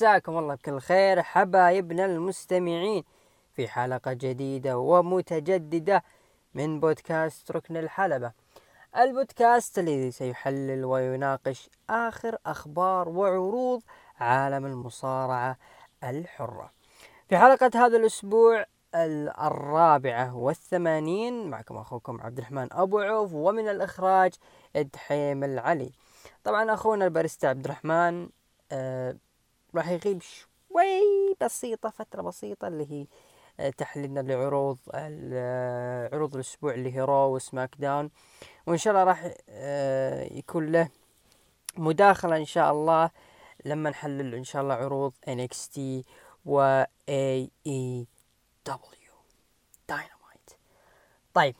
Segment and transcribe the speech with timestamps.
[0.00, 3.04] مساكم الله بكل خير حبايبنا المستمعين.
[3.52, 6.02] في حلقة جديدة ومتجددة
[6.54, 8.32] من بودكاست ركن الحلبة.
[8.96, 13.82] البودكاست الذي سيحلل ويناقش آخر أخبار وعروض
[14.20, 15.56] عالم المصارعة
[16.04, 16.70] الحرة.
[17.28, 24.32] في حلقة هذا الأسبوع الرابعة والثمانين معكم أخوكم عبد الرحمن أبو عوف ومن الإخراج
[24.76, 25.92] إدحيم العلي.
[26.44, 28.28] طبعا أخونا الباريستا عبد الرحمن
[28.72, 29.16] آه
[29.74, 33.06] راح يغيب شوي بسيطة فترة بسيطة اللي هي
[33.60, 38.10] آه، تحليلنا لعروض آه، عروض الأسبوع اللي هي Raw و SmackDown.
[38.66, 40.88] وإن شاء الله راح آه، يكون له
[41.76, 43.10] مداخلة إن شاء الله
[43.64, 45.80] لما نحلل إن شاء الله عروض NXT
[46.46, 47.90] و AEW
[49.88, 50.50] Dynamite
[51.34, 51.54] طيب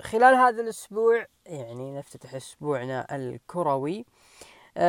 [0.00, 4.04] خلال هذا الأسبوع يعني نفتتح أسبوعنا الكروي.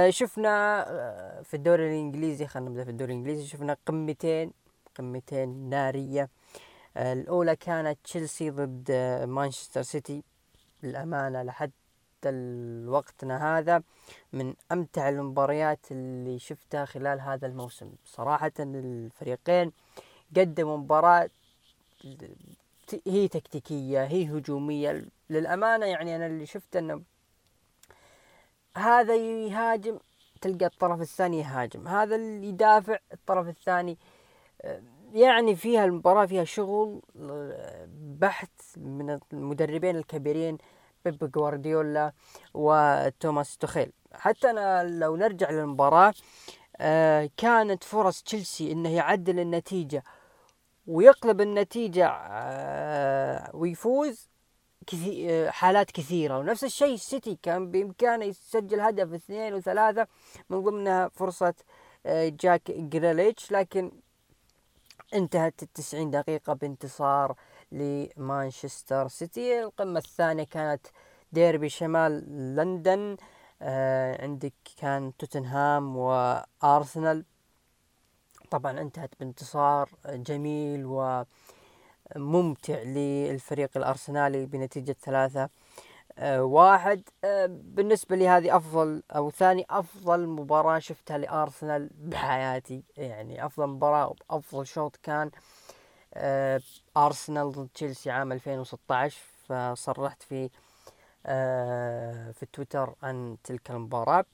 [0.09, 4.51] شفنا آه في الدوري الإنجليزي خلينا نبدأ في الدوري الإنجليزي شفنا قمتين
[4.97, 6.29] قمتين نارية.
[6.97, 10.23] آه الأولى كانت تشيلسي ضد آه مانشستر سيتي.
[10.83, 11.71] للأمانة لحد
[12.87, 13.83] وقتنا هذا
[14.33, 17.91] من أمتع المباريات اللي شفتها خلال هذا الموسم.
[18.05, 19.71] صراحة الفريقين
[20.37, 21.29] قدموا مباراة
[23.07, 25.05] هي تكتيكية هي هجومية.
[25.29, 27.01] للأمانة يعني أنا اللي شفت أنه
[28.77, 29.99] هذا يهاجم
[30.41, 31.87] تلقى الطرف الثاني يهاجم.
[31.87, 33.97] هذا اللي يدافع الطرف الثاني
[35.13, 37.01] يعني فيها المباراة فيها شغل
[38.19, 40.57] بحث من المدربين الكبيرين
[41.05, 42.13] بيب جوارديولا
[42.53, 43.91] وتوماس توخيل.
[44.13, 46.13] حتى أنا لو نرجع للمباراة
[46.77, 50.03] آه كانت فرص تشيلسي إنه يعدل النتيجة
[50.87, 54.29] ويقلب النتيجة آه ويفوز.
[54.87, 56.39] كثير آه، حالات كثيرة.
[56.39, 60.07] ونفس الشيء السيتي كان بإمكانه يسجل هدف اثنين وثلاثة.
[60.49, 61.53] من ضمنها فرصة
[62.05, 63.51] آه، جاك جريليش.
[63.51, 63.91] لكن
[65.13, 67.35] انتهت التسعين دقيقة بانتصار
[67.71, 69.63] لمانشستر سيتي.
[69.63, 70.87] القمة الثانية كانت
[71.31, 72.23] ديربي شمال
[72.55, 73.17] لندن.
[73.61, 77.25] آه عندك كان توتنهام وأرسنال.
[78.51, 80.85] طبعا انتهت بانتصار جميل
[82.15, 85.49] وممتع للفريق الأرسنالي بنتيجة ثلاثة
[86.19, 92.83] آه واحد آه بالنسبة لي هذه أفضل أو ثاني أفضل مباراة شفتها لأرسنال بحياتي.
[92.97, 95.31] يعني أفضل مباراة افضل شوط كان
[96.13, 96.61] آه
[96.97, 100.49] أرسنال ضد تشيلسي عام 2016 فصرحت في
[102.33, 104.25] في تويتر عن تلك المباراة.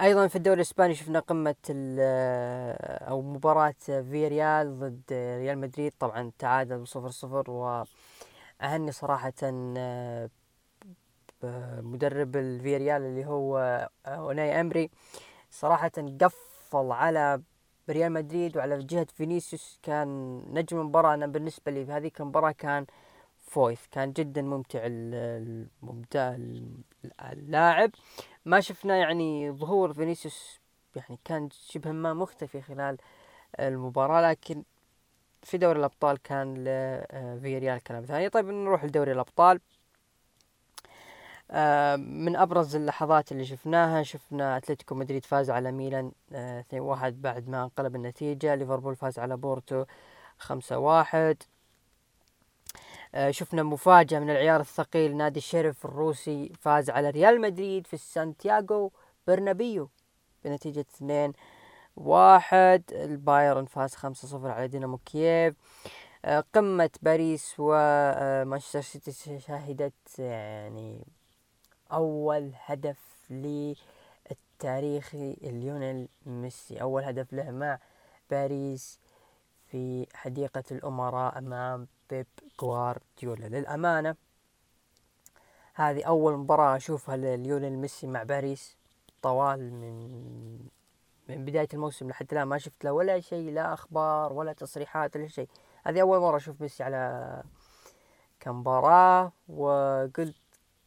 [0.00, 5.92] أيضا في الدوري الإسباني شفنا قمة آه، أو مباراة فيريال ضد ريال مدريد.
[5.98, 10.30] طبعا تعادل صفر صفر وأهني صراحة آه،
[11.80, 14.90] مدرب الفيريال اللي هو أوناي إيمري
[15.50, 17.42] صراحة قفل على
[17.90, 19.78] ريال مدريد وعلى جهة فينيسيوس.
[19.82, 22.86] كان نجم المباراة أنا بالنسبة لي في هذيك المباراة كان
[23.38, 26.36] فويث كان جدا ممتع الممتع
[27.32, 27.90] اللاعب.
[28.48, 30.60] ما شفنا يعني ظهور فينيسيوس
[30.96, 32.98] يعني كان شبه ما مختفي خلال
[33.60, 34.62] المباراة لكن
[35.42, 39.60] في دوري الأبطال كان لفيريال كلام ثاني طيب نروح لدوري الأبطال.
[41.50, 47.48] آه، من أبرز اللحظات اللي شفناها شفنا أتلتيكو مدريد فاز على ميلان 2-1 آه، بعد
[47.48, 48.54] ما انقلب النتيجة.
[48.54, 49.84] ليفربول فاز على بورتو
[50.38, 51.36] 5-1 آه،
[53.30, 58.92] شفنا مفاجأة من العيار الثقيل نادي الشرف الروسي فاز على ريال مدريد في سانتياغو
[59.26, 59.90] برنابيو
[60.44, 61.32] بنتيجة 2
[61.96, 62.82] واحد.
[62.92, 65.54] البايرن فاز 5-0 على دينامو كييف.
[66.54, 71.06] قمة باريس ومانشستر سيتي شهدت يعني
[71.92, 72.98] أول هدف
[73.30, 76.82] للتاريخي ليونيل ميسي.
[76.82, 77.78] أول هدف له مع
[78.30, 79.00] باريس
[79.66, 82.26] في حديقة الأمراء أمام بيب
[82.60, 84.16] جوارديولا للأمانة
[85.74, 88.76] هذه أول مباراة أشوفها لليونيل ميسي مع باريس.
[89.22, 90.58] طوال من
[91.28, 95.28] من بداية الموسم لحد الآن ما شفت له ولا شيء لا أخبار ولا تصريحات ولا
[95.28, 95.48] شيء.
[95.86, 97.42] هذه أول مرة أشوف ميسي على
[98.40, 100.36] كمباراة وقلت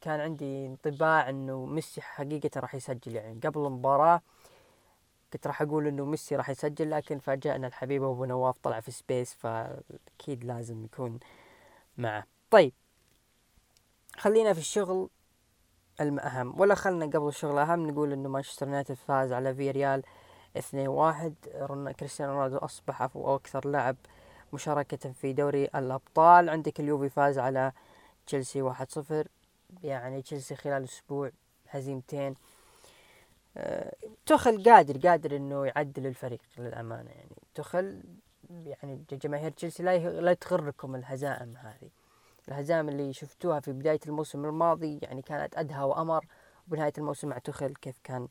[0.00, 3.40] كان عندي انطباع إنه ميسي حقيقة راح يسجل يعني.
[3.44, 4.20] قبل المباراة
[5.32, 9.34] كنت راح أقول إنه ميسي راح يسجل لكن فاجأنا الحبيب أبو نواف طلع في space
[9.34, 11.18] فأكيد لازم يكون
[11.98, 12.24] معه.
[12.50, 12.72] طيب
[14.16, 15.10] خلينا في الشغل
[16.00, 16.60] الأهم.
[16.60, 20.02] ولا خلنا قبل الشغل الأهم نقول إنه مانشستر يونايتد فاز على فيريال
[20.56, 21.34] اثنين واحد.
[22.00, 23.96] كريستيانو رونالدو أصبح أكثر لاعب
[24.52, 26.48] مشاركة في دوري الأبطال.
[26.48, 27.72] عندك اليوفي فاز على
[28.26, 29.28] تشيلسي واحد صفر.
[29.82, 31.30] يعني تشيلسي خلال أسبوع
[31.68, 32.34] هزيمتين
[34.26, 37.36] تخل قادر قادر إنه يعدل الفريق للأمانة يعني.
[37.54, 38.02] تخل
[38.50, 41.90] يعني جماهير تشيلسي لا لا تغركم الهزائم هذه.
[42.48, 46.26] الهزائم اللي شفتوها في بداية الموسم الماضي يعني كانت أدهى وأمر
[46.68, 48.28] وبنهاية الموسم مع تخل كيف كان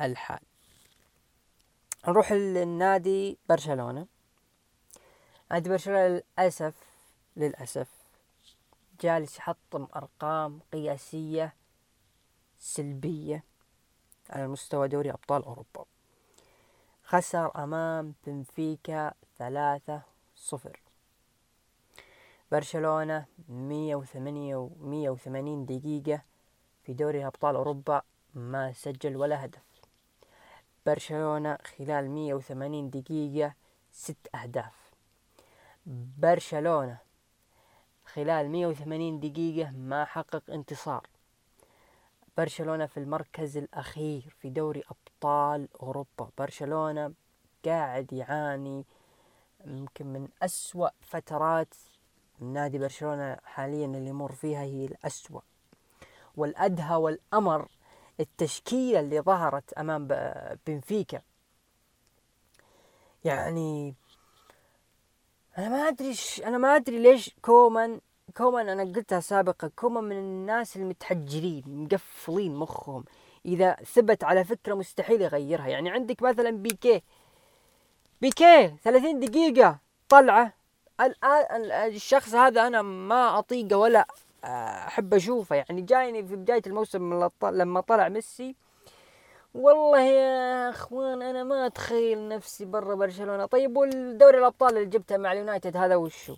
[0.00, 0.40] الحال.
[2.08, 4.06] نروح للنادي برشلونة.
[5.50, 6.74] نادي برشلونة للأسف
[7.36, 7.88] للأسف
[9.00, 11.54] جالس يحطم أرقام قياسية
[12.58, 13.49] سلبية.
[14.30, 15.84] على مستوى دوري أبطال أوروبا.
[17.04, 20.02] خسر أمام بنفيكا ثلاثة
[20.36, 20.80] صفر.
[22.52, 26.22] برشلونة مية وثمانية ومية وثمانين دقيقة
[26.82, 28.02] في دوري أبطال أوروبا
[28.34, 29.62] ما سجل ولا هدف.
[30.86, 33.54] برشلونة خلال مية وثمانين دقيقة
[33.92, 34.90] ست أهداف.
[36.18, 36.98] برشلونة
[38.04, 41.06] خلال مية وثمانين دقيقة ما حقق انتصار.
[42.40, 46.30] برشلونة في المركز الأخير في دوري أبطال أوروبا.
[46.38, 47.12] برشلونة
[47.64, 48.84] قاعد يعاني
[49.66, 51.74] يمكن من أسوأ فترات
[52.38, 55.40] نادي برشلونة حاليا اللي يمر فيها هي الأسوأ
[56.36, 57.68] والأدهى والأمر
[58.20, 60.08] التشكيلة اللي ظهرت أمام
[60.66, 61.22] بنفيكا.
[63.24, 63.94] يعني
[65.58, 66.14] أنا ما أدري
[66.44, 68.00] أنا ما أدري ليش كومان
[68.36, 73.04] كومان أنا قلتها سابقا كومان من الناس المتحجرين مقفلين مخهم.
[73.46, 75.68] إذا ثبت على فكرة مستحيل يغيرها.
[75.68, 77.02] يعني عندك مثلا بيكيه.
[78.20, 79.78] بيكيه 30 دقيقة
[80.08, 80.52] طلعة.
[81.00, 84.06] الآن الشخص هذا أنا ما أطيقه ولا
[84.44, 85.56] أحب أشوفه.
[85.56, 88.56] يعني جايني في بداية الموسم لما طلع ميسي.
[89.54, 93.46] والله يا أخوان أنا ما أتخيل نفسي برا برشلونة.
[93.46, 96.36] طيب والدوري الأبطال اللي جبته مع اليونايتد هذا وشو؟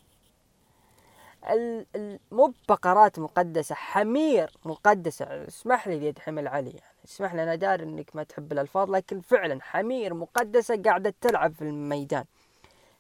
[2.33, 7.85] مو بقرات مقدسة حمير مقدسة اسمح لي يا محمد علي يعني اسمح لي أنا داري
[7.85, 12.25] إنك ما تحب الألفاظ لكن فعلا حمير مقدسة قاعدة تلعب في الميدان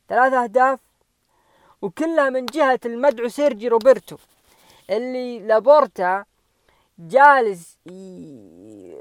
[0.09, 0.81] ثلاث أهداف
[1.83, 4.17] وكلها من جهة المدعو سيرجي روبرتو
[4.91, 6.25] اللي لابورتا
[6.99, 7.79] جالس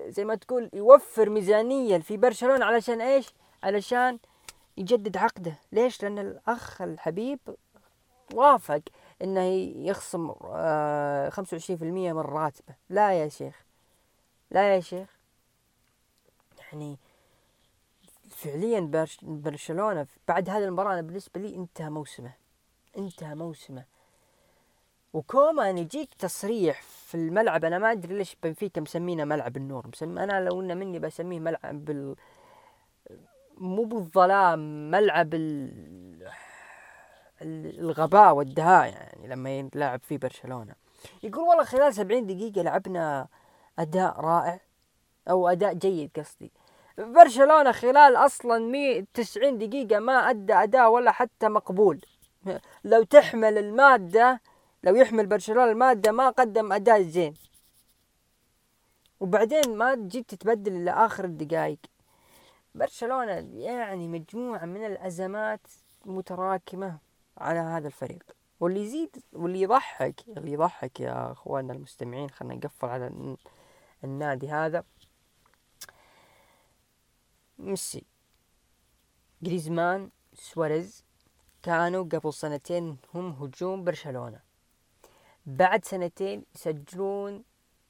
[0.08, 3.34] زي ما تقول يوفر ميزانية في برشلونة علشان إيش؟
[3.64, 4.20] علشان
[4.78, 7.40] يجدد عقده ليش؟ لأن الأخ الحبيب
[8.34, 8.82] وافق
[9.24, 9.42] إنه
[9.88, 12.76] يخصم آه، خمسة وعشرين في المية من راتبه.
[12.90, 13.66] لا يا شيخ.
[14.52, 15.10] لا يا شيخ.
[16.60, 16.98] يعني
[18.30, 22.34] فعليا برشلونة بعد هذه المباراة أنا بالنسبة لي انتهى موسمه.
[22.98, 23.86] انتهى موسمه.
[25.14, 29.88] وكومان يجيك تصريح في الملعب أنا ما أدري ليش بنفيكا مسمينه ملعب النور.
[29.88, 32.16] مسمي أنا لو إنه مني بسميه ملعب بال
[33.58, 36.32] مو بالظلام ملعب ال...
[37.42, 40.76] الغباء والدهاء يعني لما يلعب في برشلونة.
[41.24, 43.28] يقول والله خلال سبعين دقيقة لعبنا
[43.80, 44.60] أداء رائع
[45.30, 46.52] أو أداء جيد قصدي.
[46.98, 52.06] برشلونة خلال أصلا مي تسعين دقيقة ما أدى أداء ولا حتى مقبول.
[52.84, 54.42] لو تحمل المادة
[54.84, 57.34] لو يحمل برشلونة المادة ما قدم أداء زين.
[59.20, 61.80] وبعدين ما جيت تتبدل إلا آخر الدقائق
[62.76, 65.62] برشلونة يعني مجموعة من الأزمات
[66.06, 67.11] متراكمة.
[67.42, 68.24] على هذا الفريق.
[68.60, 73.38] واللي يزيد واللي يضحك اللي يضحك يا أخواننا المستمعين خلينا نقفل على
[74.04, 74.84] النادي هذا.
[77.60, 78.04] ميسي
[79.42, 81.04] جريزمان سواريز
[81.64, 84.40] كانوا قبل سنتين هم هجوم برشلونة.
[85.46, 87.44] بعد سنتين يسجلون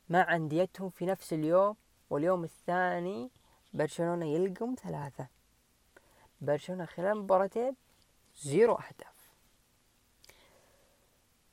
[0.10, 1.76] مع أنديتهم في نفس اليوم
[2.10, 3.32] واليوم الثاني
[3.74, 5.28] برشلونة يلقم ثلاثة.
[6.42, 7.76] برشلونة خلال مباراتين
[8.36, 9.11] زيرو أهداف.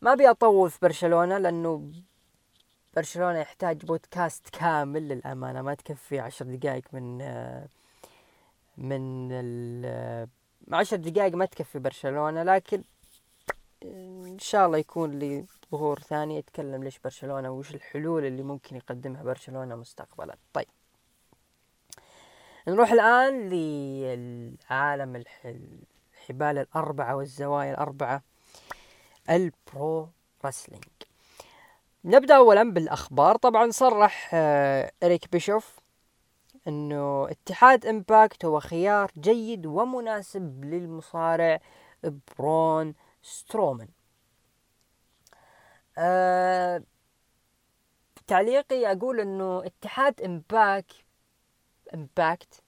[0.03, 1.93] ما أبي أطول في برشلونة لأنه
[2.97, 7.19] برشلونة يحتاج بودكاست كامل للأمانة ما تكفي عشر دقائق من
[8.77, 10.29] من ال
[10.73, 12.83] عشر دقائق ما تكفي برشلونة لكن
[13.85, 19.23] إن شاء الله يكون لي ظهور ثاني يتكلم ليش برشلونة وش الحلول اللي ممكن يقدمها
[19.23, 20.37] برشلونة مستقبلا.
[20.53, 20.67] طيب.
[22.69, 28.23] نروح الآن للعالم الحبال الأربعة والزوايا الأربعة.
[29.31, 30.09] البرو
[30.45, 30.85] رسلينج
[32.05, 33.37] نبدأ أولا بالأخبار.
[33.37, 35.77] طبعا صرح آه، إريك بيشوف
[36.69, 41.61] أنه اتحاد Impact هو خيار جيد ومناسب للمصارع
[42.39, 43.89] برون سترومان.
[45.99, 46.83] أه
[48.27, 50.93] تعليقي أقول أنه اتحاد Impac
[51.95, 52.63] Impact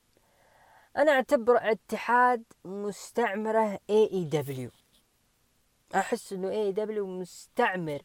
[0.97, 4.71] أنا أعتبر اتحاد مستعمرة AEW
[5.95, 8.03] أحس إنه AEW مستعمر.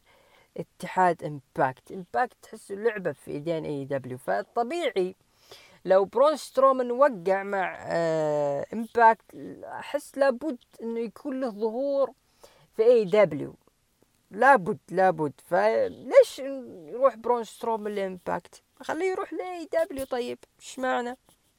[0.56, 5.14] اتحاد Impact Impact تحسه لعبة في إيدين AEW فطبيعي
[5.84, 9.24] لو برون سترومان وقع مع آه Impact
[9.64, 12.10] أحس لابد إنه يكون له ظهور
[12.76, 13.54] في AEW
[14.30, 15.32] لابد لابد.
[15.50, 21.16] فليش يروح برون سترومان ل Impact خليه يروح ل AEW طيب إيش معنى؟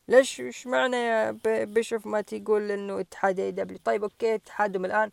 [0.08, 5.12] ليش إيش معنى يا بيشوف ما تقول إنه اتحاد AEW طيب أوكي اتحادهم الآن.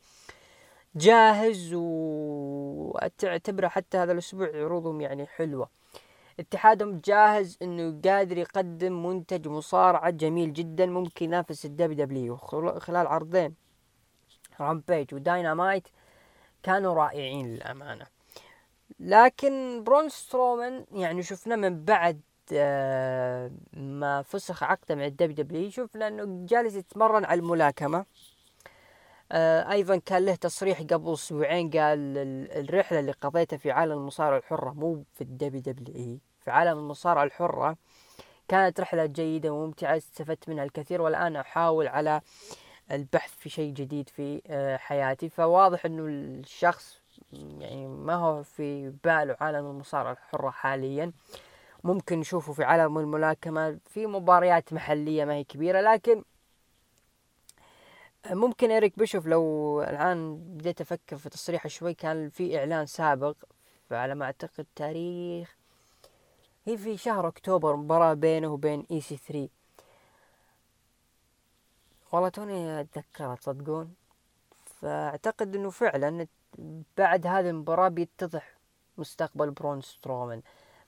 [0.96, 5.68] جاهز وتعتبره حتى هذا الأسبوع عروضهم يعني حلوة.
[6.40, 12.37] اتحادهم جاهز إنه قادر يقدم منتج مصارعة جميل جدا ممكن ينافس ال WW.
[12.78, 13.54] خلال عرضين.
[14.61, 15.88] Rampage و Dynamite
[16.62, 18.06] كانوا رائعين للأمانة.
[19.00, 22.20] لكن برون سترومان يعني شفنا من بعد
[22.52, 27.98] آه، ما فسخ عقده مع ال WW شفنا إنه جالس يتمرن على الملاكمة.
[27.98, 28.06] آه،
[29.33, 32.16] أيضا كان له تصريح قبل أسبوعين قال
[32.57, 37.76] الرحلة اللي قضيتها في عالم المصارعة الحرة مو في ال WWE في عالم المصارعة الحرة
[38.49, 42.21] كانت رحلة جيدة وممتعة استفدت منها الكثير والآن أحاول على
[42.93, 45.28] البحث في شيء جديد في آه، حياتي.
[45.28, 47.00] فواضح إنه الشخص
[47.33, 51.12] يعني ما هو في باله عالم المصارعة الحرة حاليا.
[51.85, 56.23] ممكن نشوفه في عالم الملاكمة في مباريات محلية ما هي كبيرة لكن
[58.31, 63.37] ممكن إيريك بيشوف لو الآن بديت أفكر في تصريحه شوي كان في إعلان سابق
[63.90, 65.57] على ما أعتقد تاريخ
[66.66, 69.49] هي في شهر أكتوبر مباراة بينه وبين EC3
[72.12, 73.95] والله توني أتذكرها تصدقون.
[74.64, 76.26] فأعتقد أنه فعلا
[76.99, 78.57] بعد هذه المباراة بيتضح
[78.99, 80.43] مستقبل برون سترومان.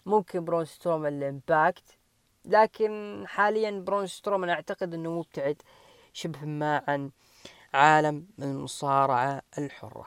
[0.06, 1.98] ممكن برون سترومان ال Impact
[2.44, 5.62] لكن حاليا برون سترومان أعتقد أنه مبتعد
[6.12, 7.10] شبه ما عن
[7.74, 10.06] عالم المصارعة الحرة.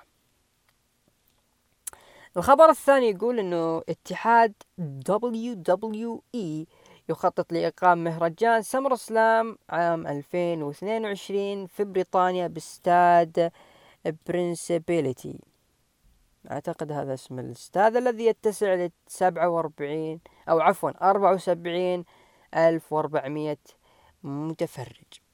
[2.37, 4.53] الخبر الثاني يقول إنه اتحاد
[5.09, 6.65] WWE
[7.09, 13.51] يخطط لإقامة مهرجان SummerSlam عام 2022 في بريطانيا باستاد
[14.27, 15.39] Principality.
[16.51, 22.05] أعتقد هذا اسم الاستاد الذي يتسع ل 47 أو عفوا 74
[22.55, 22.93] ألف
[24.23, 25.28] متفرج.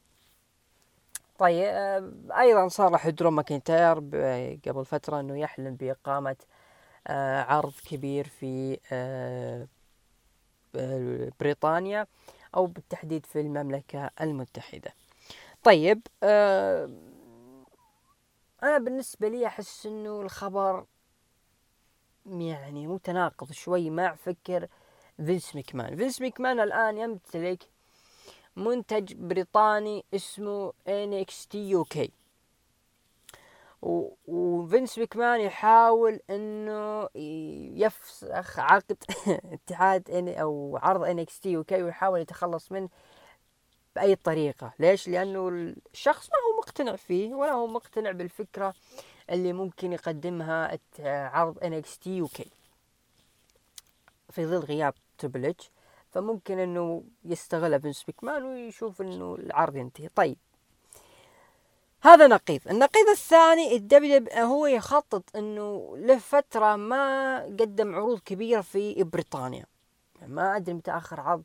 [1.40, 3.96] طيب آه، أيضا صرح درو ماكنتاير
[4.68, 6.36] قبل فترة إنه يحلم بإقامة
[7.08, 9.68] آه، عرض كبير في آه،
[11.40, 12.08] بريطانيا
[12.56, 14.94] أو بالتحديد في المملكة المتحدة.
[15.64, 16.02] طيب
[18.64, 20.86] أنا بالنسبة لي أحس إنه الخبر
[22.26, 24.68] يعني متناقض شوي مع فكر
[25.18, 25.96] فينس مكمان.
[25.96, 27.64] فينس مكمان الآن يمتلك
[28.56, 32.10] منتج بريطاني اسمه NXT UK
[34.28, 37.10] وفينس مكمان يحاول إنه
[37.76, 38.98] يفسخ عقد
[39.54, 42.90] اتحاد أو عرض NXT UK ويحاول يتخلص منه
[43.96, 44.74] بأي طريقة.
[44.80, 45.50] ليش؟ لأنه
[45.94, 48.74] الشخص ما هو مقتنع فيه ولا هو مقتنع بالفكرة
[49.30, 52.48] اللي ممكن يقدمها عرض NXT UK
[54.30, 55.70] في ظل غياب Triple H
[56.16, 60.08] فممكن إنه يستغلها فينس مكمان ويشوف إنه العرض ينتهي.
[60.08, 60.38] طيب.
[62.02, 62.62] هذا نقيض.
[62.70, 69.66] النقيض الثاني ال W هو يخطط إنه له فترة ما قدم عروض كبيرة في بريطانيا.
[70.28, 71.44] ما أدري متى آخر عرض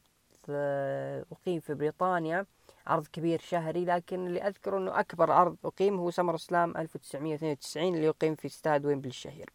[0.50, 2.46] آه، أقيم في بريطانيا.
[2.86, 8.34] عرض كبير شهري لكن اللي أذكره إنه أكبر عرض أقيم هو SummerSlam 1992 اللي يقيم
[8.34, 9.50] في استاد ويمبلي الشهير.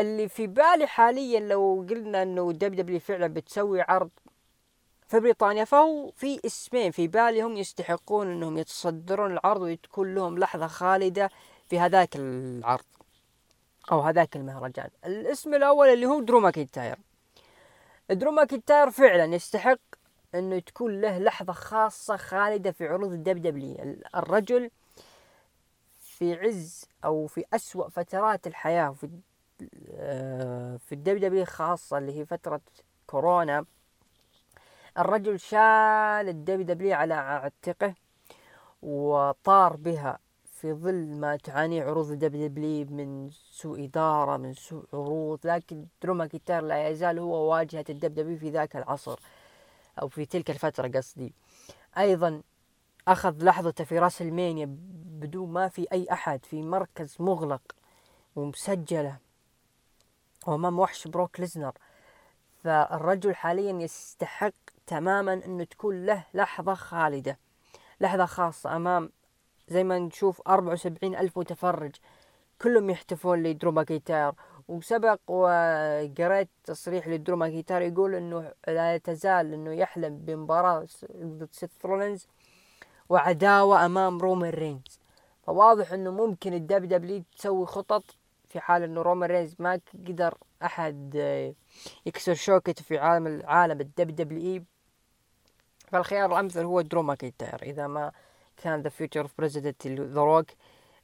[0.00, 4.10] اللي في بالي حاليا لو قلنا إنه WW فعلا بتسوي عرض
[5.08, 10.66] في بريطانيا فهو في اسمين في بالي هم يستحقون إنهم يتصدرون العرض وتكون لهم لحظة
[10.66, 11.30] خالدة
[11.68, 12.84] في هذاك العرض
[13.92, 14.90] أو هذاك المهرجان.
[15.06, 16.98] الاسم الأول اللي هو درو ماكنتاير
[18.10, 19.78] درو ماكنتاير فعلا يستحق
[20.34, 23.96] إنه تكون له لحظة خاصة خالدة في عروض ال WW.
[24.14, 24.70] الرجل
[26.00, 29.08] في عز أو في أسوأ فترات الحياة في
[30.78, 32.60] في ال WW خاصة اللي هي فترة
[33.06, 33.64] كورونا
[34.98, 37.94] الرجل شال ال WW على عاتقه
[38.82, 45.38] وطار بها في ظل ما تعاني عروض ال WW من سوء إدارة من سوء عروض
[45.44, 49.20] لكن درو ماكنتاير لا يزال هو واجهة ال WW في ذاك العصر
[50.02, 51.34] أو في تلك الفترة قصدي.
[51.98, 52.42] أيضا
[53.08, 54.66] أخذ لحظته في WrestleMania
[55.04, 57.62] بدون ما في أي أحد في مركز مغلق
[58.36, 59.18] ومسجلة.
[60.46, 61.72] وامام وحش بروك ليزنر.
[62.64, 64.52] فالرجل حاليا يستحق
[64.86, 67.38] تماما إنه تكون له لحظة خالدة.
[68.00, 69.10] لحظة خاصة أمام
[69.68, 71.96] زي ما نشوف 74 ألف متفرج.
[72.62, 74.32] كلهم يحتفون لدرو ماكنتاير
[74.68, 82.26] وسبق وقريت تصريح لدرو ماكنتاير يقول إنه لا تزال إنه يحلم بمباراة ضد سيث رولينز
[83.08, 85.00] وعداوة أمام رومان رينز.
[85.42, 88.04] فواضح إنه ممكن ال WW تسوي خطط
[88.50, 91.14] في حال إنه رومان رينز ما قدر أحد
[92.06, 94.64] يكسر شوكته في عالم العالم ال WW
[95.88, 98.12] فالخيار الأمثل هو درو ماكنتاير إذا ما
[98.56, 100.46] كان the future of president The Rock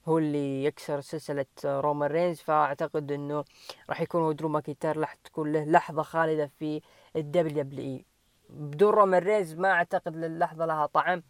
[0.08, 3.44] هو اللي يكسر سلسلة رومان رينز فأعتقد إنه
[3.88, 6.80] راح يكون هو درو ماكنتاير راح تكون له لحظة خالدة في
[7.16, 8.04] ال WWE.
[8.50, 11.22] بدون رومان رينز ما أعتقد للحظة لها طعم.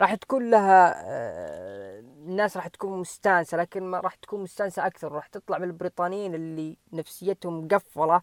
[0.00, 5.12] راح تكون لها آه، الناس راح تكون مستانسة لكن ما راح تكون مستانسة أكثر.
[5.12, 8.22] راح تطلع بالبريطانيين اللي نفسيتهم مقفلة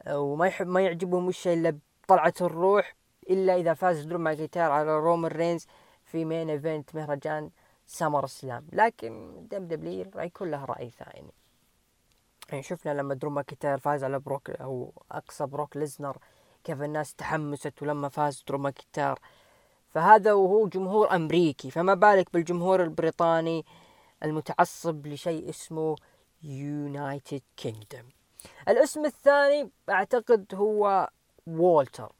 [0.00, 2.94] آه، وما يحب ما يعجبهم وش إلا بطلعة الروح
[3.30, 5.66] إلا إذا فاز درو ماكيتاير على رومان رينز
[6.04, 7.50] في main event مهرجان
[7.86, 8.66] SummerSlam.
[8.72, 11.32] لكن WWE راح يكون له رأي ثاني.
[12.48, 16.16] يعني شفنا لما درو ماكيتاير فاز على بروك أو أقصى بروك ليسنر
[16.64, 19.18] كيف الناس تحمست ولما فاز درو ماكيتاير
[19.94, 23.64] فهذا وهو جمهور أمريكي فما بالك بالجمهور البريطاني
[24.24, 25.96] المتعصب لشيء اسمه
[26.42, 28.04] United Kingdom
[28.68, 31.10] الاسم الثاني أعتقد هو
[31.46, 32.12] وولتر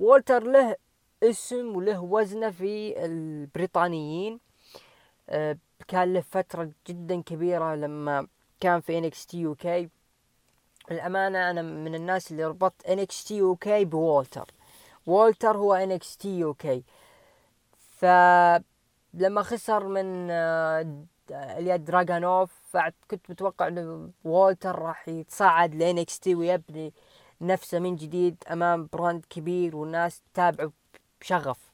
[0.00, 0.76] وولتر له
[1.22, 4.40] اسم وله وزنه في البريطانيين.
[5.28, 8.26] آه، كان له فترة جدا كبيرة لما
[8.60, 9.88] كان في NXT
[10.90, 14.50] الأمانة أنا من الناس اللي ربطت NXT UK بوولتر
[15.06, 16.84] وولتر هو NXT UK
[17.78, 22.76] فلما خسر من آه، إليا دراجانوف
[23.10, 26.94] كنت متوقع إنه وولتر راح يتصعد ل NXT ويبني
[27.40, 30.72] نفسه من جديد أمام brand كبير والناس تتابعه
[31.20, 31.72] بشغف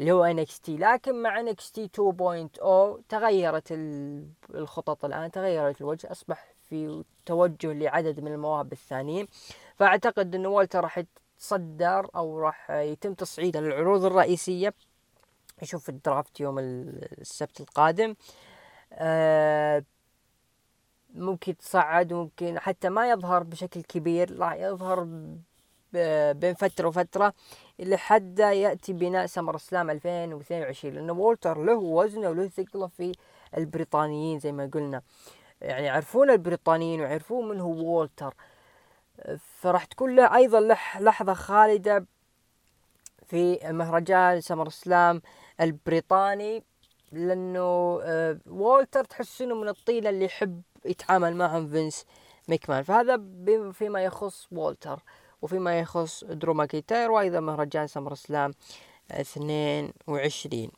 [0.00, 3.68] اللي هو NXT لكن مع NXT 2.0 تغيرت
[4.54, 9.26] الخطط الآن تغيرت الوجه أصبح في توجه لعدد من المواهب الثانيين.
[9.76, 11.02] فأعتقد انه والتر راح
[11.38, 14.74] يتصدر أو راح يتم تصعيده للعروض الرئيسية.
[15.62, 18.14] يشوف ال draft يوم السبت القادم.
[18.92, 19.84] آه
[21.14, 25.04] ممكن تصعد وممكن حتى ما يظهر بشكل كبير راح يظهر
[26.32, 27.34] بين فترة وفترة
[27.78, 33.12] لحد يأتي بناء SummerSlam 2022 لأنه وولتر له وزنه وله ثقله في
[33.56, 35.02] البريطانيين زي ما قلنا.
[35.60, 38.34] يعني يعرفون البريطانيين ويعرفون من هو وولتر.
[39.60, 40.60] فراح تكون له أيضا
[41.00, 42.06] لحظة خالدة
[43.26, 45.22] في مهرجان SummerSlam
[45.60, 46.64] البريطاني
[47.12, 52.04] لأنه آه، وولتر تحس إنه من ال talent اللي يحب يتعامل معهم فينس
[52.48, 52.82] مكمان.
[52.82, 53.22] فهذا
[53.72, 55.02] فيما يخص وولتر
[55.42, 58.54] وفيما يخص درو ماكيتاير وأيضا مهرجان SummerSlam
[59.10, 60.70] اثنين وعشرين.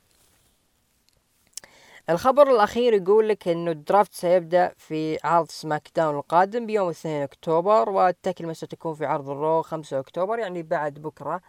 [2.09, 7.91] الخبر الأخير يقول لك أنه ال draft سيبدأ في عرض SmackDown القادم بيوم 2 أكتوبر
[7.91, 11.41] والتكملة ستكون في عرض ال Raw 5 أكتوبر يعني بعد بكرة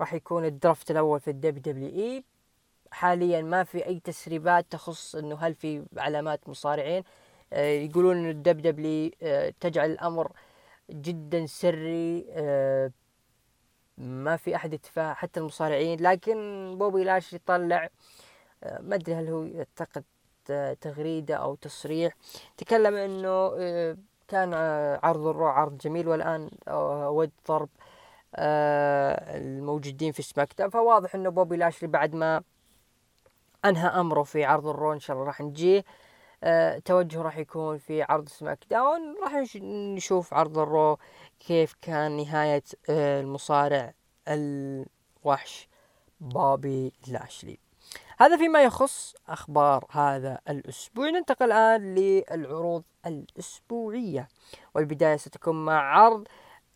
[0.00, 2.24] راح يكون ال draft الأول في ال WWE.
[2.90, 7.02] حاليا ما في أي تسريبات تخص أنه هل في علامات مصارعين.
[7.52, 10.32] آه، يقولون أن ال WWE آه، تجعل الأمر
[10.90, 12.26] جدا سري.
[12.30, 12.90] آه،
[13.98, 16.00] ما في أحد يتفاهم حتى المصارعين.
[16.00, 16.36] لكن
[16.78, 17.90] بوبي لاشلي طلع آه،
[18.80, 20.04] ما أدري هل هو يعتقد
[20.80, 22.14] تغريدة أو تصريح.
[22.56, 23.96] تكلم إنه آه،
[24.28, 24.54] كان
[25.02, 26.50] عرض ال Raw عرض جميل والآن
[27.08, 27.68] ودي أضرب
[28.34, 32.42] الموجودين في SmackDown فواضح إنه بوبي لاشلي بعد ما
[33.64, 35.84] أنهى أمره في عرض ال Raw إن شاء الله راح نجيه.
[36.44, 40.98] آه، توجه راح يكون في عرض SmackDown راح نشوف عرض ال Raw
[41.40, 43.94] كيف كان نهاية آه، المصارع
[44.28, 45.68] الوحش
[46.20, 47.58] بوبي لاشلي.
[48.20, 51.10] هذا فيما يخص أخبار هذا الأسبوع.
[51.10, 54.28] ننتقل الآن للعروض الأسبوعية.
[54.74, 56.28] والبداية ستكون مع عرض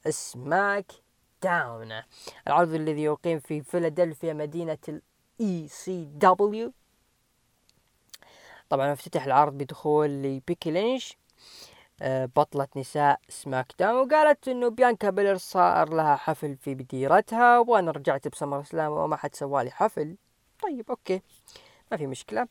[0.08, 2.02] SmackDown
[2.46, 6.72] العرض الذي يقيم في فيلادلفيا مدينة ال ECW
[8.68, 11.16] طبعا افتتح العرض بدخول لبيكي لينش
[12.02, 14.06] آه، بطلة نساء SmackDown.
[14.06, 19.34] وقالت إنه بيانكا بيلر صار لها حفل في بديرتها وأنا رجعت ب SummerSlam وما حد
[19.34, 20.16] سوالي حفل.
[20.62, 21.22] طيب okay.
[21.90, 22.48] ما في مشكلة.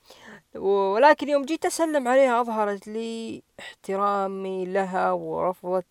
[0.55, 5.85] ولكن يوم جيت أسلم عليها أظهرت لي احترامي لها ورفضت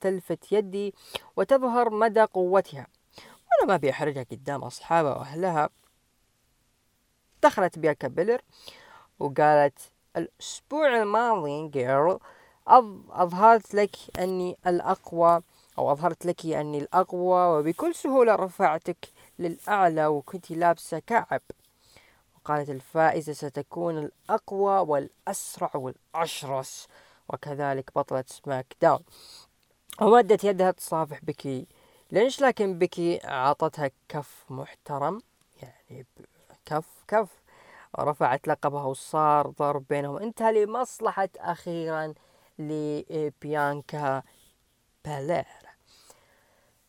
[0.00, 0.94] تلفت يدي
[1.36, 2.86] وتظهر مدى قوتها.
[3.18, 5.70] وأنا ما أبي أحرجها قدام أصحابها وأهلها.
[7.42, 8.40] دخلت بيانكا بيلر
[9.18, 9.78] وقالت
[10.16, 12.18] الأسبوع الماضي جيرل
[13.10, 15.42] أظهرت لك أني الأقوى
[15.78, 21.40] أو أظهرت لك أني الأقوى وبكل سهولة رفعتك للأعلى وكنت لابسة كعب.
[22.44, 26.88] وقالت الفائزة ستكون الأقوى والأسرع والأشرس
[27.28, 29.02] وكذلك بطلة سماك داون
[30.00, 31.66] ومدت يدها تصافح بكي.
[32.10, 35.22] لينش لكن بكي؟ عطتها كف محترم
[35.62, 36.06] يعني
[36.66, 37.28] كف كف.
[37.98, 40.16] رفعت لقبها وصار ضرب بينهم.
[40.16, 42.14] انتهى لمصلحة أخيرا
[42.58, 44.22] لبيانكا
[45.04, 45.46] بالير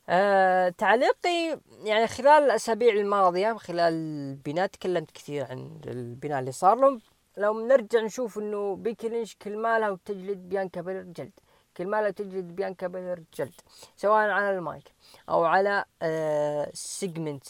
[0.09, 7.01] أه تعليقي يعني خلال الأسابيع الماضية خلال البناء تكلمت كثير عن البناء اللي صار لهم.
[7.37, 11.31] لو نرجع نشوف إنه بيكي لينش كل مالها وتجلد بيانكا بيلر جلد.
[11.77, 13.53] كل مالها تجلد بيانكا بيلر جلد
[13.97, 14.83] سواء على المايك
[15.29, 17.43] أو على آه segment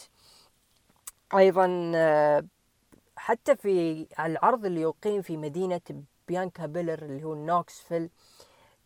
[1.34, 2.44] أيضا آه
[3.16, 5.80] حتى في العرض اللي يقيم في مدينة
[6.28, 8.10] بيانكا بيلر اللي هو نوكسفيل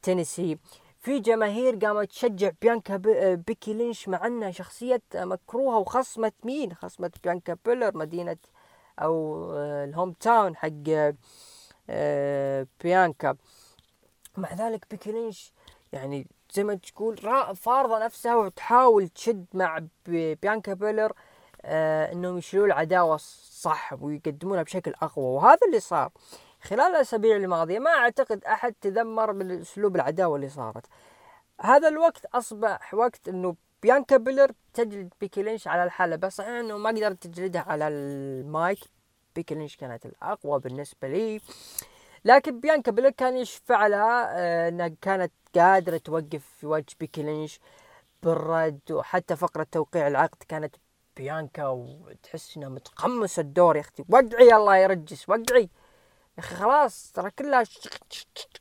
[0.03, 0.59] تينيسي
[1.01, 2.97] في جماهير قامت تشجع بيانكا
[3.35, 8.37] بيكي لينش مع انها شخصية مكروهة وخصمة مين؟ خصمة بيانكا بيلر مدينة
[8.99, 10.69] أو آه، ال hometown حق
[11.91, 13.37] آه، بيانكا
[14.37, 15.53] مع ذلك بيكي لينش
[15.93, 17.17] يعني زي ما تقول
[17.57, 21.13] فارضة نفسها وتحاول تشد مع بيانكا بيلر
[21.63, 23.17] آه إنهم يشيلوا العداوة
[23.51, 26.11] صح ويقدمونها بشكل أقوى وهذا اللي صار
[26.63, 30.87] خلال الأسابيع الماضية ما أعتقد أحد تذمر من اسلوب العداوة اللي صارت.
[31.61, 36.91] هذا الوقت أصبح وقت إنه بيانكا بيلر تجلد بيكي لينش على الحلبة صحيح إنه ما
[36.91, 38.79] قدرت تجلدها على المايك.
[39.35, 41.41] بيكي لينش كانت الأقوى بالنسبة لي.
[42.25, 47.61] لكن بيانكا بيلر كان يشفع لها آه، إنها كانت قادرة توقف في وجه بيكي لينش
[48.23, 50.77] بالرد وحتى فقرة توقيع العقد كانت
[51.17, 54.05] بيانكا وتحس إنها متقمصة الدور يا أختي.
[54.09, 55.71] وقعي الله يرجس وقعي.
[56.39, 57.65] أخي خلاص ترى كلها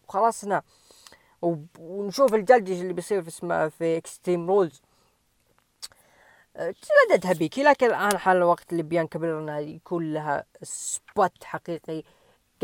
[0.08, 0.62] وخلاص هنا.
[1.80, 4.82] ونشوف الجلجش اللي بيصير في اسمه في Extreme Rules
[6.58, 12.04] جلدتها بيكي لكن الآن حان الوقت لبيانكا بيلر انها يكون لها spot حقيقي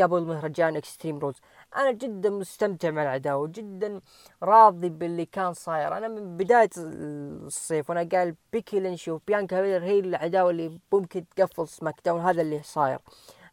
[0.02, 1.38] قبل مهرجان Extreme Rules
[1.76, 4.02] أنا جدا مستمتع مع العداوة جدا
[4.44, 5.98] راضي باللي كان صاير.
[5.98, 11.68] أنا من بداية الصيف وأنا قال بيكي لينش وبيانكا بيلر هي العداوة اللي ممكن تقفل
[11.68, 13.00] SmackDown هذا اللي صاير.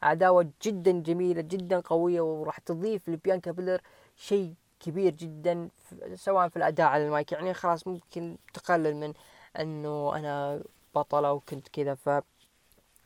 [0.03, 3.81] عداوة جدا جميلة جدا قوية وراح تضيف لبيانكا بيلر
[4.17, 5.69] شيء كبير جدا
[6.15, 7.33] سواء في الأداء على المايك.
[7.33, 9.13] يعني خلاص ممكن تقلل من
[9.59, 10.63] إنه أنا
[10.95, 12.09] بطلة وكنت كذا ف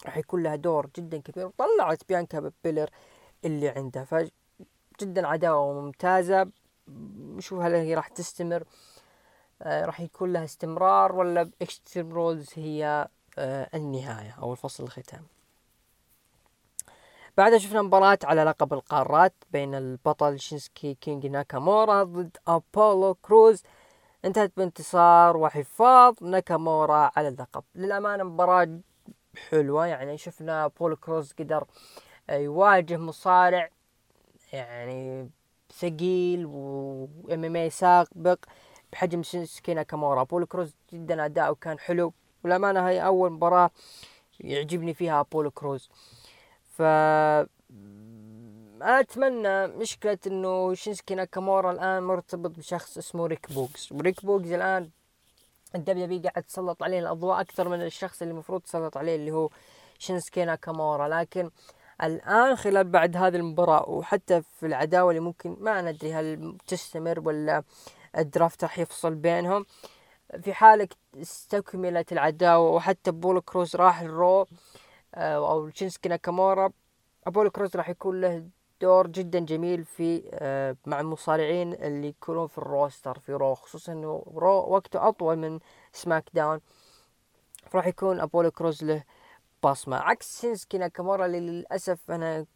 [0.07, 1.47] راح يكون لها دور جدا كبير.
[1.47, 2.91] وطلعت بيانكا بيلر
[3.45, 6.51] اللي عندها فجدا عداوة ممتازة.
[6.89, 8.65] نشوف هل هي راح تستمر
[9.63, 15.27] آه راح يكون لها استمرار ولا ب Extreme Rules هي آه النهاية أو الفصل الختام.
[17.37, 23.63] بعدها شفنا مباراة على لقب القارات بين البطل شينسكي كينج ناكامورا ضد أبولو كروز.
[24.25, 27.65] انتهت بانتصار وحفاظ ناكامورا على اللقب.
[27.75, 28.81] للأمانة مباراة
[29.49, 31.65] حلوة يعني شفنا أبولو كروز قدر
[32.31, 33.71] يواجه مصارع
[34.53, 35.31] يعني
[35.73, 38.39] ثقيل و ام سابق
[38.93, 40.23] بحجم شينسكي ناكامورا.
[40.23, 42.13] أبولو كروز جدا أداؤه كان حلو
[42.45, 43.71] وللأمانة هاي أول مباراة
[44.41, 45.91] يعجبني فيها أبولو كروز.
[46.75, 46.83] ف
[48.83, 54.91] أتمنى مشكلة إنه شينسكي ناكامورا الآن مرتبط بشخص اسمه ريك بوقز وريك بوقز الآن
[55.75, 59.51] ال WWE قاعد تسلط عليه الأضواء أكثر من الشخص اللي المفروض تسلط عليه اللي هو
[59.99, 61.09] شينسكي ناكامورا.
[61.09, 61.51] لكن
[62.03, 67.63] الآن خلال بعد هذه المباراة وحتى في العداوة اللي ممكن ما ندري هل تستمر ولا
[68.19, 69.67] ال draft راح يفصل بينهم
[70.43, 74.47] في حالة استكملت العداوة وحتى أبولو كروز راح ال Raw.
[75.15, 76.71] آه، أو شينسكي ناكامورا.
[77.27, 78.49] أبولو كروز راح يكون له
[78.81, 83.93] دور جدا جميل في آه، مع المصارعين اللي يكونون في ال roster في Raw خصوصا
[83.93, 85.61] إنه Raw وقته أطول من
[85.93, 86.61] SmackDown.
[87.75, 89.05] راح يكون أبولو كروز له
[89.65, 89.97] بصمة.
[89.97, 92.47] عكس شينسكي ناكامورا اللي للأسف أنا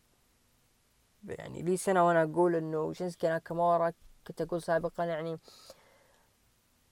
[1.29, 3.93] يعني لي سنة وأنا أقول إنه شينسكي ناكامورا
[4.27, 5.39] كنت أقول سابقا يعني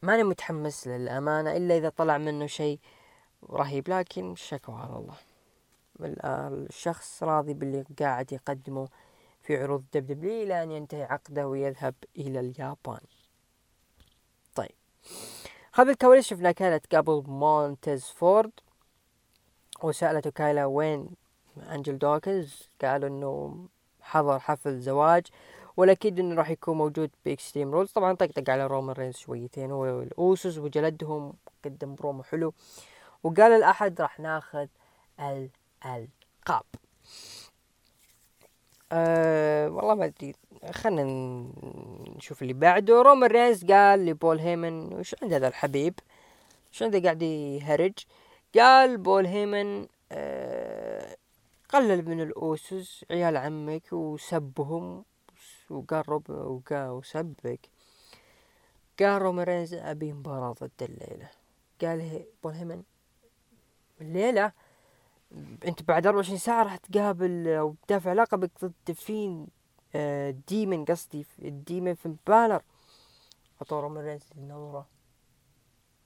[0.03, 2.81] ماني متحمس للأمانة إلا إذا طلع منه شيء
[3.51, 3.89] رهيب.
[3.89, 5.15] لكن شكوى على الله.
[6.01, 8.89] الشخص راضي باللي قاعد يقدمه
[9.43, 13.01] في عروض WWE إلى أن ينتهي عقده ويذهب إلى اليابان.
[14.55, 14.75] طيب.
[15.73, 18.53] خلف الكواليس شفنا كانت قبل مونتز فورد
[19.83, 21.09] وسألته كايلا وين
[21.71, 23.67] أنجل دوكنز؟ قالوا إنه
[24.01, 25.27] حضر حفل زواج
[25.77, 27.93] والأكيد إنه راح يكون موجود ب Extreme Rules.
[27.93, 31.33] طبعا طقطق على رومان رينز شويتين والأوسوس وجلدهم
[31.65, 32.55] قدم برومو حلو.
[33.23, 34.67] وقال الأحد راح ناخذ
[35.85, 36.65] الألقاب
[38.93, 40.35] أه والله ما أدري
[40.71, 41.03] خلنا
[42.17, 43.03] نشوف اللي بعده.
[43.03, 45.95] رومان رينز قال لبول هيمن وش عند هذا الحبيب؟
[46.73, 47.93] وش عنده قاعد يهرج؟
[48.59, 51.17] قال بول هيمن آه
[51.69, 55.05] قلل من الأوسس عيال عمك وسبهم
[55.71, 57.61] وقال روب وقال وسبك.
[59.01, 61.31] قال رومان رينز أبي مباراة ضد الليلة.
[61.81, 62.83] قال بول هيمن
[64.01, 64.53] الليلة؟
[65.67, 69.47] انت بعد 24 ساعة راح تقابل أو تدافع لقبك ضد فين
[69.95, 72.63] آه ديمن قصدي الديمن في بالر.
[73.61, 74.87] عطوا رومان رينز النورة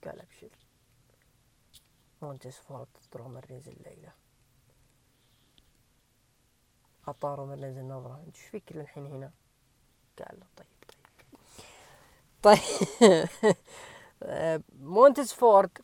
[0.05, 0.49] قال ابشر
[2.23, 4.13] مونتس فورد ضد رومان رينز الليلة.
[7.09, 9.31] عطاه رومان رينز النظرة إيش فيك الحين هنا؟
[10.19, 10.67] قال له طيب
[12.43, 12.43] طيب.
[12.43, 14.63] طيب.
[14.81, 15.79] مونتس فورد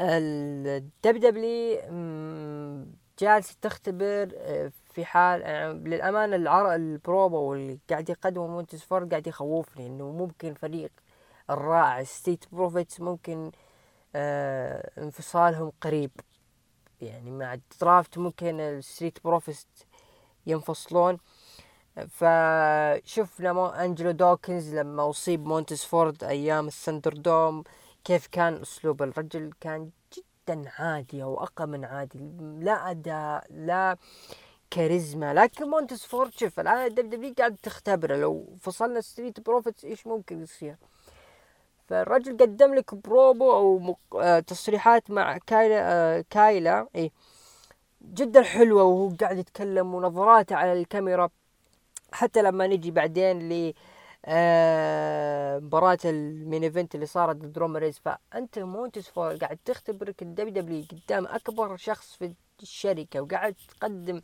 [0.00, 1.80] الدب دبلي
[3.18, 9.26] جالس تختبر آه، في حال آه، للأمانة العرق البروبا واللي قاعد يقدمه مونتس فورد قاعد
[9.26, 10.90] يخوفني إنه ممكن فريق
[11.50, 13.50] الرائع Street Profits ممكن
[14.14, 16.10] آه انفصالهم قريب.
[17.00, 19.66] يعني مع ال draft ممكن ال Street Profits
[20.46, 21.18] ينفصلون.
[22.08, 27.64] فشفنا أنجلو دوكنز لما أصيب مونتس فورد أيام ال ThunderDome
[28.04, 32.18] كيف كان أسلوب الرجل؟ كان جدا عادي أو أقل من عادي.
[32.60, 33.96] لا أداء لا
[34.70, 40.06] كاريزما لكن مونتس فورد شوف الآن ال WWE قاعد تختبره لو فصلنا Street Profits إيش
[40.06, 40.76] ممكن يصير؟
[41.88, 44.16] فالرجل قدم لك بروبو أو مق...
[44.16, 46.88] آه تصريحات مع كايلا آه كايلا.
[46.96, 47.12] اي
[48.02, 51.30] جدا حلوة وهو قاعد يتكلم ونظراته على الكاميرا.
[52.12, 53.74] حتى لما نجي بعدين ل
[54.28, 60.84] مباراة ال main event اللي صارت ضد رومان فأنت مونتس فورد قاعد تختبرك ال WWE
[60.90, 64.22] قدام أكبر شخص في الشركة وقاعد تقدم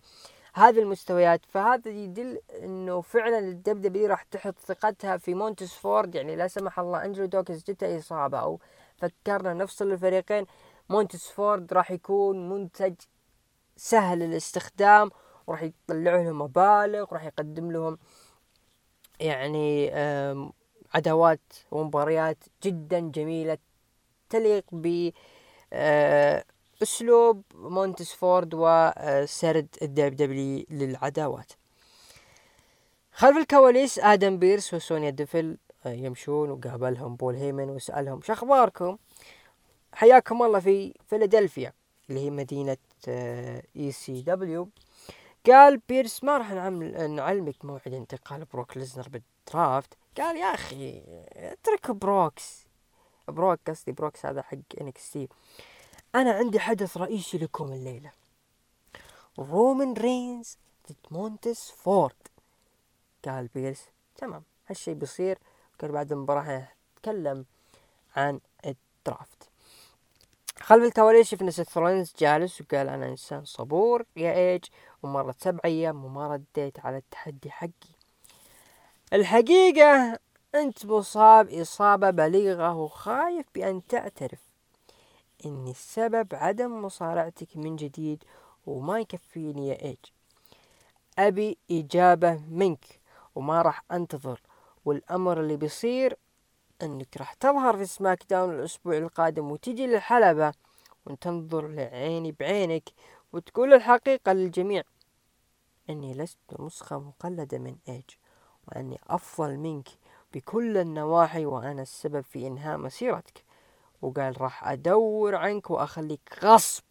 [0.54, 1.40] هذه المستويات.
[1.48, 6.14] فهذا يدل إنه فعلا ال WWE راح تحط ثقتها في مونتس فورد.
[6.14, 8.60] يعني لا سمح الله انجلو دوكنز جته إصابة أو
[8.96, 10.46] فكرنا نفصل الفريقين.
[10.88, 12.94] مونتس فورد راح يكون منتج
[13.76, 15.10] سهل الاستخدام
[15.46, 17.98] وراح يطلع لهم مبالغ وراح يقدم لهم
[19.20, 19.90] يعني
[20.94, 23.58] عداوات ومباريات جدا جميلة
[24.30, 25.10] تليق ب
[25.72, 26.44] آه،
[26.82, 31.52] أسلوب مونتس فورد وسرد ال WWE للعداوات.
[33.12, 38.96] خلف الكواليس آدم بيرس وسونيا ديفل آه، يمشون وقابلهم بول هيمن وسألهم شو أخباركم؟
[39.92, 41.72] حياكم الله في فيلادلفيا
[42.10, 42.76] اللي هي مدينة
[43.76, 44.68] ECW
[45.50, 49.94] قال بيرس ما راح نعلمك موعد انتقال بروك ليسنر بال draft.
[50.16, 52.66] قال يا أخي اترك بروكس.
[53.28, 55.28] بروك قصدي بروكس هذا حق NXT.
[56.14, 58.12] أنا عندي حدث رئيسي لكم الليلة.
[59.38, 62.14] رومان رينز ضد مونتس فورد.
[63.24, 63.84] قال بيرس
[64.16, 65.38] تمام هالشي بيصير.
[65.80, 67.44] قال بعد المباراة نتكلم
[68.16, 69.50] عن ال draft.
[70.58, 71.78] خلف الكواليس شفنا سيث
[72.18, 74.64] جالس وقال أنا إنسان صبور يا إيج.
[75.02, 77.96] ومرت سبع أيام وما رديت على التحدي حقي.
[79.12, 80.18] الحقيقة
[80.54, 84.40] أنت مصاب إصابة بليغة وخايف بأن تعترف.
[85.46, 88.24] ان السبب عدم مصارعتك من جديد
[88.66, 89.98] وما يكفيني يا إيج.
[91.18, 93.00] أبي إجابة منك
[93.34, 94.40] وما راح أنتظر.
[94.84, 96.16] والأمر اللي بيصير
[96.82, 100.52] إنك راح تظهر في سماك داون الأسبوع القادم وتجي للحلبة
[101.06, 102.88] وتنظر لعيني بعينك
[103.32, 104.82] وتقول الحقيقة للجميع.
[105.90, 108.04] إني لست نسخة مقلدة من إيج
[108.68, 109.88] وإني أفضل منك
[110.34, 113.44] بكل النواحي وأنا السبب في إنهاء مسيرتك.
[114.02, 116.84] وقال راح أدور عنك وأخليك غصب.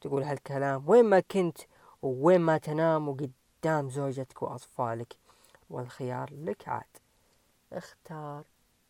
[0.00, 1.58] تقول هالكلام وين ما كنت
[2.02, 5.16] ووين ما تنام وقدام زوجتك وأطفالك.
[5.70, 6.96] والخيار لك عاد.
[7.72, 8.44] اختار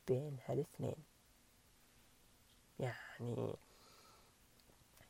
[0.09, 0.97] بين هالاثنين.
[2.79, 3.57] يعني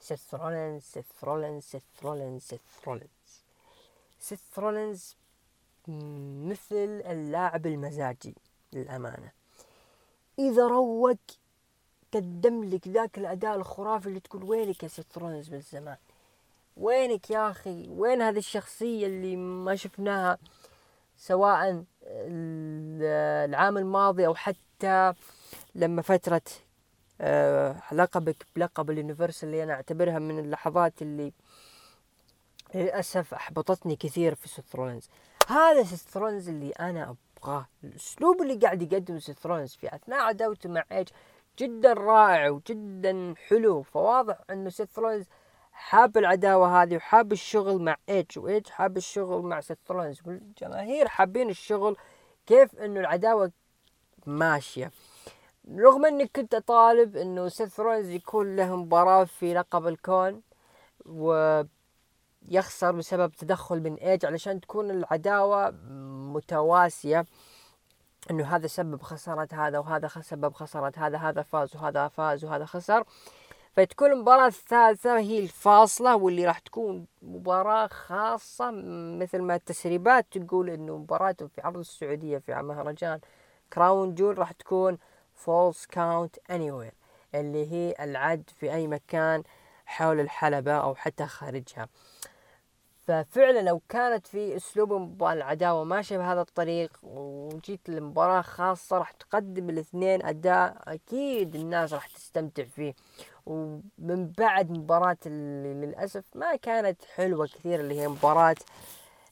[0.02, 3.10] سيث رولينز سيث رولينز سيث رولينز سيث رولينز
[4.20, 5.16] سيث رولينز
[6.48, 8.34] مثل اللاعب المزاجي
[8.72, 9.32] للأمانة.
[10.38, 11.16] إذا روق
[12.14, 15.96] قدم لك ذاك الأداء الخرافي اللي تقول وينك يا سيث رولينز من زمان؟
[16.76, 20.38] وينك يا أخي؟ وين هذه الشخصية اللي ما شفناها
[21.16, 21.84] سواء
[23.44, 25.12] العام الماضي أو حتى
[25.74, 26.42] لما فترة
[27.92, 31.32] لقبك بلقب ال Universal اللي أنا أعتبرها من اللحظات اللي
[32.74, 35.08] للأسف أحبطتني كثير في سيث رولينز.
[35.48, 37.66] هذا سيث رولينز اللي أنا أبغاه.
[37.84, 41.08] الأسلوب اللي قاعد يقدمه سيث رولينز في أثناء عداوته مع إيج
[41.58, 43.82] جدا رائع وجدا حلو.
[43.82, 45.26] فواضح أنه سيث رولينز
[45.72, 50.20] حاب العداوة هذه وحاب الشغل مع إيج وإيج حاب الشغل مع سيث رولينز.
[50.26, 51.96] والجماهير حابين الشغل
[52.46, 53.52] كيف إنه العداوة
[54.26, 54.90] ماشية.
[55.70, 60.42] رغم اني كنت اطالب إنه سيث رولينز يكون له مباراة في لقب الكون
[61.06, 61.62] و
[62.48, 65.70] يخسر بسبب تدخل من إيج علشان تكون العداوة
[66.34, 67.26] متساوية
[68.30, 73.04] إنه هذا سبب خسارة هذا وهذا سبب خسارة هذا هذا فاز وهذا فاز وهذا خسر.
[73.72, 78.70] فتكون المباراة الثالثة هي الفاصلة واللي راح تكون مباراة خاصة
[79.20, 83.20] مثل ما التسريبات تقول إنه مباراتهم في عرض السعودية في مهرجان
[83.72, 84.98] Crown Jewel راح تكون
[85.88, 86.94] count anywhere
[87.34, 89.42] اللي هي العد في أي مكان
[89.86, 91.88] حول الحلبة أو حتى خارجها.
[93.06, 100.26] ففعلا لو كانت في أسلوب العداوة ماشية بهذا الطريق وجيت لمباراة خاصة راح تقدم الاثنين
[100.26, 102.94] أداء أكيد الناس راح تستمتع فيه.
[103.46, 108.56] ومن بعد مباراة اللي للأسف ما كانت حلوة كثير اللي هي مباراة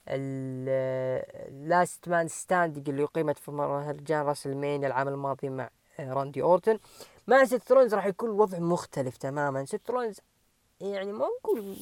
[0.08, 5.70] ال last man standing اللي أقيمت في مهرجان راسلمينيا العام الماضي مع
[6.08, 6.78] راندي أورتن.
[7.26, 9.64] مع سيث رولينز راح يكون الوضع مختلف تماما.
[9.64, 10.20] سيث رولينز
[10.80, 11.76] يعني ما نقول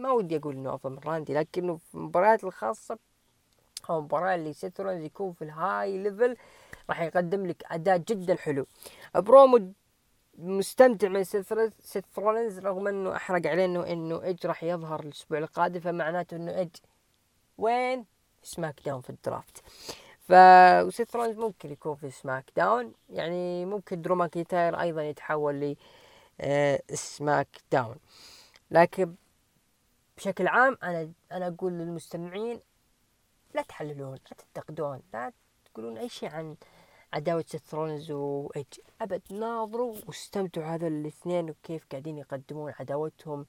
[0.00, 2.98] ما ودي أقول إنه أفضل من راندي لكنه في المباريات الخاصة
[3.90, 6.36] أو المباراة اللي سيث رولينز يكون في ال high level
[6.88, 8.66] راح يقدم لك أداء جدا حلو.
[9.14, 9.72] برومو
[10.38, 15.80] مستمتع من سيث رولينز رغم إنه أحرق عليه إنه إنه ايج راح يظهر الأسبوع القادم
[15.80, 16.70] فمعناته إنه ايج
[17.58, 18.04] وين؟
[18.42, 19.62] SmackDown في ال draft.
[20.28, 20.32] ف
[20.86, 25.76] وسيث رولينز ممكن يكون في SmackDown يعني ممكن درو ماكنتاير أيضا يتحول ل
[26.40, 27.96] آه، SmackDown.
[28.70, 29.14] لكن
[30.16, 32.60] بشكل عام أنا أنا أقول للمستمعين
[33.54, 35.32] لا تحللون لا تنتقدون لا
[35.64, 36.56] تقولون أي شيء عن
[37.12, 38.66] عداوة سيث رولينز وإيج
[39.00, 43.46] أبد ناظروا واستمتعوا هذول الاثنين وكيف قاعدين يقدمون عداوتهم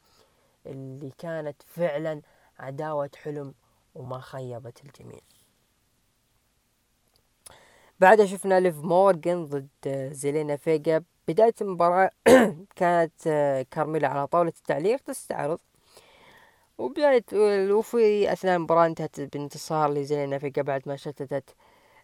[0.65, 2.21] اللي كانت فعلا
[2.59, 3.53] عداوة حلم
[3.95, 5.19] وما خيبت الجميع.
[7.99, 11.03] بعدها شفنا ليف مورغان ضد زيلينا فيجا.
[11.27, 12.09] بداية المباراة
[12.75, 13.11] كانت
[13.71, 15.59] كارميلا على طاولة التعليق تستعرض.
[16.77, 17.23] وبداية
[17.71, 21.55] وفي أثناء المباراة انتهت بانتصار لزيلينا فيجا بعد ما شتتت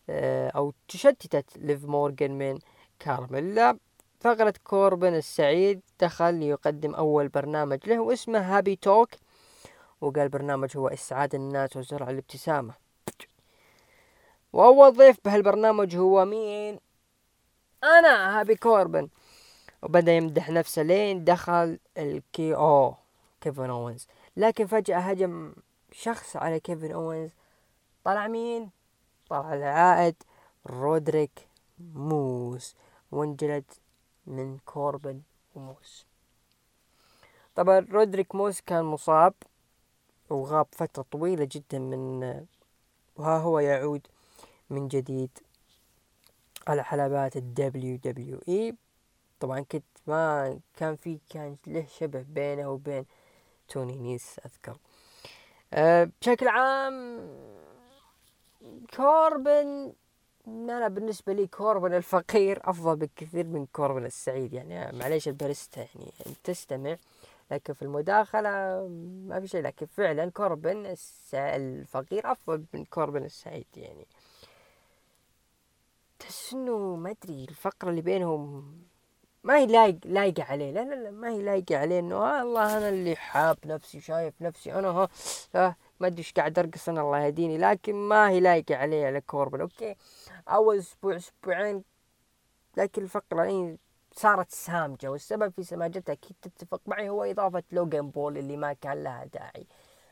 [0.09, 2.59] آه، أو تشتتت ليف مورغان من
[2.99, 3.77] كارميلا.
[4.19, 9.09] فقرة كوربن السعيد دخل ليقدم أول برنامج له واسمه Happy Talk.
[10.01, 12.88] وقال برنامج هو إسعاد الناس وزرع الابتسامة.
[14.53, 16.79] وأول ضيف بهالبرنامج هو مين؟
[17.83, 19.09] أنا Happy كوربن.
[19.83, 22.95] وبدأ يمدح نفسه لين دخل ال KO
[23.41, 24.07] كيفن أوينز.
[24.37, 25.53] لكن فجأة هجم
[25.91, 27.29] شخص على كيفن أوينز.
[28.03, 28.69] طلع مين؟
[29.29, 30.15] طلع العائد
[30.67, 31.47] ريديك
[31.93, 32.75] موس.
[33.11, 33.65] وانجلد
[34.27, 35.21] من كوربن
[35.55, 36.05] وموس.
[37.55, 39.33] طبعا ريديك موس كان مصاب
[40.29, 42.23] وغاب فترة طويلة جدا من
[43.17, 44.07] وها هو يعود
[44.69, 45.29] من جديد
[46.67, 48.75] على حلبات ال WWE
[49.39, 53.05] طبعا كنت ما كان في كان له شبه بينه وبين
[53.67, 54.77] توني نيس أذكر.
[55.73, 57.19] أه بشكل عام
[58.95, 59.93] كوربن
[60.47, 64.53] أنا بالنسبة لي كوربن الفقير أفضل بكثير من كوربن السعيد.
[64.53, 66.11] يعني معليش الباريستا يعني
[66.43, 66.97] تستمع
[67.51, 68.49] لكن في المداخلة
[69.27, 69.61] ما في شيء.
[69.61, 70.95] لكن فعلا كوربن
[71.33, 74.05] الفقير أفضل من كوربن السعيد يعني.
[76.19, 78.73] تحس انه ما أدري الفقرة اللي بينهم
[79.43, 80.71] ما هي لايق لايقة عليه.
[80.71, 84.41] لا لا لا ما هي لايقة عليه إنه آه الله أنا اللي حاب نفسي شايف
[84.41, 85.09] نفسي أنا ها
[85.55, 89.21] آه ما أدري إيش قاعد أرقص أنا الله يهديني لكن ما هي لايقة عليه على
[89.21, 89.61] كوربن.
[89.61, 89.95] أوكي
[90.47, 91.83] أول أسبوع أسبوعين
[92.77, 93.77] لكن الفقرة يعني
[94.11, 99.03] صارت سامجة والسبب في سماجتها أكيد تتفق معي هو إضافة لوجان بول اللي ما كان
[99.03, 99.67] لها داعي.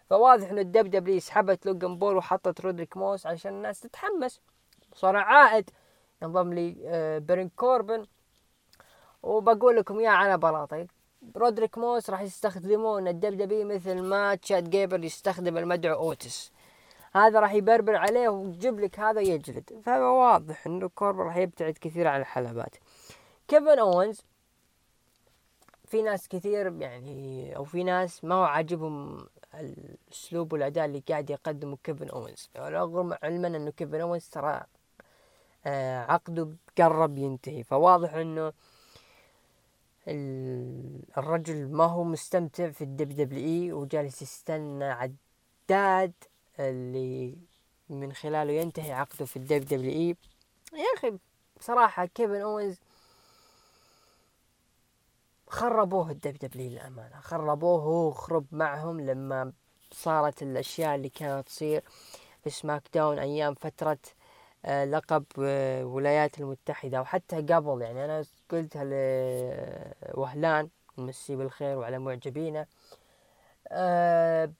[0.09, 4.41] فواضح إنه ال WWE سحبت لوجان بول وحطت ريديك موس عشان الناس تتحمس.
[4.93, 5.69] صار عائد
[6.21, 8.05] ينضم لي آه، بارون كوربن.
[9.23, 10.87] وبقول لكم إياه على بلاطة.
[11.35, 16.51] ريديك موس راح يستخدمون ال WWE مثل ما تشاد جيبل يستخدم المدعو أوتيس.
[17.13, 19.81] هذا راح يبربر عليه ويجيب لك هذا يجلد.
[19.85, 22.75] فهو واضح إنه كوربن راح يبتعد كثير عن الحلبات.
[23.47, 24.21] كيفن اونز
[25.85, 31.77] في ناس كثير يعني أو في ناس ما هو عاجبهم الأسلوب والأداء اللي قاعد يقدمه
[31.83, 34.63] كيفن اونز رغم علما إنه كيفن اونز ترى
[36.09, 37.63] عقده قرب ينتهي.
[37.63, 38.53] فواضح إنه
[41.17, 46.13] الرجل ما هو مستمتع في ال WWE وجالس يستنى عداد
[46.59, 47.37] اللي
[47.89, 50.15] من خلاله ينتهي عقده في ال WWE.
[50.73, 51.17] يا أخي
[51.59, 52.79] بصراحة كيفن أوينز
[55.47, 57.19] خربوه ال WWE للأمانة.
[57.19, 59.53] خربوه هو خرب معهم لما
[59.91, 61.83] صارت الأشياء اللي كانت تصير
[62.43, 64.16] في SmackDown أيام فترة آه،
[64.67, 68.83] لقب الولايات آه، المتحدة وحتى قبل يعني أنا قلتها
[70.13, 72.65] لوهلان نمسيه بالخير وعلى معجبينه.
[73.67, 74.51] أه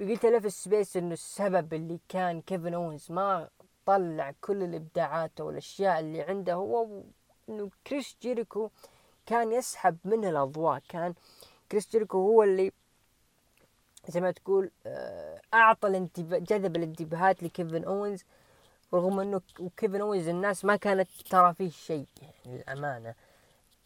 [0.00, 3.48] قلت له في ال Space إنه السبب اللي كان كيفن اونز ما
[3.86, 7.02] طلع كل الإبداعات والأشياء اللي عنده هو
[7.48, 8.70] إنه كريس جيريكو
[9.26, 10.82] كان يسحب منه الأضواء.
[10.88, 11.14] كان
[11.72, 12.72] كريس جيريكو هو اللي
[14.08, 18.24] زي ما تقول آه، أعطى الانتباه جذب الانتباهات لكيفن اونز
[18.94, 19.40] رغم إنه
[19.76, 23.14] كيفن اونز الناس ما كانت ترى فيه شيء يعني للأمانة.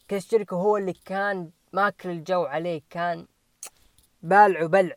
[0.09, 3.27] كريس جيريكو هو اللي كان ماكل الجو عليه كان
[4.23, 4.95] بالع وبلع.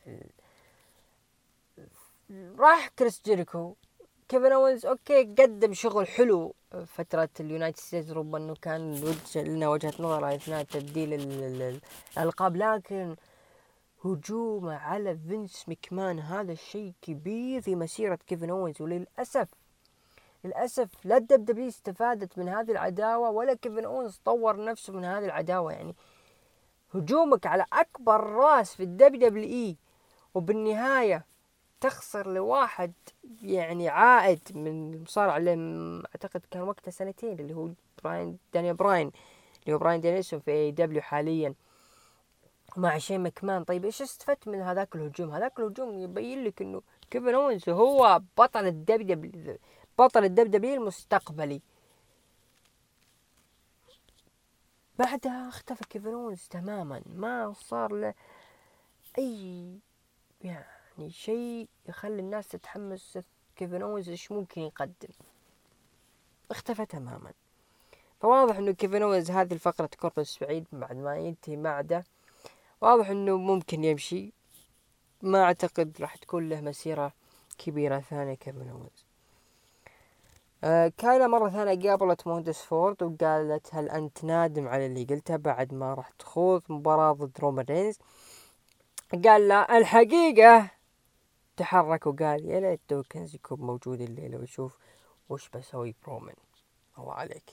[2.59, 3.75] راح كريس جيريكو.
[4.29, 6.55] كيفن اونز أوكي قدم شغل حلو
[6.87, 13.17] فترة ال United States ربما إنه كان لنا وجهة نظر إثناء تبديل الألقاب لكن
[14.05, 19.49] هجومه على فينس مكمان هذا شيء كبير في مسيرة كيفن اونز وللأسف
[20.45, 25.25] للأسف لا ال WWE استفادت من هذه العداوة ولا كيفن اونز طور نفسه من هذه
[25.25, 25.73] العداوة.
[25.73, 25.95] يعني
[26.95, 29.77] هجومك على أكبر راس في ال WWE
[30.35, 31.25] وبالنهاية
[31.81, 32.93] تخسر لواحد
[33.43, 37.71] يعني عائد من المصارع اللي أعتقد كان وقتها سنتين اللي هو
[38.05, 39.13] براين دانيال براين
[39.63, 41.55] اللي هو براين دانيلسون في AEW حاليا.
[42.77, 47.35] مع شين مكمان طيب إيش استفدت من هذاك الهجوم؟ هذاك الهجوم يبين لك إنه كيفن
[47.35, 49.59] اونز هو بطل الدب
[49.99, 51.61] بطل ال WWE المستقبلي.
[54.99, 57.03] بعدها اختفى كيفن تماما.
[57.07, 58.15] ما صار له
[59.19, 59.79] أي
[60.43, 63.19] يعني شيء يخلي الناس تتحمس
[63.57, 65.09] كيفن اونز إيش ممكن يقدم.
[66.51, 67.33] اختفى تماما.
[68.21, 72.05] فواضح إنه كيفن اونز هذه الفقرة كوربس بعيد بعد ما ينتهي عقده.
[72.81, 74.33] واضح إنه ممكن يمشي.
[75.23, 77.13] ما أعتقد راح تكون له مسيرة
[77.59, 79.05] كبيرة ثانية كيفن اونز
[80.99, 85.95] كايلا مرة ثانية قابلت مونتيز فورد وقالت هل أنت نادم على اللي قلته بعد ما
[85.95, 87.99] راح تخوض مباراة ضد رومان رينز؟
[89.25, 90.71] قال لا الحقيقة
[91.57, 94.79] تحرك وقال يا ليت دوكنز يكون موجود الليلة ويشوف
[95.29, 96.37] وش بسوي برومان.
[96.99, 97.51] الله عليك.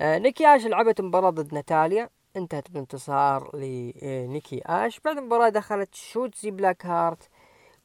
[0.00, 2.10] آه نيكي آش لعبت مباراة ضد ناتاليا.
[2.36, 5.00] انتهت بانتصار لنيكي آش.
[5.00, 7.28] بعد المباراة دخلت شوتزي بلاكهارت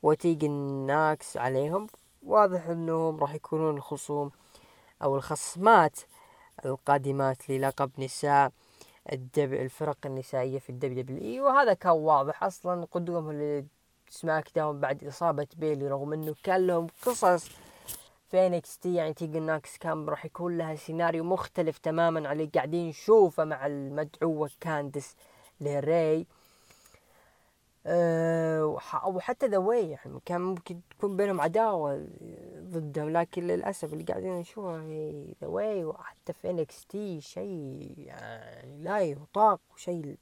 [0.03, 0.51] وتيجن
[0.86, 1.88] ناكس عليهم.
[2.26, 4.32] واضح إنهم راح يكونون الخصوم
[5.03, 5.99] أو الخصمات
[6.65, 8.51] القادمات للقب نساء
[9.11, 13.63] الدب الفرق النسائية في ال WWE وهذا كان واضح أصلا قدومهم
[14.10, 17.49] ل SmackDown بعد إصابة بيلي رغم إنه كان لهم قصص
[18.28, 18.93] في NXT.
[18.95, 23.65] يعني تيجن ناكس كان راح يكون لها سيناريو مختلف تماما على اللي قاعدين نشوفه مع
[23.65, 25.16] المدعوة كانديس
[25.62, 26.28] ليراي
[27.86, 28.66] أه
[29.06, 32.08] وحتى The Way يعني كان ممكن تكون بينهم عداوة
[32.60, 39.00] ضدهم لكن للأسف اللي قاعدين نشوفه في The Way وحتى في NXT شيء يعني لا
[39.00, 40.18] يطاق وشيء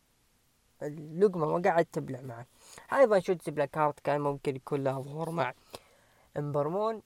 [0.83, 2.45] اللقمة ما قاعد تبلع معه.
[2.93, 5.53] أيضا شوتزي بلاكهارت كان ممكن يكون له ظهور مع
[6.37, 7.01] إمبر مون.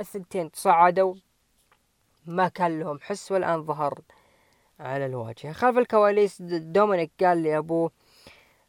[0.00, 1.14] الثنتين تصعدوا
[2.26, 4.00] ما كان لهم حس والآن ظهر
[4.80, 5.52] على الواجهة.
[5.52, 7.90] خلف الكواليس دومينيك قال لأبوه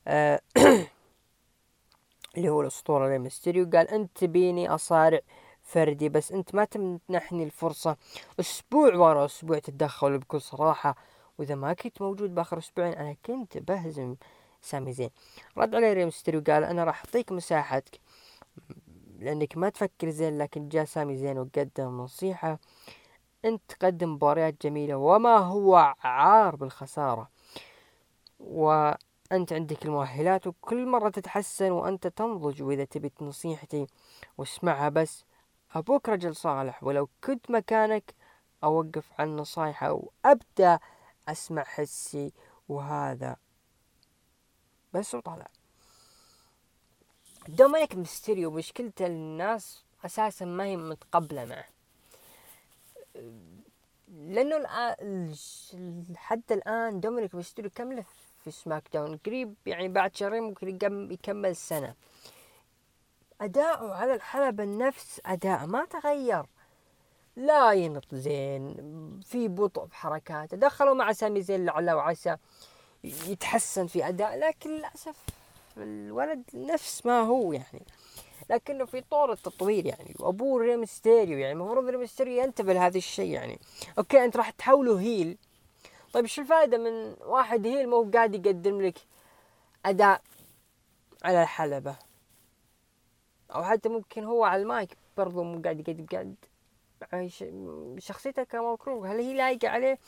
[0.08, 0.42] آه
[2.38, 5.20] اللي هو الأسطورة ري ميستيريو قال أنت تبيني أصارع
[5.62, 7.98] فردي بس أنت ما تمنحني الفرصة.
[8.40, 10.96] أسبوع ورا أسبوع تتدخل بكل صراحة.
[11.38, 14.16] وإذا ما كنت موجود بآخر أسبوعين أنا كنت بهزم
[14.62, 15.10] سامي زين.
[15.58, 18.00] رد عليه ريمستيريو قال أنا راح أعطيك مساحتك
[19.20, 22.60] لأنك ما تفكر زين لكن جاء سامي زين وقدم نصيحة.
[23.46, 27.30] أنت تقدم مباريات جميلة وما هو عار بالخسارة.
[29.32, 33.88] وأنت عندك المؤهلات وكل مرة تتحسن وأنت تنضج وإذا تبي نصيحتي
[34.38, 35.26] واسمعها بس.
[35.76, 38.14] أبوك رجل صالح ولو كنت مكانك
[38.64, 40.80] أوقف عن نصايحه وأبدأ
[41.28, 42.34] أسمع حسي
[42.70, 43.36] وهذا.
[44.94, 45.48] بس وطلع
[47.48, 51.66] دومينيك ميستيريو مشكلته الناس أساسا ما هي متقبلة معه.
[54.08, 55.36] لأنه الان
[56.16, 58.06] حتى الآن دومينيك ميستيريو كم له
[58.52, 60.80] في SmackDown قريب يعني بعد شهرين ممكن
[61.12, 61.94] يكمل سنة.
[63.42, 66.46] اداؤه على الحلبة نفس أداء ما تغير.
[67.36, 68.76] لا ينط زين
[69.26, 70.58] في بطء في حركاته.
[70.58, 72.38] دخلوا مع سامي زين لعل وعسى
[73.04, 75.16] يتحسن في أداء لكن للأسف
[75.78, 77.86] الولد نفس ما هو يعني.
[78.50, 80.16] لكنه في طور التطوير يعني.
[80.20, 83.60] وأبوه ريمستيريو يعني المفروض ريمستيريو ينتبه لهذا الشيء يعني.
[83.98, 85.38] أوكي أنت راح تحوله heel
[86.14, 89.00] طيب شو الفائدة من واحد heel مو قاعد يقدم لك
[89.86, 90.22] أداء
[91.24, 91.96] على الحلبة؟
[93.56, 96.36] أو حتى ممكن هو على المايك برضو مو قاعد يقدم قاعد
[98.00, 100.00] شخصيته كمكروه heel هي لايقة عليه؟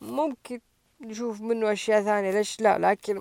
[0.00, 0.60] ممكن
[1.00, 3.20] نشوف منه أشياء ثانية ليش لا؟ لكن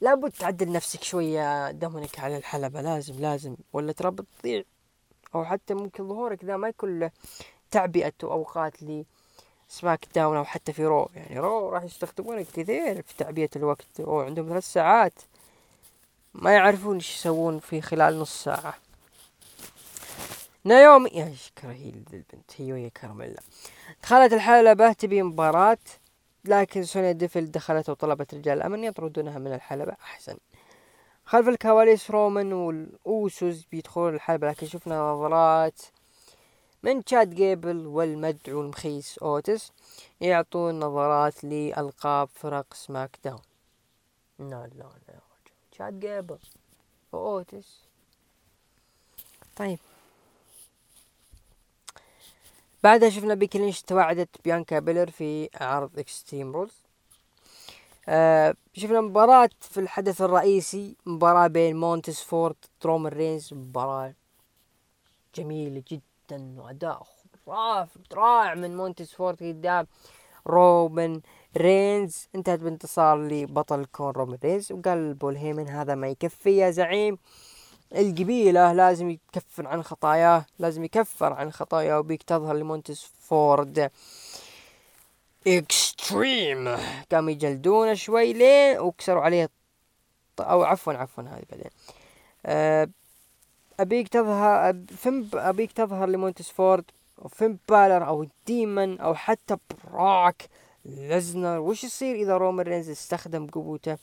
[0.00, 2.80] لابد تعدل نفسك شوية دومينيك على الحلبة.
[2.80, 3.56] لازم لازم.
[3.72, 4.62] ولا ترى بتضيع.
[5.34, 7.10] أو حتى ممكن ظهورك ذا ما يكون
[7.70, 9.06] تعبئة أوقات ل
[9.70, 11.10] SmackDown أو حتى في Raw.
[11.14, 14.00] يعني Raw راح يستخدمونك كثير في تعبئة الوقت.
[14.00, 15.12] أو عندهم ثلاث ساعات.
[16.34, 18.74] ما يعرفون إيش يسوون في خلال نص ساعة.
[20.64, 22.50] نايومي يا شكرا هي البنت.
[22.56, 23.40] هي ويا كارميلا
[24.02, 25.78] دخلت الحلبة تبي مباراة.
[26.44, 29.92] لكن سونيا ديفل دخلت وطلبت رجال الأمن يطردونها من الحلبة.
[30.02, 30.36] أحسن.
[31.24, 35.80] خلف الكواليس رومان والأوسوس بيدخلون الحلبة لكن شفنا نظرات.
[36.82, 39.72] من تشاد جيبل والمدعو المخيس أوتيس
[40.20, 43.42] يعطون نظرات لألقاب فرق SmackDown.
[44.38, 45.20] لا لا لا
[45.72, 46.38] تشاد جيبل
[47.12, 47.78] وأوتيس.
[49.56, 49.78] طيب.
[52.82, 56.74] بعدها شفنا بيكي توعدت بيانكا بيلر في عرض Extreme Rules
[58.08, 64.14] آه شفنا مباراة في الحدث الرئيسي مباراة بين مونتس فورد ضد رومان رينز مباراة
[65.34, 66.09] جميلة جدا.
[66.32, 67.06] وأداء
[67.46, 69.86] خرافي رائع من مونتس فورد قدام
[70.46, 71.20] رومان
[71.56, 72.28] رينز.
[72.34, 77.18] انتهت بانتصار لبطل الكون رومان رينز وقال بول هيمن هذا ما يكفي يا زعيم.
[77.96, 83.90] القبيلة لازم يكفر عن خطاياه لازم يكفر عن خطاياه وأبيك تظهر لمونتس فورد
[85.46, 86.76] extreme.
[87.12, 89.50] قاموا يجلدونه شوي لين وكسروا عليه
[90.40, 91.70] أو عفوا عفوا هذه بعدين.
[92.46, 92.88] أه
[93.80, 96.84] أبيك تظهر فين أبيك تظهر لمونتس فورد
[97.68, 100.48] بالر أو Demon أو حتى بروك
[100.84, 103.98] ليسنر وش يصير إذا رومان رينز استخدم قوته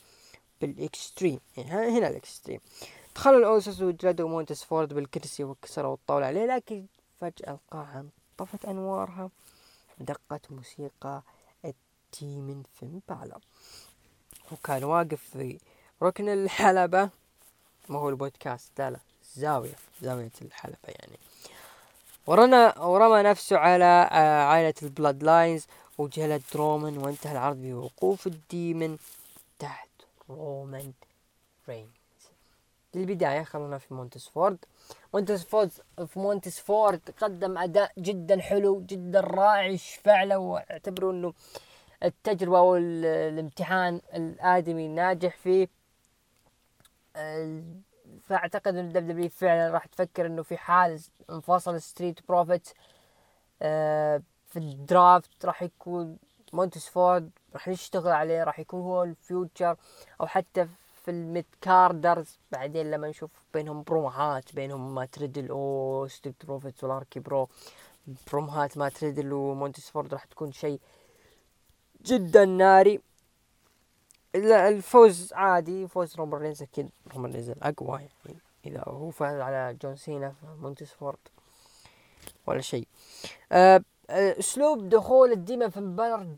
[0.62, 2.60] بال extreme؟ يعني هنا ال extreme.
[3.16, 6.86] دخلوا الأوسوس وجلدوا مونتس فورد بالكرسي وكسروا الطاولة عليه لكن
[7.22, 8.06] فجأة القاعة
[8.40, 9.30] انطفت أنوارها
[10.00, 11.22] دقت موسيقى
[11.66, 13.40] ال Demon فين بالر
[14.52, 15.60] وكان واقف في
[16.04, 17.10] ركن الحلبة
[17.90, 19.00] ما هو البودكاست لا لا.
[19.38, 21.18] زاوية زاوية الحلبة يعني.
[22.28, 25.68] ورنا ورمى نفسه على آه، عائلة ال Bloodline
[25.98, 28.98] وجلد رومان وانتهى العرض بوقوف ال Demon
[29.60, 29.90] تحت
[30.30, 30.94] رومان
[31.70, 31.90] رينز
[32.96, 34.58] البداية خلونا في مونتس فورد
[35.14, 35.72] مونتس فورد
[36.08, 41.34] في مونتس فورد قدم أداء جدا حلو جدا رائع يشفع له واعتبروا أنه
[42.04, 45.68] التجربة والامتحان الآدمي ناجح فيه.
[48.28, 51.00] فأعتقد إن ال W فعلا راح تفكر إنه في حال
[51.30, 52.70] انفصل Street Profits
[53.62, 56.18] آه، في ال draft راح يكون
[56.54, 59.76] مونتس فورد راح نشتغل عليه راح يكون هو ال future.
[60.22, 60.68] أو حتى
[61.04, 67.20] في ال mid-carders بعدين لما نشوف بينهم بروموهات بينهم مات ريدل أو Street Profits وال
[67.20, 67.50] RK-Bro
[68.32, 70.80] بروموهات مات ريدل ومونتس فورد راح تكون شيء
[72.06, 73.02] جدا ناري.
[74.46, 76.90] الفوز عادي فوز رومان رينز أكيد.
[77.16, 81.18] رومان رينز الأقوى يعني إذا هو فاز على جون سينا في مونتس فورد
[82.48, 82.88] ولا شيء.
[83.52, 85.80] أه أسلوب دخول ال Demon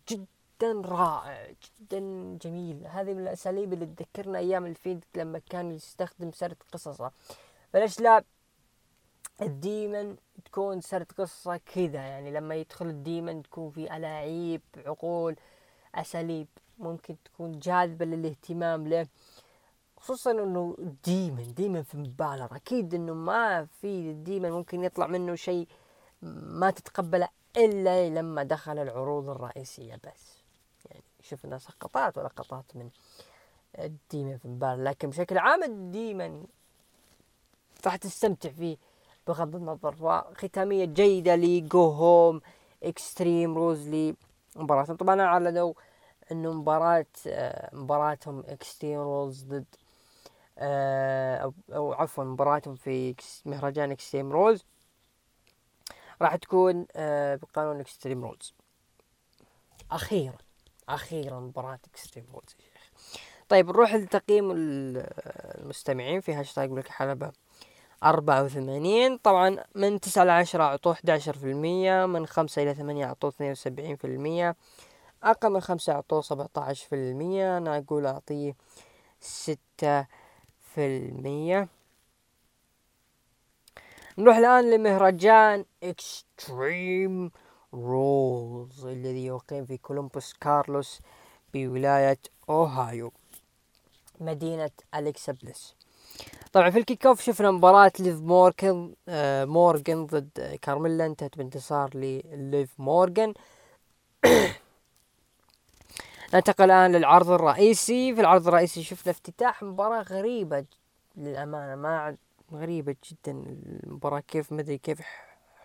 [0.10, 0.26] جدا
[0.62, 2.00] جدا رائع جدا
[2.42, 2.88] جميل.
[2.88, 7.12] هذه من الأساليب اللي تذكرنا أيام ال Fiend لما كان يستخدم سرد قصصه.
[7.74, 8.24] فليش لا
[9.42, 15.36] ال Demon تكون سرد قصة كذا يعني لما يدخل ال Demon تكون في ألاعيب عقول
[15.96, 16.48] أساليب.
[16.80, 19.08] ممكن تكون جاذبة للاهتمام له
[19.98, 22.56] خصوصا إنه ديمن ديمن في مبالغة.
[22.56, 25.68] أكيد إنه ما في ديمن ممكن يطلع منه شيء
[26.22, 30.40] ما تتقبله إلا لما دخل العروض الرئيسية بس.
[31.22, 32.90] شفنا سقطات ولقطات من
[33.80, 36.46] الديمن في المباراة لكن بشكل عام الديمن
[37.86, 38.78] راح تستمتع فيه
[39.28, 39.96] بغض النظر.
[40.02, 41.36] وختامية جيدة
[41.68, 42.42] go home
[42.84, 44.16] Extreme Rules
[44.56, 45.74] مباراة طبعا أعلنوا
[46.32, 47.06] إنه مباراة
[47.74, 49.66] مباراتهم Extreme Rules ضد
[50.58, 53.16] أو, أو عفوا مباراتهم في
[53.46, 54.66] مهرجان Extreme Rules
[56.22, 56.86] راح تكون
[57.36, 58.54] بقانون Extreme Rules
[59.92, 60.38] أخيرا
[60.90, 62.56] أخيرا مباراة Extreme Rules
[63.50, 67.32] طيب نروح لتقييم المستمعين في هاشتاج ملك حلبة
[68.04, 69.18] أربعة وثمانين.
[69.18, 73.52] طبعا من تسعة لعشرة أعطوه أحد عشر في المية من خمسة إلى ثمانية أعطوه اثنين
[73.52, 74.56] وسبعين في المية.
[75.24, 78.56] أقل من خمسة أعطوه سبعة عشر في المية أنا أقول أعطيه
[79.20, 80.08] ستة
[80.60, 81.68] في المية.
[84.18, 87.32] نروح الآن لمهرجان Extreme
[87.74, 91.02] Rules الذي يقيم في كولومبوس كارلوس
[91.54, 92.18] بولاية
[92.50, 93.12] أوهايو
[94.20, 95.76] مدينة أليكسا بليس
[96.54, 102.80] طبعا في ال kickoff شفنا مباراة ليف مورجن آه مورجن ضد كارميلا انتهت بانتصار لليف
[102.80, 103.34] مورجن
[106.34, 108.16] ننتقل الآن للعرض الرئيسي.
[108.16, 110.66] في العرض الرئيسي شفنا افتتاح مباراة غريبة
[111.18, 112.18] للأمانة ما
[112.54, 113.32] غريبة جدا
[113.84, 114.20] المباراة.
[114.20, 115.02] كيف مدري كيف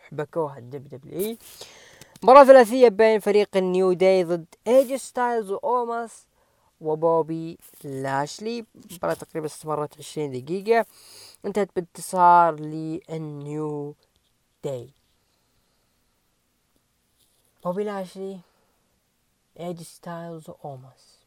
[0.09, 1.39] حبكوها ال WWE.
[2.23, 6.27] مباراة ثلاثية بين فريق ال New Day ضد ايه جي ستايلز وأوموس
[6.81, 8.65] وبوبي لاشلي.
[8.93, 10.87] مباراة تقريبا استمرت عشرين دقيقة.
[11.45, 13.95] انتهت بانتصار لل New
[14.65, 14.91] Day.
[17.65, 18.39] بوبي لاشلي
[19.61, 21.25] AJ Styles واوماس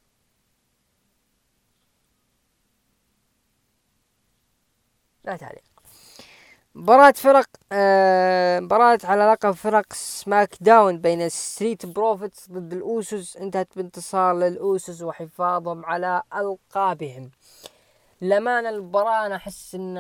[5.24, 5.64] لا تعليق.
[6.76, 13.38] مباراة فرق آه مباراة على لقب فرق SmackDown بين ال Street Profits ضد ال Usos.
[13.38, 17.32] انتهت بانتصار لل Usos وحفاظهم على ألقابهم.
[18.22, 19.98] للأمانة المباراة أنا أحس أن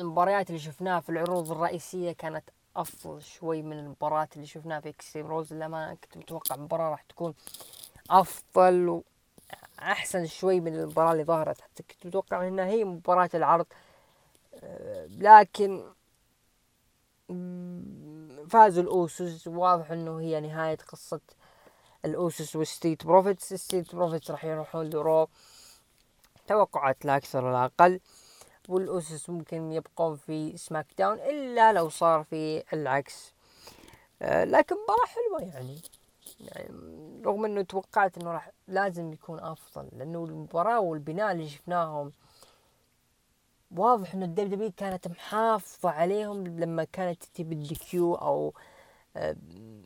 [0.00, 5.26] المباريات اللي شفناها في العروض الرئيسية كانت أفضل شوي من المباريات اللي شفناها في Extreme
[5.26, 7.34] Rules للأمانة كنت متوقع المباراة راح تكون
[8.10, 9.02] أفضل
[9.78, 11.60] وأحسن شوي من المباراة اللي ظهرت.
[11.60, 13.66] حتى كنت متوقع أنها هي مباراة العرض
[14.54, 15.92] آه، لكن
[18.48, 19.46] فازوا ال Usos.
[19.48, 21.20] واضح إنه هي نهاية قصة
[22.04, 23.52] ال Usos وال Street Profits.
[23.52, 25.28] ال Street Profits راح يروحون ل Raw.
[26.46, 28.00] توقعات لا أكثر ولا أقل.
[28.68, 33.34] وال Usos ممكن يبقون في SmackDown إلا لو صار في العكس.
[34.22, 35.78] آه لكن مباراة حلوة يعني.
[36.40, 36.68] يعني
[37.24, 42.12] رغم إنه توقعت إنه راح لازم يكون أفضل لأنه المباراة والبناء اللي شفناهم
[43.76, 48.54] واضح إنه ال WWE كانت محافظة عليهم لما كانت تنتهي بال DQ أو
[49.16, 49.36] آه،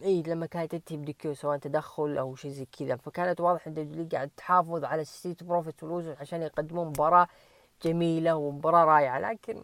[0.03, 2.97] إي لما كانت تنتهي بال DQ سواء تدخل أو شيء زي كذا.
[2.97, 6.87] فكانت واضح إن ال WWE قاعد تحافظ على ال Street Profits وال Usos عشان يقدمون
[6.87, 7.29] مباراة
[7.83, 9.63] جميلة ومباراة رائعة لكن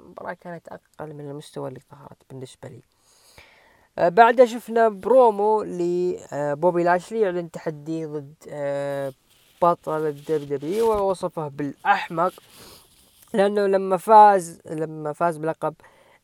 [0.00, 2.82] المباراة كانت أقل من المستوى اللي ظهرت بالنسبة لي.
[3.98, 9.12] آه بعدها شفنا برومو لبوبي لاشلي يعلن تحدي ضد آه
[9.62, 12.32] بطل ال WWE ووصفه بالأحمق
[13.34, 15.74] لأنه لما فاز لما فاز بلقب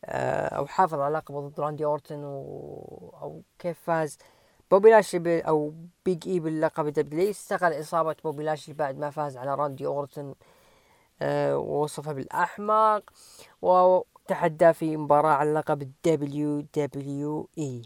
[0.05, 3.13] آه، أو حافظ على لقبه ضد راندي أورتن و...
[3.21, 4.17] أو كيف فاز
[4.71, 5.73] بوبي لاشلي أو
[6.05, 10.35] بيج إي باللقب WWE استغل إصابة بوبي لاشلي بعد ما فاز على راندي أورتن أه
[11.55, 13.03] ووصفه بالاحمق
[13.61, 17.81] وتحدى في مباراة على لقب ال WWE.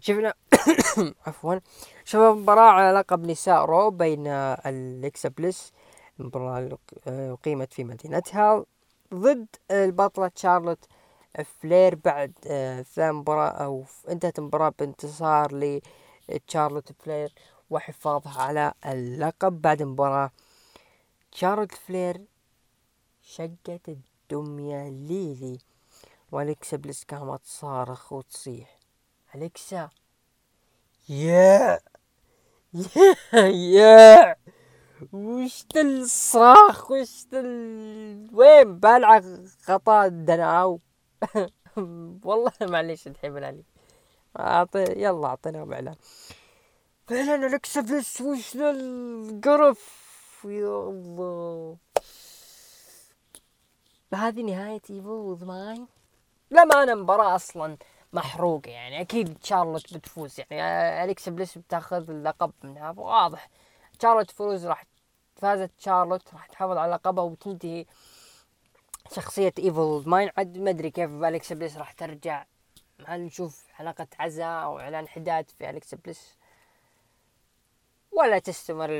[0.00, 0.34] شفنا
[1.26, 1.58] عفوا
[2.04, 5.72] شفنا مباراة على لقب نساء Raw بين الكسا بليس
[6.20, 8.64] المباراة أقيمت في مدينتها
[9.14, 10.84] ضد البطلة شارلوت
[11.44, 15.80] فلير بعد آه، ثاني مباراة أو انتهت المباراة بانتصار
[16.28, 17.32] لشارلوت فلير
[17.70, 20.30] وحفاظها على اللقب بعد المباراة
[21.34, 22.24] شارلوت فلير
[23.22, 25.58] شقت الدمية ليلي.
[26.32, 28.78] والكسا بليس قامت تصارخ وتصيح.
[29.34, 29.88] الكسا
[31.08, 31.80] يا
[33.34, 34.36] يا يا
[35.12, 37.26] وش الصراخ وش.
[38.32, 39.20] وين؟ بلع
[39.68, 40.80] غطاء الدناو.
[42.24, 43.64] والله معليش تحب علي
[44.38, 45.96] أعطي يلا أعطيناهم إعلان.
[47.06, 50.09] فعلا الاكسبلس وش القرف؟
[50.44, 51.76] يا الله
[54.14, 55.86] هذه نهاية ايفل ماين
[56.50, 57.76] لا ما أنا مباراة أصلا
[58.12, 59.00] محروقة يعني.
[59.00, 60.40] أكيد شارلوت بتفوز.
[60.50, 63.50] يعني أليكس بليس بتاخذ اللقب منها واضح.
[64.02, 64.84] شارلوت فوز راح
[65.36, 65.70] فازت.
[65.78, 67.86] شارلوت راح تحافظ على لقبها وتنتهي
[69.12, 72.44] شخصية ايفل ماين عاد ما أدري كيف أليكس بليس راح ترجع.
[73.06, 76.36] هل نشوف حلقة عزاء أو إعلان حداد في أليكسا بليس؟
[78.12, 78.90] ولا تستمر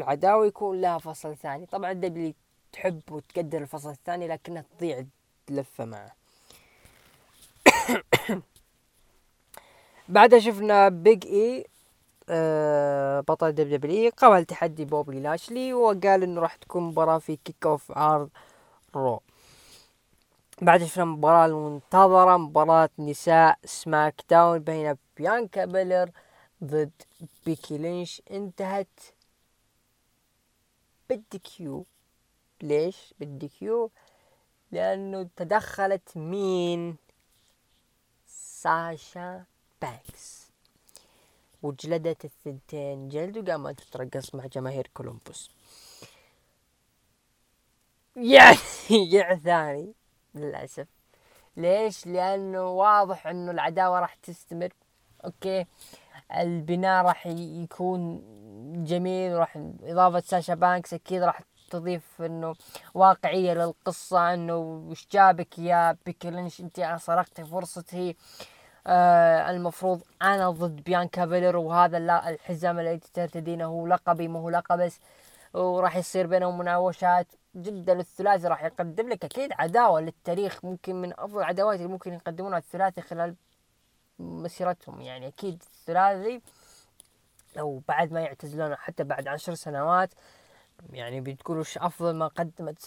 [0.00, 1.66] العداوة يكون لها فصل ثاني.
[1.66, 2.34] طبعا WWE
[2.72, 5.04] تحب وتقدر الفصل الثاني لكنها تضيع
[5.50, 6.12] اللفة معه.
[10.08, 11.66] بعدها شفنا بيج اي
[12.28, 17.92] آه، بطل WWE قبل تحدي بوبي لاشلي وقال إنه راح تكون مباراة في kick off
[17.98, 18.30] عرض
[18.96, 19.20] Raw
[20.62, 26.10] بعد شفنا المباراة المنتظرة مباراة نساء SmackDown بين بيانكا بيلر
[26.64, 26.90] ضد
[27.46, 28.22] بيكي لينش.
[28.30, 29.00] انتهت
[31.08, 31.86] بال DQ
[32.62, 33.90] ليش بال DQ
[34.72, 36.96] لأنه تدخلت مين؟
[38.26, 39.44] ساشا
[39.82, 40.46] بانكس
[41.62, 45.50] وجلدت الثنتين جلد وقامت تترقص مع جماهير كولومبوس.
[48.16, 48.58] يعني
[49.12, 49.92] يع ثاني
[50.34, 50.86] للأسف.
[51.56, 54.72] ليش؟ لأنه واضح أنه العداوة راح تستمر.
[55.24, 55.66] okay
[56.36, 58.22] البناء راح يكون
[58.84, 61.40] جميل وراح إضافة ساشا بانكس أكيد راح
[61.70, 62.54] تضيف إنه
[62.94, 68.16] واقعية للقصة إنه وش جابك يا بيكي لينش؟ أنت سرقتي فرصتي.
[68.86, 75.00] آه المفروض أنا ضد بيانكا بيلر وهذا لا الحزام الذي ترتدينه لقبي ما هو لقبس
[75.54, 77.26] وراح يصير بينهم مناوشات.
[77.56, 82.58] جدا الثلاثي راح يقدم لك أكيد عداوة للتاريخ ممكن من أفضل العداوات اللي ممكن يقدمونها
[82.58, 83.34] الثلاثي خلال
[84.18, 85.00] مسيرتهم.
[85.00, 86.42] يعني أكيد الثلاثي
[87.56, 90.10] لو بعد ما يعتزلون حتى بعد عشر سنوات
[90.92, 92.78] يعني بتقولوا أفضل ما قدمت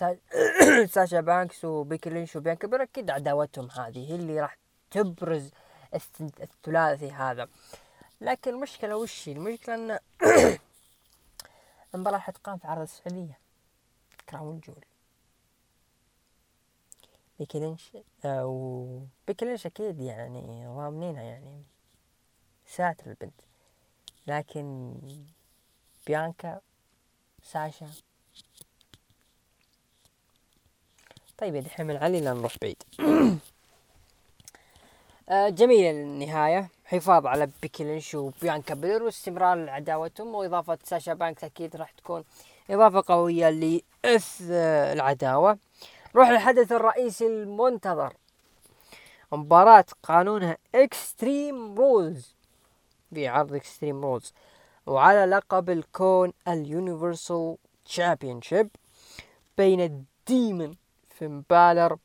[0.93, 4.57] ساشا بانكس وبيكي لينش وبيانكا أكيد عداوتهم هذه هي اللي راح
[4.91, 5.51] تبرز
[6.41, 7.47] الثلاثي هذا.
[8.21, 9.99] لكن المشكلة وش المشكلة إن
[11.95, 13.37] المباراة حتقام في عرض السعودية.
[14.29, 14.85] Crown Jewel.
[17.39, 21.63] بيكي لينش أو بيكي لينش أكيد يعني ضامنينها يعني.
[22.65, 23.48] ساتر البنت.
[24.29, 24.93] لكن
[26.07, 26.61] بيانكا
[27.43, 27.87] ساشا.
[31.37, 32.83] طيب دحين من علي نروح بعيد.
[35.29, 36.69] آه، جميلة النهاية.
[36.85, 42.23] حفاظ على بيكي لينش وبيانكا بيلر واستمرار عداوتهم وإضافة ساشا بانكس أكيد راح تكون
[42.69, 44.41] إضافة قوية لإث
[44.93, 45.57] العداوة.
[46.15, 48.13] نروح للحدث الرئيسي المنتظر.
[49.31, 52.38] مباراة قانونها Extreme Rules
[53.13, 54.33] في عرض Extreme Rules
[54.85, 58.69] وعلى لقب الكون ال Universal Championship
[59.57, 60.75] بين ال Demon
[61.09, 61.97] فين بالر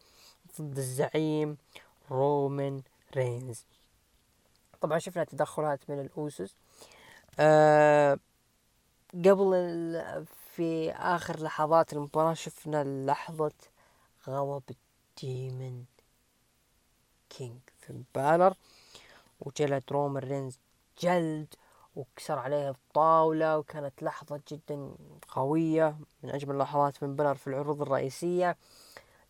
[0.61, 1.57] ضد الزعيم
[2.11, 2.83] رومان
[3.17, 3.65] رينز.
[4.81, 6.57] طبعا شفنا تدخلات من ال Usos
[7.39, 8.19] أه
[9.15, 9.53] قبل
[10.55, 13.53] في آخر لحظات المباراة شفنا لحظة
[14.29, 15.85] غضب ال Demon
[17.31, 18.55] King فين بالر.
[19.41, 20.59] وجلد رومان رينز
[20.99, 21.55] جلد
[21.97, 24.95] وكسر عليه الطاولة وكانت لحظة جدا
[25.29, 28.57] قوية من أجمل اللحظات فين بالر في العروض الرئيسية.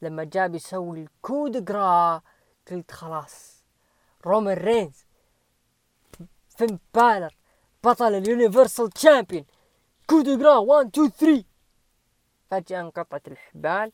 [0.03, 2.23] لما جاء بيسوي ال Coup de Grâce
[2.71, 3.65] قلت خلاص
[4.27, 5.05] رومان رينز
[6.49, 7.35] فين بالر
[7.85, 9.45] بطل ال Universal Champion
[10.07, 11.45] Coup de Grâce 1 2 3
[12.51, 13.93] فجأة انقطعت الحبال.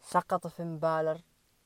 [0.00, 1.20] سقط فين بالر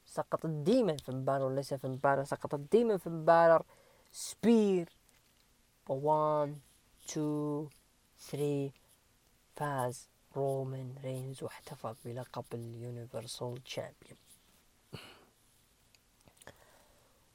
[0.07, 3.63] سقط ال Demon فين بالر وليس فين بالر سقط ال Demon فين بالر.
[4.19, 4.89] Spear
[5.89, 6.59] 1
[7.09, 7.69] 2
[8.19, 8.71] 3
[9.57, 14.19] فاز رومان رينز واحتفظ بلقب ال Universal Champion.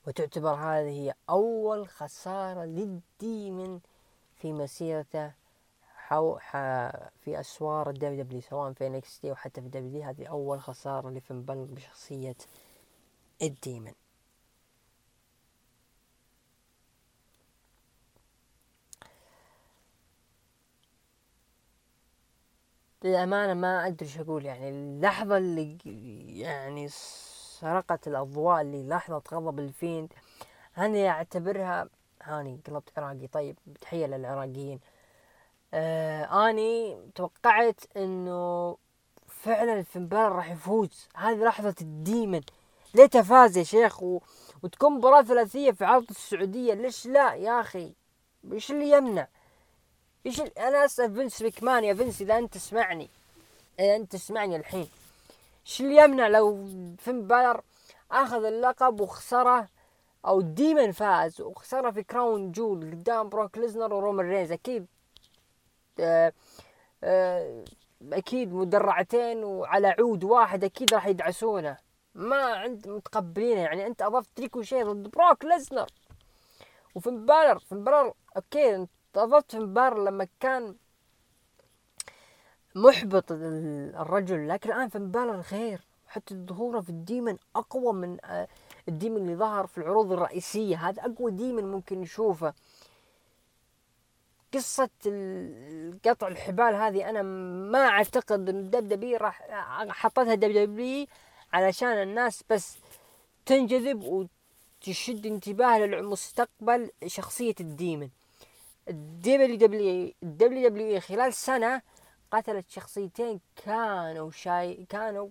[0.08, 3.80] وتعتبر هذه هي أول خسارة لل Demon
[4.36, 5.32] في مسيرته
[5.96, 6.38] حو
[7.20, 11.64] في أسوار ال WW سواء في NXT وحتى في W هذه أول خسارة لفين بالر
[11.64, 12.36] بشخصية
[13.42, 13.94] ال Demon.
[23.04, 25.78] للأمانة ما أدري شو أقول يعني اللحظة اللي
[26.40, 30.14] يعني سرقت الأضواء اللي لحظة غضب ال Fiend
[30.78, 31.90] أنا أعتبرها
[32.24, 34.80] أني قلبت عراقي طيب تحية للعراقيين.
[35.74, 38.78] آه أني توقعت إنه
[39.28, 41.10] فعلا فين بالر راح يفوز.
[41.16, 42.42] هذه لحظة ال Demon.
[42.96, 44.22] ليته فاز يا شيخ و...
[44.64, 46.74] وتكون مباراة ثلاثية في عرض السعودية.
[46.74, 47.94] ليش لا يا أخي؟
[48.52, 49.28] إيش اللي يمنع؟
[50.26, 53.10] إيش أنا أسأل فينس مكمان يا فينس إذا أنت تسمعني.
[53.80, 54.88] إذا أنت تسمعني الحين.
[55.66, 56.68] إيش اللي يمنع لو
[56.98, 57.62] فين بالر
[58.12, 59.68] أخذ اللقب وخسره
[60.26, 64.52] أو Demon فاز وخسره في Crown Jewel قدام بروك ليزنر ورومان رينز.
[64.52, 64.88] أكيد
[66.00, 66.34] آه
[67.04, 67.64] آه
[68.14, 71.78] أكيد مدرعتين وعلى عود واحد أكيد راح يدعسونه.
[72.16, 73.62] ما عند متقبلينه.
[73.62, 75.88] يعني أنت أضفت ريكوشيه ضد بروك ليزنر.
[76.96, 80.76] وفين بالر فين بالر okay في مبار لما كان
[82.76, 85.82] محبط الرجل لكن الآن فين بالر خير
[86.12, 88.48] حتى ظهوره في ال Demon أقوى من آه،
[88.88, 90.90] ال Demon اللي ظهر في العروض الرئيسية.
[90.90, 92.54] هذا أقوى Demon ممكن نشوفه.
[94.54, 94.90] قصة
[96.06, 97.22] قطع الحبال هذه أنا
[97.72, 99.42] ما أعتقد إن ال W راح
[99.90, 101.08] حطتها W
[101.54, 102.78] علشان الناس بس
[103.46, 108.10] تنجذب وتشد انتباه للمستقبل شخصية ال Demon.
[108.88, 111.82] ال WW الدبليو دبليو خلال سنة
[112.32, 115.30] قتلت شخصيتين كانوا شاي كانوا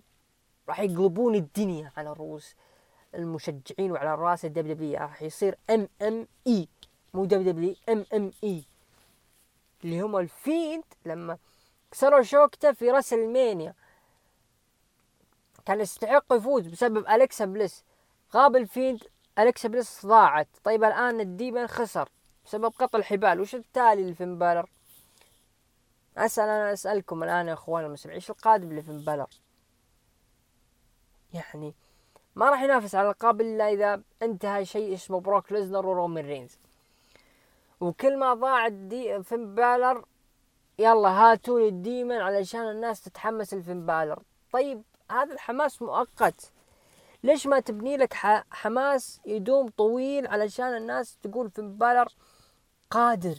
[0.69, 2.55] راح يقلبون الدنيا على رؤوس
[3.15, 6.67] المشجعين وعلى رأس الدبليو دبليو راح يصير إم إم إي
[7.13, 8.63] مو دبليو دبليو إم إم إي.
[9.83, 11.37] اللي هم ال Fiend لما
[11.91, 13.73] كسروا شوكته في WrestleMania
[15.65, 17.83] كان يستحق يفوز بسبب الكسا بليس.
[18.35, 19.03] غاب ال Fiend
[19.39, 22.09] الكسا بليس ضاعت طيب الآن ال Demon خسر.
[22.45, 23.39] بسبب قطع الحبال.
[23.39, 24.69] وش التالي لفين بالر
[26.17, 29.27] أسأل أنا أسألكم الآن يا أخوان المستمعين إيش القادم لفين بالر
[31.33, 31.73] يعني
[32.35, 36.57] ما راح ينافس على القاب إلا إذا انتهى شيء اسمه بروك ليزنر ورومان رينز.
[37.79, 40.05] وكل ما ضاع الدي فين بالر
[40.79, 44.23] يلا هاتوا ال Demon علشان الناس تتحمس لفين بالر
[44.53, 46.51] طيب هذا الحماس مؤقت.
[47.23, 48.13] ليش ما تبني لك
[48.51, 52.13] حماس يدوم طويل علشان الناس تقول فين بالر
[52.91, 53.35] قادر.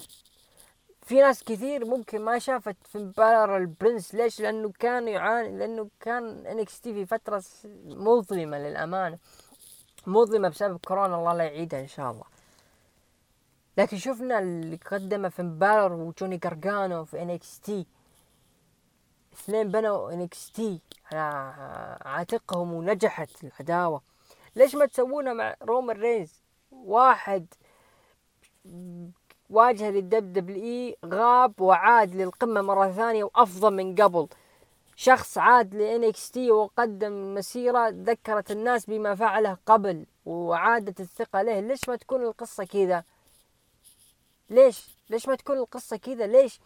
[1.03, 5.89] في ناس كثير ممكن ما شافت فين بالر ال Prince ليش؟ لأنه كان يعاني لأنه
[6.01, 7.45] كان NXT في فترة
[7.85, 9.19] مظلمة للأمانة.
[10.07, 11.17] مظلمة بسبب كورونا.
[11.17, 12.25] الله لا يعيدها إن شاء الله.
[13.79, 17.87] لكن شفنا اللي قدمه فين بالر وجوني جارجانو في NXT
[19.33, 20.81] اثنين بنوا NXT
[21.13, 24.03] على عاتقهم ونجحت العداوة.
[24.57, 27.47] ليش ما تسوونها مع رومان رينز واحد
[29.53, 34.29] واجهة لل WWE غاب وعاد للقمة مرة ثانية وأفضل من قبل.
[34.97, 41.61] شخص عاد ل NXT وقدم مسيرة ذكرت الناس بما فعله قبل وعادت الثقة له.
[41.61, 43.05] ليش ما تكون القصة كذا؟
[44.51, 46.61] ليش؟ ليش ما تكون القصة كذا؟ ليش؟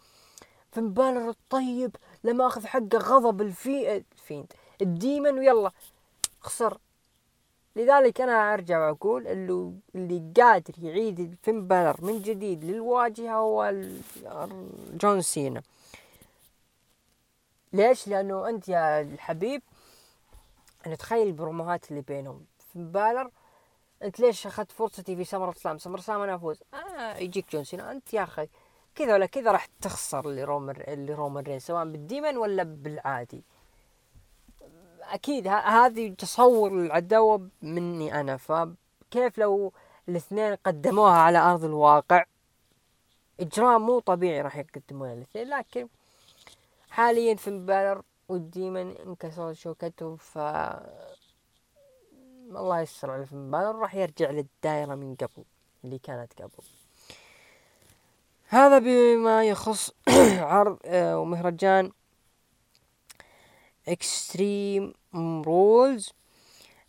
[0.71, 5.71] فين بالر الطيب لما أخذ حقه غضب الفي ال Fiend ال Demon ويلا
[6.41, 6.77] خسر.
[7.77, 13.73] لذلك أنا أرجع وأقول اللي اللي قادر يعيد فين بالر من جديد للواجهة هو
[14.93, 15.61] جون سينا.
[17.73, 19.61] ليش؟ لأنه أنت يا الحبيب
[20.87, 22.45] أنا تخيل البروموهات اللي بينهم.
[22.73, 23.29] فين بالر
[24.03, 26.63] أنت ليش أخذت فرصتي في SummerSlam؟ SummerSlam أنا أفوز.
[26.73, 27.91] آه يجيك جون سينا.
[27.91, 28.47] أنت يا أخي
[28.95, 33.43] كذا ولا كذا راح تخسر لرومان لرومان رين سواء بال Demon ولا بالعادي.
[35.13, 39.73] أكيد هذه تصور العداوة مني أنا فكيف لو
[40.09, 42.25] الاثنين قدموها على أرض الواقع؟
[43.39, 45.87] اجرام مو طبيعي راح يقدمونها الاثنين لكن
[46.89, 50.37] حاليا فين بالر وال Demon انكسر شوكتهم ف
[52.55, 55.43] الله يستر على فين بالر راح يرجع للدائرة من قبل
[55.83, 56.63] اللي كانت قبل.
[58.47, 59.91] هذا بما يخص
[60.53, 61.91] عرض آه، ومهرجان
[63.87, 64.93] اكستريم
[65.45, 66.13] رولز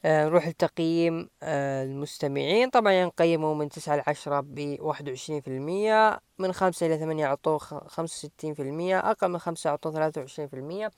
[0.04, 2.70] آه، نروح لتقييم آه، المستمعين.
[2.70, 8.02] طبعا قيموا من تسعة لعشرة بواحد وعشرين في المية من خمسة إلى ثمانية أعطوه خمسة
[8.28, 10.90] وستين في المية أقل من خمسة أعطوه ثلاثة وعشرين في المية.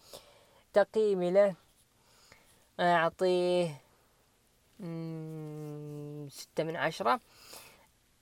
[0.73, 1.55] تقييمي له
[2.81, 3.81] أعطيه
[6.29, 7.21] ستة من عشرة.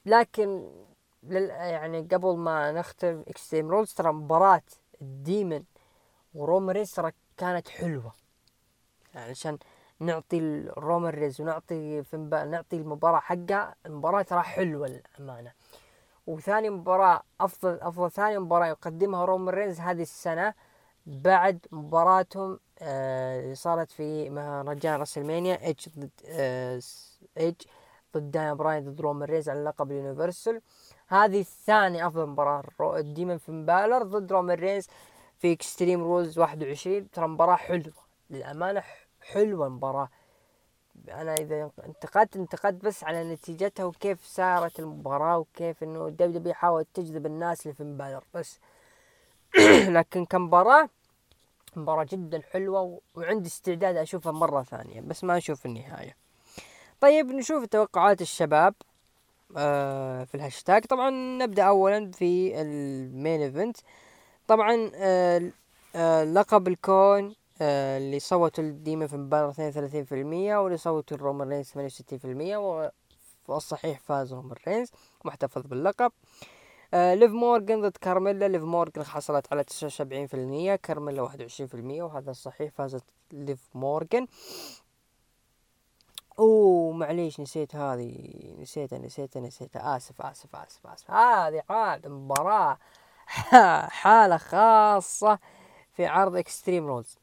[0.06, 0.70] لكن
[1.30, 4.62] يعني قبل ما نختم اكستريم رولز ترى مباراة
[5.02, 5.62] ال Demon
[6.34, 8.12] ورومان ريز ترى كانت حلوة.
[9.14, 9.58] يعني عشان
[10.00, 15.52] نعطي رومان ريز ونعطي فنبا نعطي المباراة حقها المباراة ترى حلوة للأمانة.
[16.26, 20.54] وثاني مباراة أفضل أفضل ثاني مباراة يقدمها رومان رينز هذه السنة
[21.06, 26.80] بعد مباراتهم آه، صارت في مهرجان راسلمانيا إتش ضد آه،
[28.16, 30.60] ضد دانيال براين ضد رومان رينز على لقب ال Universal.
[31.08, 32.64] هذه الثاني أفضل مباراة
[32.98, 34.86] ال Demon فين بالر ضد رومان رينز
[35.38, 37.92] في اكستريم رولز 21 ترى مباراة حلوة.
[38.30, 38.82] للأمانة
[39.20, 40.08] حلوة مباراة
[41.08, 46.86] أنا إذا انتقدت انتقدت بس على نتيجتها وكيف سارت المباراة وكيف إنه دبليو دبليو حاولت
[46.94, 48.58] تجذب الناس لفين بالر بس
[49.98, 50.88] لكن كمباراة
[51.76, 56.16] مباراة جدا حلوة وعندي استعداد أشوفها مرة ثانية بس ما أشوف النهاية.
[57.00, 58.74] طيب نشوف توقعات الشباب
[59.56, 60.84] آه في الهاشتاج.
[60.84, 64.07] طبعا نبدأ أولا في ال main event آه
[64.50, 71.66] آه لقب الكون آه اللي صوتوا لبالر اثنين وثلاثين في المية واللي صوتوا لرومان رينز
[71.66, 72.90] ثمانية وستين في المية
[73.48, 74.90] والصحيح فاز رومان رينز
[75.24, 76.12] محتفظ باللقب.
[76.94, 78.48] آه ليف مورجان ضد كارميلا.
[78.48, 82.72] ليف مورجان حصلت على تسعة وسبعين في المية كارميلا واحد وعشرين في المية وهذا الصحيح
[82.72, 84.26] فازت ليف مورجان
[86.38, 88.12] أوه معليش نسيت هذه
[88.58, 89.96] نسيتها نسيتها نسيتها.
[89.96, 91.10] آسف آسف آسف آسف.
[91.10, 92.78] هذه عاد مباراة.
[94.00, 95.38] حالة خاصة
[95.92, 97.18] في عرض اكستريم رولز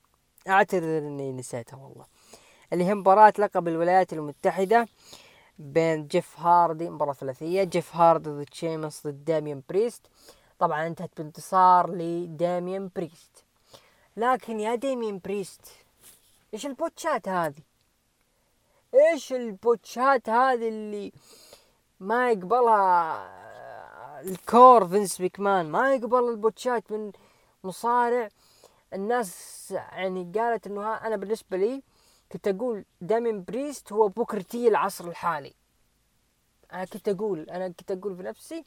[0.47, 2.05] أعتذر إني نسيتها والله.
[2.73, 4.87] اللي هي مباراة لقب الولايات المتحدة
[5.59, 10.07] بين جيف هاردي مباراة ثلاثية جيف هاردي ضد شيمس ضد داميان بريست.
[10.59, 13.43] طبعا انتهت بانتصار لداميان بريست.
[14.17, 15.61] لكن يا داميان بريست
[16.53, 17.61] إيش البوتشات هذه؟
[18.93, 21.11] إيش البوتشات هذه اللي
[21.99, 23.44] ما يقبلها
[24.25, 27.11] الكور فينس مكمان ما يقبل البوتشات من
[27.63, 28.29] مصارع.
[28.93, 31.83] الناس يعني قالت إنه أنا بالنسبة لي
[32.31, 35.53] كنت أقول دامين بريست هو بوكر تي العصر الحالي.
[36.73, 38.63] أنا كنت أقول أنا كنت أقول في نفسي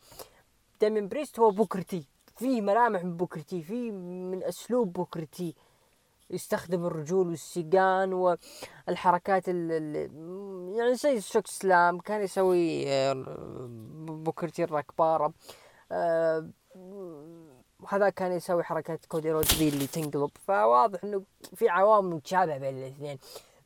[0.81, 2.05] دامين بريست هو بوكر تي.
[2.37, 3.91] في ملامح من بوكر تي في
[4.31, 5.55] من أسلوب بوكر تي.
[6.31, 10.01] يستخدم الرجول والسيقان والحركات اللي
[10.79, 13.25] يعني زي ال chokeslam كان يسوي آه،
[14.07, 15.33] بوكر تي الركبارة.
[15.93, 16.49] آه،
[17.81, 20.31] وهذا كان يسوي حركات كودي رودز ذي اللي تنقلب.
[20.47, 21.23] فواضح إنه
[21.55, 23.19] في عوامل متشابهة بين الاثنين.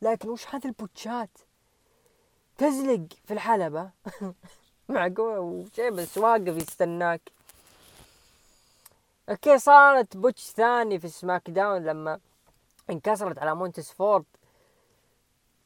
[0.02, 1.30] لكن وش هذه البوتشات؟
[2.58, 3.90] تزلق في الحلبة.
[4.88, 7.20] معقول؟ وشيمس واقف يستناك.
[9.28, 12.20] okay صارت botch ثاني في سماك داون لما
[12.90, 14.24] انكسرت على مونتيز فورد.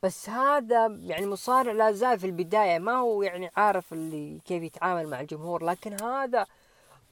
[0.03, 5.09] بس هذا يعني مصارع لا زال في البداية ما هو يعني عارف اللي كيف يتعامل
[5.09, 6.47] مع الجمهور لكن هذا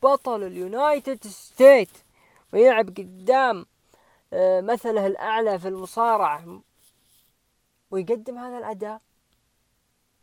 [0.02, 1.90] بطل ال United States
[2.52, 3.66] ويلعب قدام
[4.32, 6.60] آه، مثله الأعلى في المصارعة.
[7.90, 9.00] ويقدم هذا الأداء.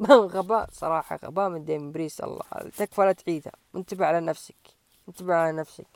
[0.35, 2.43] غباء صراحة غباء من ديمين بريست الله
[2.77, 4.55] تكفى لا تعيدها انتبه على نفسك
[5.07, 5.87] انتبه على نفسك.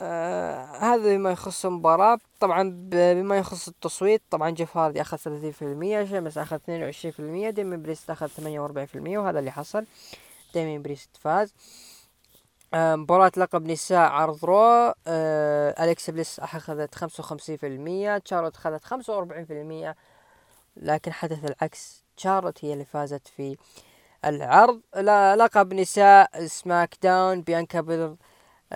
[0.00, 2.18] آه هذا بما يخص المباراة.
[2.40, 7.12] طبعا بما يخص التصويت طبعا جيف هاردي اخذ ثلاثين في المية شيمس أخذ اثنين وعشرين
[7.12, 9.86] في المية ديمين بريست أخذ ثمانية وأربعين في المية وهذا اللي حصل.
[10.54, 11.54] ديمين بريست فاز.
[12.74, 14.60] آه مباراة لقب نساء عرض رو
[15.06, 19.96] آه أليكس بليس أخذت خمسة وخمسين في المية تشارلوت أخذت خمسة وأربعين في المية
[20.76, 23.56] لكن حدث العكس تشارلوت هي اللي فازت في
[24.24, 24.80] العرض.
[25.38, 28.16] لقب نساء سماك داون بيانكا بلير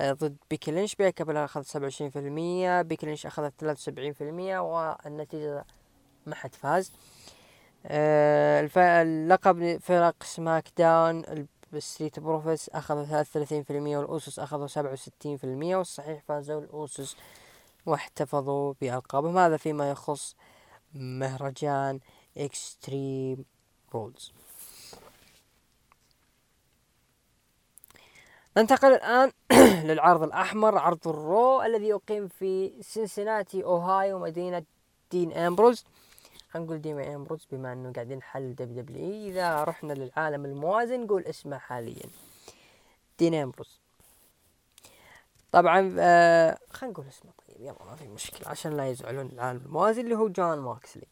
[0.03, 4.13] ضد بيكي لينش بيانكا بلير أخذت سبعة وعشرين في المية بيكي لينش أخذت ثلاثة وسبعين
[4.13, 5.65] في المية والنتيجة
[6.27, 6.93] ما حد فاز.
[7.87, 14.93] آه اللقب فرق سماك داون الستريت بروفتس أخذوا ثلاثة وثلاثين في المية والأوسوس أخذوا سبعة
[14.93, 17.17] وستين في المية والصحيح فازوا الأوسوس
[17.87, 19.39] واحتفظوا بألقابهم.
[19.39, 20.37] هذا فيما يخص
[20.95, 22.01] مهرجان
[22.37, 23.45] اكستريم
[23.95, 24.33] رولز
[28.61, 29.33] ننتقل الآن
[29.89, 34.63] للعرض الأحمر عرض الرو الذي يقيم في سنسناتي أوهايو مدينة
[35.11, 35.85] دين أمبروز.
[36.57, 41.59] نقول دين أمبروز بما أنه قاعدين نحل دبليو دبليو إذا رحنا للعالم الموازي نقول اسمه
[41.59, 42.07] حاليا.
[43.19, 43.81] دين أمبروز.
[45.53, 50.01] طبعا آه خلينا نقول اسمه طيب يلا ما في مشكلة عشان لا يزعلون العالم الموازي
[50.01, 51.07] اللي هو جون موكسلي.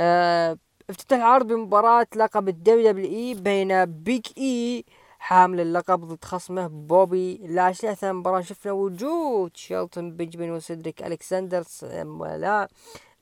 [0.00, 0.58] آه
[0.90, 4.84] افتتح العرض بمباراة لقب الدبليو دبليو إي بين بيغ إي
[5.24, 11.64] حامل اللقب ضد خصمه بوبي لاشلي اثناء المباراة شفنا وجود شيلتون بنجمن وسيدريك الكسندر
[12.04, 12.68] ولا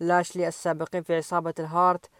[0.00, 2.10] لاشلي السابقين في عصابة ال Hurt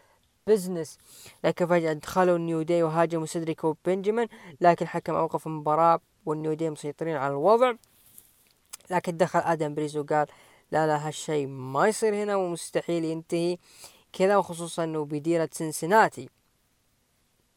[0.47, 0.97] Business.
[1.43, 4.27] لكن فجأة دخلوا ال New Day وهاجموا سيدريك وبنجمن
[4.61, 7.73] لكن حكم أوقف المباراة وال New Day مسيطرين على الوضع.
[8.91, 10.27] لكن دخل آدم بيرس وقال
[10.71, 13.57] لا لا هالشي ما يصير هنا ومستحيل ينتهي.
[14.13, 16.29] كذا وخصوصا إنه بديرة سنسناتي.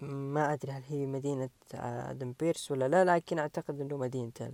[0.01, 4.53] ما أدري هل هي مدينة آدم بيرس ولا لا لكن أعتقد إنه مدينة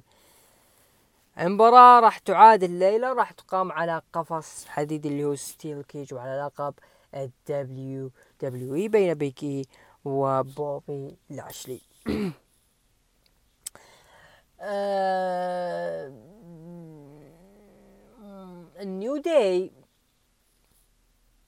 [1.38, 6.74] المباراة راح تعاد الليلة راح تقام على قفص حديدي اللي هو steel cage وعلى لقب
[7.14, 8.10] ال
[8.40, 9.66] WWE بين بيج إي
[10.04, 11.80] وبوبي لاشلي.
[14.64, 16.12] آه،
[18.80, 19.70] ال New Day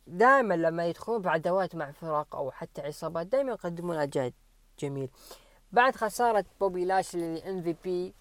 [0.06, 4.32] دائما لما يدخلون في عداوات مع فرق أو حتى عصابات دائما يقدمون أداء
[4.78, 5.08] جميل.
[5.72, 8.14] بعد خسارة بوبي لاشلي لل MVP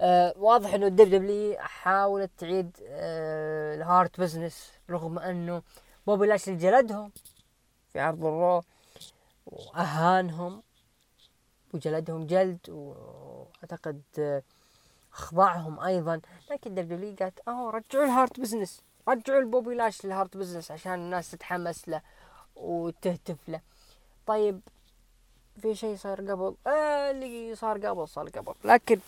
[0.00, 5.62] آه واضح إنه ال WWE حاولت تعيد آه ال Hurt Business رغم إنه
[6.06, 7.12] بوبي لاشلي جلدهم
[7.92, 8.62] في عرض ال Raw
[9.46, 10.62] وأهانهم
[11.74, 14.42] وجلدهم جلد وأعتقد آه
[15.12, 16.20] أخضعهم أيضا.
[16.50, 18.82] لكن WWE قالت آه رجعوا ال Hurt Business.
[19.08, 22.02] رجعوا بوبي لاشلي لل Hurt Business عشان الناس تتحمس له
[22.56, 23.60] وتهتف له.
[24.26, 24.60] طيب
[25.62, 28.54] في شيء صار قبل؟ آه اللي صار قبل صار قبل.
[28.64, 29.00] لكن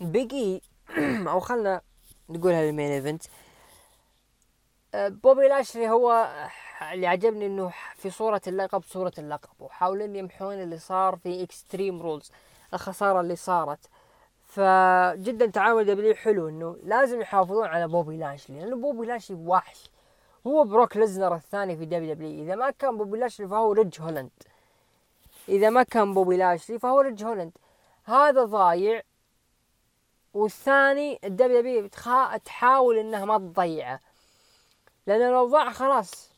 [0.00, 0.62] بيج إي
[1.28, 1.80] أو خلنا
[2.28, 3.22] نقولها لل main event.
[4.94, 6.28] آه بوبي لاشلي هو
[6.92, 12.32] اللي عجبني إنه في صورة اللقب صورة اللقب ويحاولون يمحون اللي صار في Extreme Rules
[12.74, 13.88] الخسارة اللي صارت.
[14.54, 19.90] فجدا تعامل WWE حلو إنه لازم يحافظون على بوبي لاشلي لأنه بوبي لاشلي وحش.
[20.46, 24.30] هو بروك ليزنر الثاني في WWE إذا ما كان بوبي لاشلي فهو ريج هولند
[25.48, 27.52] إذا ما كان بوبي لاشلي فهو ريج هولند
[28.04, 29.02] هذا ضايع.
[30.34, 31.88] والثاني ال WWE
[32.44, 34.00] تحاول إنها ما تضيعه.
[35.06, 36.30] لأنه لو ضاع خلاص.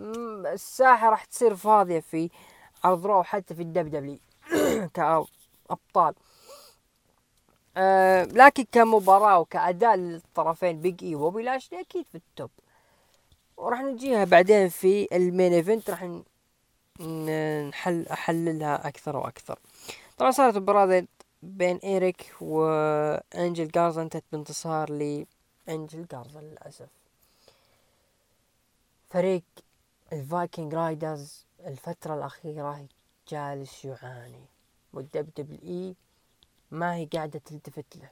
[0.00, 2.30] الساحة راح تصير فاضية في
[2.84, 4.18] عرض Raw حتى في ال WWE
[4.94, 6.14] كأبطال.
[7.76, 12.50] آه لكن كمباراة وكأداء للطرفين بيج إي وبوبي لاشلي أكيد في ال top.
[13.56, 16.02] وراح نجيها بعدين في ال main event راح
[17.68, 19.58] نحل أحللها أكثر وأكثر.
[20.18, 21.06] طبعا صارت المباراة
[21.42, 25.26] بين إيريك وأنجل جارزا انتهت بانتصار ل
[25.68, 26.88] أنجل جارزا للأسف.
[29.10, 29.42] فريق
[30.12, 32.86] ال Viking Raiders الفترة الأخيرة
[33.28, 34.44] جالس يعاني.
[34.92, 35.94] وال WWE
[36.76, 38.10] ما هي قاعدة تلتفت له.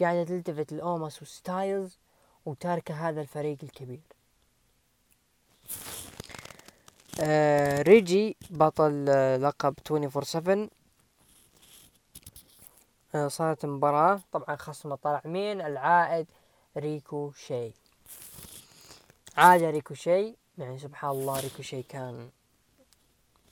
[0.00, 1.98] قاعدة تلتفت لأوماس وستايلز
[2.46, 4.00] وتاركة هذا الفريق الكبير.
[7.20, 10.70] آه ريجي بطل آه لقب 24
[13.12, 14.20] 7 صارت مباراة.
[14.32, 16.26] طبعا خصمه طلع مين؟ العائد
[16.76, 17.72] ريكوشي.
[19.36, 20.34] عاد ريكوشي.
[20.58, 22.30] يعني سبحان الله ريكوشي كان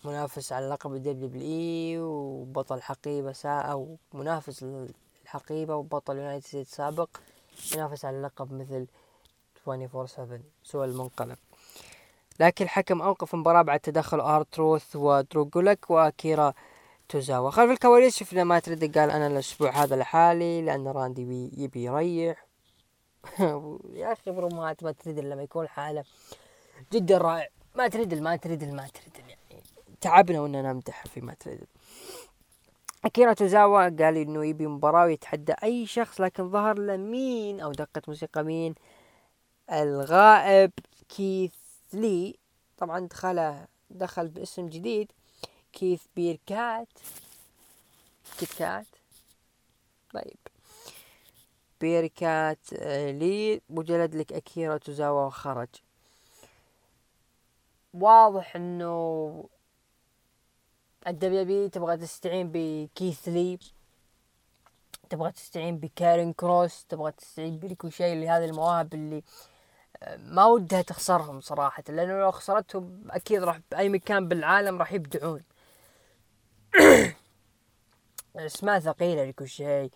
[0.07, 4.65] منافس على لقب ال WWE وبطل حقيبة ساعة أو منافس
[5.23, 7.09] الحقيبة وبطل United States سابق
[7.75, 8.87] ينافس على اللقب مثل
[9.69, 11.37] 24 7 سوى المنقلب.
[12.41, 16.53] لكن الحكم أوقف المباراة بعد تدخل آر تروث ودرو غولاك وأكيرا
[17.09, 17.51] توزاوا.
[17.51, 22.47] خلف الكواليس شفنا مات ريدل قال أنا الأسبوع هذا لحالي لأن راندي يبي يريح.
[24.01, 26.05] يا أخي برومات مات ريدل لما يكون لحاله
[26.93, 27.49] جدا رائع.
[27.75, 29.26] مات ريدل مات ريدل مات ريدل
[30.01, 31.67] تعبنا وإننا نمدح في مات ريدل
[33.05, 38.03] أكيرا توزاوا قال إنه يبي مباراة ويتحدى أي شخص لكن ظهر له مين أو دقة
[38.09, 38.75] موسيقى مين؟
[39.73, 40.73] الغائب
[41.09, 41.53] كيث
[41.93, 42.39] لي.
[42.79, 45.13] طبعا دخله دخل باسم جديد
[45.73, 46.89] كيث بير كات
[48.39, 48.87] بير كات
[50.15, 50.39] طيب.
[51.81, 53.61] بير كات آه، لي.
[53.71, 55.69] وجلد لك أكيرا توزاوا وخرج
[57.95, 59.45] واضح إنه
[61.07, 63.59] ال WWE تبغى تستعين بكيث لي
[65.11, 69.23] تبغى تستعين بكاريون كروس تبغى تستعين بريكوشي اللي هذه المواهب اللي
[70.03, 75.43] آه، ما ودها تخسرهم صراحة لأنه لو خسرتهم أكيد راح بأي مكان بالعالم راح يبدعون.
[78.37, 79.91] أسماء ثقيلة ريكوشي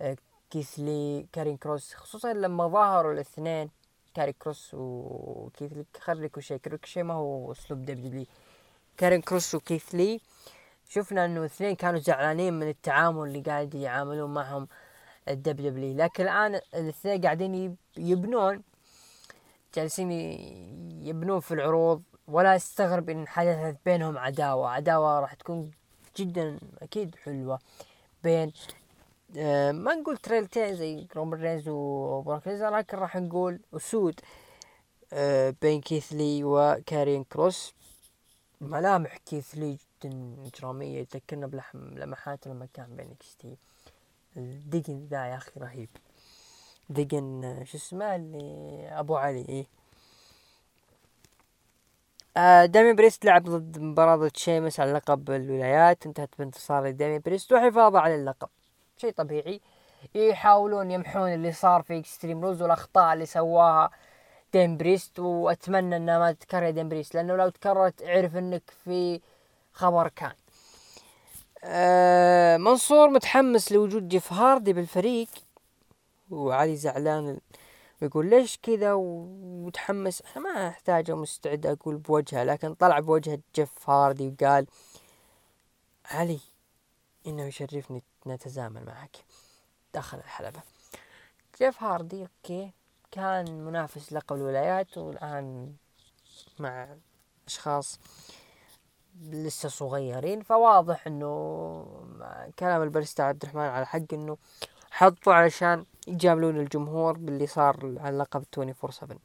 [0.00, 0.16] آه،
[0.50, 3.70] كيث لي كاريون كروس خصوصا لما ظهروا الاثنين
[4.14, 8.26] كاريون كروس وكيث لي خلي ريكوشي ريكوشي ما هو أسلوب WWE
[8.96, 10.20] كاريون كروس وكيث لي
[10.88, 14.68] شفنا إنه الاثنين كانوا زعلانين من التعامل اللي قاعد يعاملون معهم
[15.28, 18.62] ال WWE لكن الآن الاثنين قاعدين يبنون
[19.74, 20.10] جالسين
[21.02, 22.02] يبنون في العروض.
[22.28, 24.70] ولا أستغرب إن حدثت بينهم عداوة.
[24.70, 25.70] عداوة راح تكون
[26.16, 27.58] جدا أكيد حلوة
[28.24, 28.52] بين
[29.38, 34.20] آه ما نقول تريلتين زي رومان رينز وبروك لكن راح نقول أسود
[35.12, 37.74] آه بين كيث لي وكاريون كروس.
[38.62, 43.56] ملامح كيث لي جدا إجرامية تذكرنا بلحم لمحات لما كان ب NXT
[44.36, 45.88] الدقن ذا يا أخي رهيب.
[46.88, 49.66] دقن شو اسمه اللي أبو علي إيه.
[52.36, 56.06] آه دامي بريست لعب ضد مباراة ضد شيمس على لقب الولايات.
[56.06, 58.48] انتهت بانتصار دامي بريست وحفاظه على اللقب.
[58.96, 59.60] شيء طبيعي.
[60.14, 63.90] يحاولون يمحون اللي صار في إكستريم رولز والأخطاء اللي سواها
[64.52, 69.20] ديم بريست وأتمنى إنها ما تتكرر ديم بريست لأنه لو تكررت أعرف إنك في
[69.72, 70.34] خبر كان.
[71.64, 75.28] آه منصور متحمس لوجود جيف هاردي بالفريق.
[76.30, 77.40] وعلي زعلان
[78.02, 80.22] ويقول ليش كذا؟ ومتحمس.
[80.36, 84.66] أنا ما أحتاج مستعد أقول بوجهه لكن طلع بوجهه جيف هاردي وقال
[86.04, 86.40] علي
[87.26, 89.16] إنه يشرفني نتزامن معك.
[89.94, 90.60] داخل الحلبة.
[91.58, 92.72] جيف هاردي okay.
[93.12, 95.72] كان منافس لقب الولايات والآن
[96.58, 96.88] مع
[97.46, 98.00] أشخاص
[99.22, 100.42] لسه صغيرين.
[100.42, 101.86] فواضح إنه
[102.58, 104.36] كلام الأستاذ عبد الرحمن على حق إنه
[104.90, 109.18] حطوا علشان يجاملون الجمهور باللي صار على لقب 24 7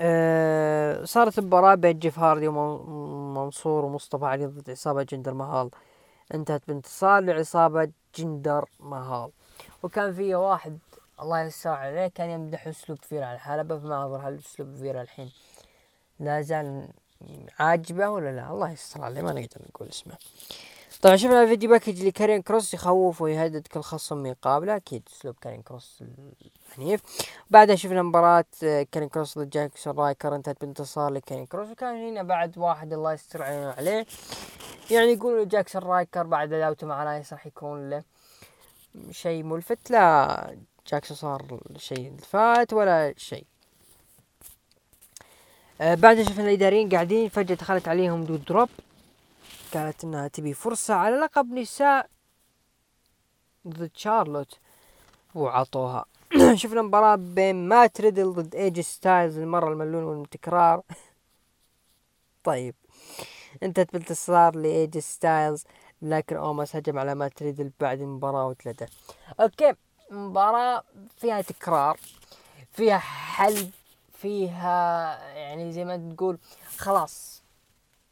[0.00, 5.70] أه صارت مباراة بين جيف هاردي ومنصور ومصطفى علي ضد عصابة جندر مهال.
[6.34, 9.30] انتهت بانتصار لعصابة جندر مهال.
[9.82, 10.78] وكان فيه واحد
[11.22, 15.32] الله يستر عليه كان يمدح أسلوب فيرا الحلبة فما أظهر هل أسلوب فيرا الحين.
[16.20, 16.88] لا زال
[17.58, 20.14] عاجبه ولا لا؟ الله يستر عليه ما نقدر نقول اسمه.
[21.02, 25.62] طبعا شفنا ال video package لكارين كروس يخوف ويهدد كل خصم يقابله أكيد أسلوب كارين
[25.62, 26.04] كروس
[26.76, 27.02] العنيف.
[27.50, 30.34] بعدها شفنا مباراة آه، كارين كروس ضد جاكسون رايكر.
[30.34, 31.70] انتهت بانتصار لكارين كروس.
[31.70, 34.06] وكان هنا بعد واحد الله يستر عليه.
[34.90, 38.02] يعني يقولوا جاكسون رايكر بعد عداوته مع رايس راح يكون له
[39.10, 39.90] شيء ملفت.
[39.90, 40.56] لا
[40.88, 43.46] جاكسون صار شيء فات ولا شيء.
[45.80, 48.68] آه بعد شفنا الإداريين قاعدين فجأة دخلت عليهم دو دروب.
[49.74, 52.10] قالت إنها تبي فرصة على لقب نساء
[53.68, 54.58] ضد شارلوت.
[55.34, 56.04] وعطوها.
[56.54, 60.82] شفنا مباراة بين مات ريدل ضد إي جي ستايلز المرة المليون والتكرار.
[62.44, 62.74] طيب.
[63.62, 65.64] انتهت بانتصار لإي جي ستايلز
[66.02, 68.88] لكن أوماس هجم على مات ريدل بعد المباراة وجلده.
[69.40, 69.74] okay.
[70.10, 70.84] مباراة
[71.16, 72.00] فيها تكرار
[72.72, 73.70] فيها حل
[74.12, 76.38] فيها يعني زي ما تقول
[76.76, 77.42] خلاص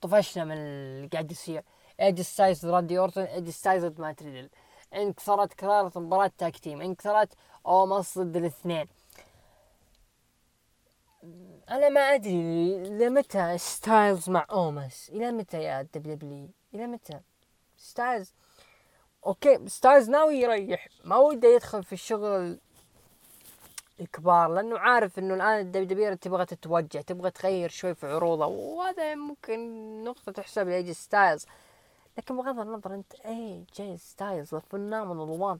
[0.00, 1.62] طفشنا من اللي قاعد يصير.
[2.00, 4.50] اي جي ستايلز راندي اورتون اي جي ستايلز ضد مات ريدل.
[4.94, 7.28] انكسرت كرارة مباراة tag team انكسرت
[7.66, 8.88] اوماس ضد الاثنين.
[11.70, 17.20] أنا ما أدري إلى متى ستايلز مع اوماس إلى متى يا دبليو إلى متى؟
[17.78, 18.32] ستايلز
[19.26, 20.88] okay ستايلز ناوي يريح.
[21.04, 22.58] ما وده يدخل في الشغل
[24.00, 30.04] الكبار لأنه عارف إنه الآن الدبليو تبغى تتوجه تبغى تغير شوي في عروضه وهذا ممكن
[30.04, 31.46] نقطة تحسب لاي جي ستايلز.
[32.18, 35.58] لكن بغض النظر أنت اي جي ستايلز الفنان وان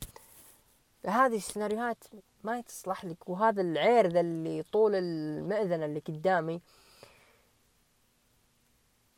[1.07, 2.05] هذه السيناريوهات
[2.45, 6.61] ما تصلح لك وهذا العير ذا اللي طول المأذنة اللي قدامي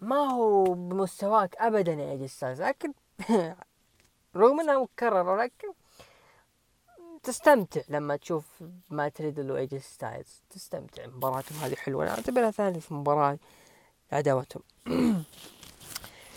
[0.00, 2.92] ما هو بمستواك ابدا يا اي جي ستايلز لكن
[4.36, 5.68] رغم إنها مكررة لكن
[7.22, 8.44] تستمتع لما تشوف
[8.90, 10.42] مات ريدل واي جي ستايلز.
[10.50, 11.06] تستمتع.
[11.06, 12.04] مباراتهم هذه حلوة.
[12.04, 13.38] أنا أعتبرها ثالث مباراة
[14.12, 14.62] عداوتهم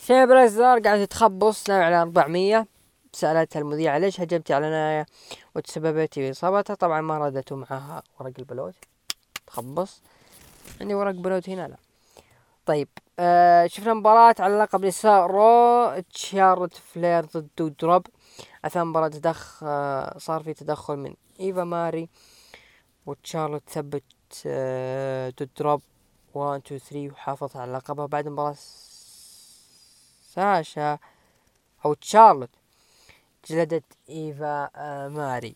[0.08, 2.68] شيء بريزر قاعد تخبص على 400
[3.14, 5.06] سألتها المذيعة ليش هجمتي على نايا
[5.56, 8.76] وتسببتي بإصابتها طبعا ما ردتوا معها ورق البلوت.
[9.48, 10.02] تخبص.
[10.82, 11.78] عندي ورق بلوت هنا لا.
[12.66, 12.88] طيب.
[13.24, 18.08] آه شفنا مباراة على لقب نساء رو تشارلوت فلير ضد دروب.
[18.66, 22.10] أثناء المباراة تدخل آه صار في تدخل من إيفا ماري
[23.06, 24.04] وتشارلوت ثبت
[24.46, 25.82] آه ضد دروب.
[26.34, 28.06] 1 2 3 وحافظ على لقبها.
[28.06, 28.56] بعد المباراة
[30.34, 30.98] ساشا
[31.86, 32.50] أو تشارلوت
[33.50, 34.70] جلدت إيفا
[35.08, 35.56] ماري.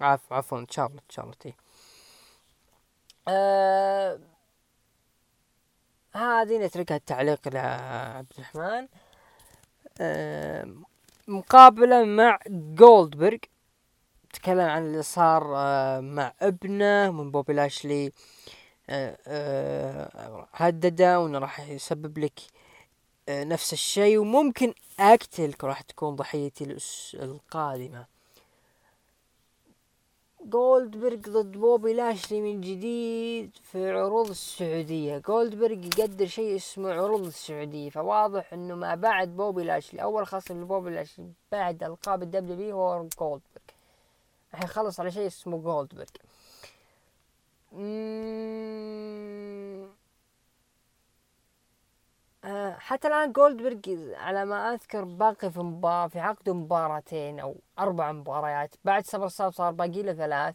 [0.00, 1.56] عفوا عفوا تشارلوت تشارلوت إيه.
[3.28, 4.18] آه
[6.12, 8.88] هذه نتركها التعليق لعبد الرحمن.
[11.28, 13.38] مقابلة مع جولدبرغ
[14.32, 18.12] تكلم عن اللي صار آه مع ابنه من بوبي لاشلي.
[18.90, 22.40] آه آه هدده وإنه راح يسبب لك
[23.28, 24.18] نفس الشيء.
[24.18, 26.76] وممكن أقتلك راح تكون ضحيتي
[27.14, 28.17] القادمة.
[30.48, 35.18] جولدبرغ ضد بوبي لاشلي من جديد في عروض السعودية.
[35.18, 40.90] جولدبرغ يقدر شيء اسمه عروض السعودية فواضح إنه ما بعد بوبي لاشلي أول خصم لبوبي
[40.90, 43.40] لاشلي بعد ألقاب الدبليو هو جولدبرغ
[44.54, 46.06] راح يخلص على شيء اسمه جولدبرغ
[52.78, 58.74] حتى الآن جولدبرغ على ما أذكر باقي في مباراة في عقده مباراتين أو أربع مباريات
[58.84, 60.54] بعد سمر سلام صار باقي له ثلاث.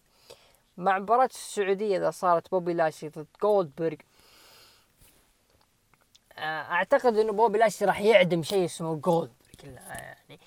[0.78, 3.98] مع مباراة السعودية إذا صارت بوبي لاشلي ضد جولدبرغ
[6.38, 9.34] آه، أعتقد إنه بوبي لاشلي راح يعدم شيء اسمه جولدبرغ
[9.66, 10.40] يعني.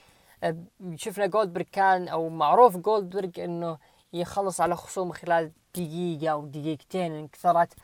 [0.42, 0.56] آه،
[0.96, 3.78] شفنا جولدبرغ كان أو معروف جولدبرغ إنه
[4.12, 7.74] يخلص على خصومه خلال دقيقة أو دقيقتين انكثرت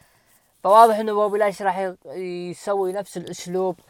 [0.63, 3.81] فواضح إنه بوبي لاشلي راح يسوي نفس الأسلوب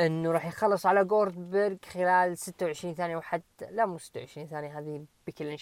[0.00, 5.56] إنه راح يخلص على جولدبرغ خلال 26 ثانية وحتى لا مو 26 ثانية هذه بيكي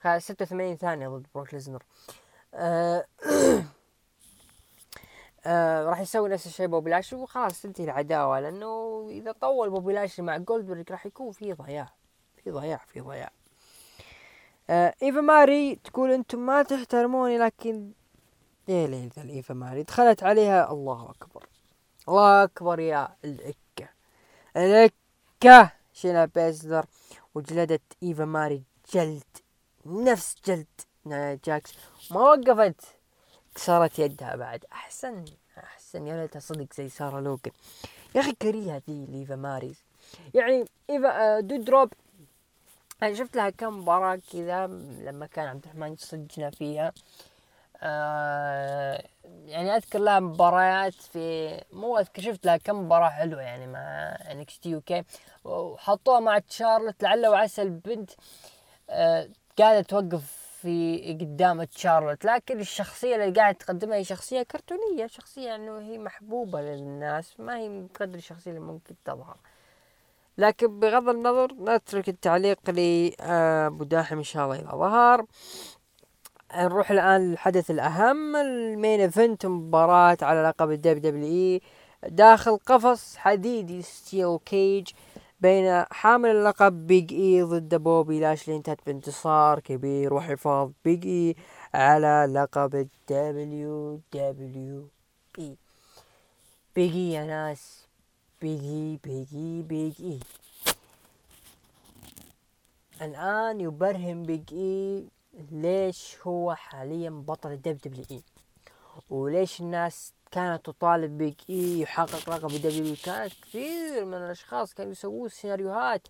[0.00, 1.82] خلال 86 ثانية ضد بروك ليزنر.
[2.54, 3.04] آه
[5.46, 10.20] آه راح يسوي نفس الشيء بوبي لاشلي وخلاص تنتهي العداوة لأنه إذا طول بوبي لاشلي
[10.20, 11.92] مع جولدبرغ راح يكون في ضياع
[12.44, 13.30] في ضياع في ضياع.
[14.70, 17.92] آه إيفا ماري تقول أنتم ما تحترموني لكن
[18.68, 21.46] يا ليل إيفا ماري دخلت عليها الله أكبر.
[22.08, 23.88] الله أكبر يا الإكة
[24.56, 26.86] الإكة شينا بيزلر
[27.34, 28.62] وجلدت إيفا ماري
[28.94, 29.24] جلد
[29.86, 30.66] نفس جلد
[31.04, 31.72] نايا جاكس.
[32.10, 32.80] ما وقفت
[33.54, 35.24] كسرت يدها بعد أحسن
[35.58, 36.06] أحسن.
[36.06, 37.52] يا ليتها صدق زي سارة لوجن
[38.14, 39.76] يا أخي كريهة ذي الإيفا ماريز
[40.34, 41.92] يعني إيفا آه دودروب
[43.02, 46.92] أنا شفت لها كم مباراة كذا لما كان عبد الرحمن يصجنا فيها.
[47.82, 49.04] آه
[49.46, 53.80] يعني أذكر لها مباريات في مو أذكر شفت لها كم مباراة حلوة يعني مع
[54.32, 55.04] NXT UK.
[55.44, 58.10] وحطوها مع تشارلت لعل وعسى البنت
[58.90, 59.28] آه
[59.58, 62.24] قاعدة توقف في قدام تشارلت.
[62.24, 67.68] لكن الشخصية اللي قاعدة تقدمها هي شخصية كرتونية شخصية إنه هي محبوبة للناس ما هي
[67.82, 69.36] بقدر الشخصية اللي ممكن تظهر.
[70.38, 75.26] لكن بغض النظر نترك التعليق لأبو داحم إن شاء الله إذا ظهر.
[76.56, 81.60] نروح الآن للحدث الأهم ال main event مباراة على لقب ال WWE.
[82.08, 84.88] داخل قفص حديدي steel cage
[85.40, 91.36] بين حامل اللقب بيج اي ضد بوبي لاشلي انتهت بانتصار كبير وحفاظ بيج اي
[91.74, 95.56] على لقب ال WWE.
[96.76, 97.84] بيج اي يا ناس.
[98.42, 100.20] بيج اي بيج اي بيج اي
[103.02, 105.04] الآن يبرهن بيج إي
[105.50, 108.22] ليش هو حاليا بطل ال WWE؟
[109.10, 115.28] وليش الناس كانت تطالب بيج إي يحقق لقب WWE كانت كثير من الأشخاص كانوا يسوون
[115.28, 116.08] سيناريوهات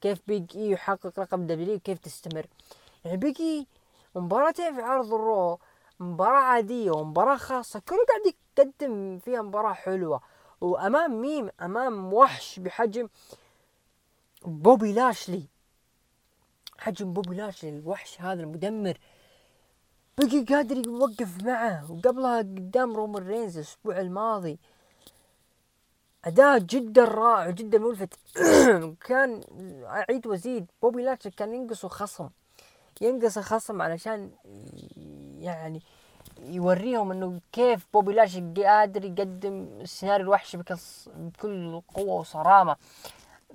[0.00, 2.46] كيف بيج إي يحقق لقب WWE كيف تستمر؟
[3.04, 3.66] يعني بيج إي
[4.14, 5.58] مباراتين في عرض ال Raw
[6.00, 10.20] مباراة عادية ومباراة خاصة كله قاعد يقدم فيها مباراة حلوة.
[10.60, 13.08] وأمام ميم أمام وحش بحجم
[14.44, 15.42] بوبي لاشلي.
[16.78, 18.98] حجم بوبي لاشلي الوحش هذا المدمر.
[20.18, 21.92] بيج إي قادر يوقف معه.
[21.92, 24.58] وقبلها قدام رومان رينز الأسبوع الماضي.
[26.24, 28.14] أداء جدا رائع جدا ملفت.
[29.06, 29.40] كان
[29.84, 30.66] أعيد وأزيد.
[30.82, 32.28] بوبي لاشلي كان ينقصه خصم.
[33.00, 34.30] ينقص خصم علشان
[35.38, 35.82] يعني
[36.42, 42.76] يوريهم إنه كيف بوبي لاشلي قادر يقدم سيناريو الوحش بكل قوة وصرامة.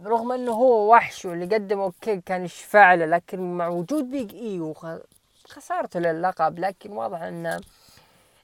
[0.03, 4.59] رغم إنه هو وحش واللي قدمه أوكي كان يشفع له لكن مع وجود بيج اي
[4.59, 7.61] وخسارته للقب لكن واضح إن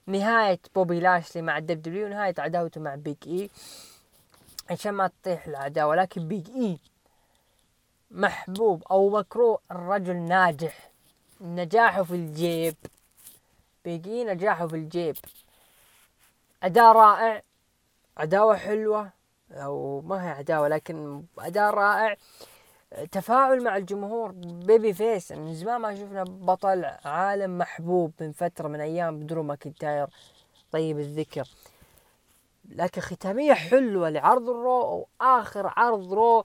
[0.06, 3.50] نهاية بوبي لاشلي مع ال WWE ونهاية عداوته مع بيج اي
[4.70, 6.78] عشان ما تطيح العداوة لكن بيج اي
[8.10, 10.90] محبوب أو مكروه الرجل ناجح
[11.40, 12.74] نجاحه في الجيب.
[13.84, 15.16] بيج إي نجاحه في الجيب.
[16.62, 17.42] أداء رائع
[18.16, 19.10] عداوة حلوة.
[19.52, 22.16] أو ما هي عداوة لكن أداء رائع.
[23.12, 29.26] تفاعل مع الجمهور babyface من زمان ما شفنا بطل عالم محبوب من فترة من أيام
[29.26, 30.06] درو ماكنتاير.
[30.72, 31.48] طيب الذكر.
[32.68, 36.44] لكن ختامية حلوة لعرض ال Raw واخر عرض Raw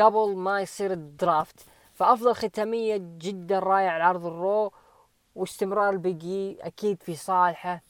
[0.00, 1.60] قبل ما يصير ال draft.
[1.94, 4.72] فأفضل ختامية جدا رائع لعرض ال Raw
[5.34, 7.82] واستمرار البيج إي أكيد في صالحه.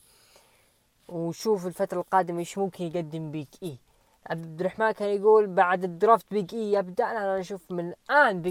[1.09, 3.79] وشوف الفترة القادمة إيش ممكن يقدم بيج إي.
[4.27, 8.43] عبد الرحمن كان يقول بعد ال draft بيج اي يبدا أنا أشوف من الآن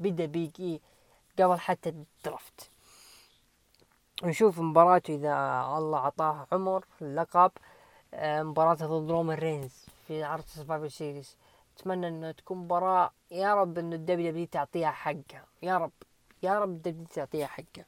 [0.00, 0.80] بدا بيج اي
[1.38, 2.70] قبل حتى ال draft.
[4.24, 5.34] نشوف مباراته إذا
[5.78, 7.52] الله عطاه عمر اللقب
[8.14, 11.36] آه، مباراته ضد رومان رينز في عرض Survivor Series
[11.76, 15.44] أتمنى إنه تكون مباراة يا رب إنه ال WWE تعطيها حقها.
[15.62, 15.92] يا رب
[16.42, 17.84] يا رب ال WWE تعطيها حقها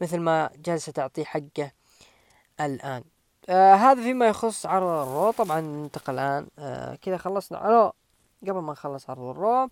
[0.00, 1.70] مثل ما جالسة تعطيه حقه
[2.60, 3.04] الآن.
[3.48, 5.30] آه هذا فيما يخص عرض ال Raw.
[5.30, 7.92] طبعا ننتقل الآن آه كذا خلصنا على
[8.42, 9.68] قبل ما نخلص عرض ال Raw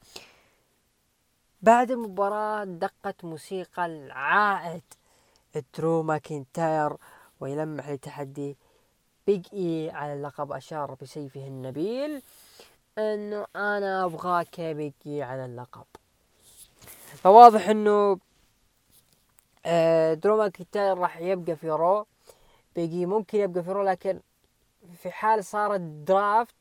[1.62, 4.82] بعد المباراة دقت موسيقى العائد.
[5.78, 6.97] درو ماكنتاير
[7.40, 8.57] ويلمح لتحدي
[9.27, 12.23] بيج إي على اللقب أشار بسيفه النبيل.
[12.98, 15.85] إنه أنا ابغاك بيج إي على اللقب.
[17.23, 18.19] فواضح إنه
[19.66, 22.06] آه، درو ماكنتاير راح يبقى في Raw.
[22.77, 24.20] بيج إي ممكن يبقى في Raw لكن
[25.03, 26.55] في حال صار ال draft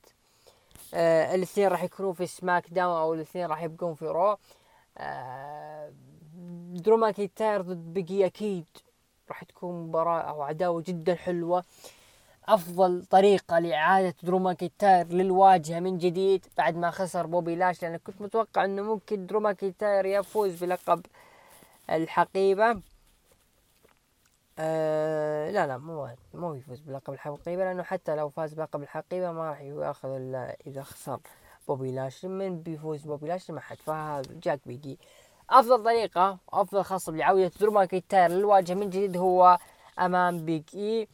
[0.94, 4.38] آه الاثنين راح يكونوا في SmackDown أو الاثنين راح يبقون في Raw.
[4.98, 5.94] آه
[6.74, 8.66] درو ماكنتاير ضد بيج إي أكيد
[9.30, 11.64] راح تكون مباراة أو عداوة جدا حلوة.
[12.48, 18.22] أفضل طريقة لإعادة درو ماكنتاير للواجهة من جديد بعد ما خسر بوبي لاشلي لأن كنت
[18.22, 21.06] متوقع إنه ممكن درو ماكنتاير يفوز بلقب
[21.90, 22.82] الحقيبة.
[24.60, 29.50] آه لا لا مو مو يفوز بلقب الحقيبة لأنه حتى لو فاز بلقب الحقيبة ما
[29.50, 31.20] راح ياخذ إلا إذا خسر
[31.68, 35.00] بوبي لاشلي من بيفوز بوبي لاشلي ما حد فجاك بيج إي.
[35.50, 39.58] أفضل طريقة أفضل خصم لعودة درو ماكنتاير للواجهة من جديد هو
[40.00, 41.08] أمام بيج اي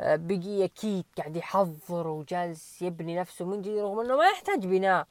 [0.00, 4.66] آه، بيج إي أكيد قاعد يحضر وجالس يبني نفسه من جديد رغم إنه ما يحتاج
[4.66, 5.06] بناء.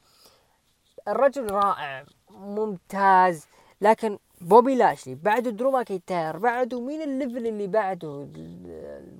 [1.08, 3.46] الرجل رائع ممتاز
[3.80, 8.28] لكن بوبي لاشلي بعده درو ماكنتاير بعده مين ال level اللي بعده؟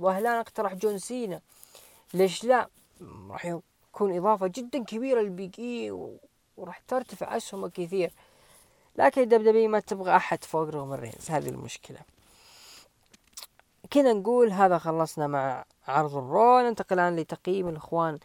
[0.00, 1.40] وهلان اقترح جون سينا.
[2.14, 2.68] ليش لا؟
[3.30, 5.90] راح يكون إضافة جدا كبيرة للبيجي
[6.56, 8.12] وراح ترتفع أسهمه كثير.
[8.96, 11.98] لكن WWE ما تبغى أحد فوق رومان رينز هذه المشكلة.
[13.90, 18.18] كذا نقول هذا خلصنا مع عرض ال Raw ننتقل الآن لتقييم الإخوان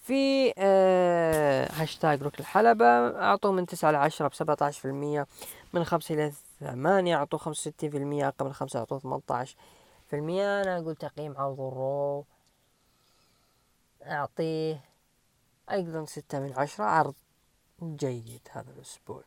[0.00, 2.84] في آه هاشتاج ركن الحلبة
[3.22, 5.26] أعطوه من تسعة لعشرة بسبعة عشر في المية
[5.72, 9.56] من خمسة إلى ثمانية أعطوه خمسة وستين في المية أقل من خمسة أعطوه عشر
[10.06, 10.62] في المية.
[10.62, 12.24] أنا أقول تقييم عرض ال Raw
[14.02, 14.84] أعطيه
[15.70, 17.14] أيضا ستة من عشرة عرض
[17.82, 19.22] جيد هذا الأسبوع.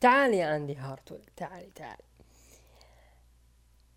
[0.00, 2.04] تعال يا إندي هارتويل تعالي تعالي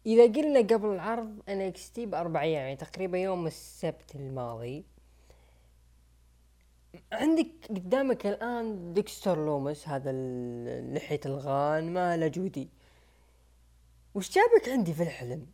[0.06, 4.86] إذا قلنا قبل العرض NXT بأربع أيام يعني تقريبا يوم السبت الماضي
[7.12, 10.12] عندك قدامك الآن ديكستر لومس هذا
[10.94, 12.70] لحية الغان ما له جودي.
[14.16, 15.48] وش جابك عندي في الحلم؟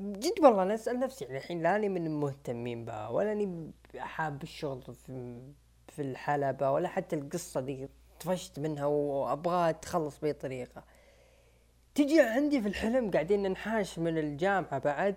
[0.00, 4.94] جد والله أنا أسأل نفسي يعني الحين لاني من المهتمين بها ولا أني حاب الشغل
[4.94, 5.40] في
[5.88, 7.88] في الحلبة ولا حتى القصة دي
[8.20, 10.84] طفشت منها وأبغاها تخلص بأي طريقة.
[11.94, 15.16] تجي عندي في الحلم قاعدين ننحاش من الجامعة بعد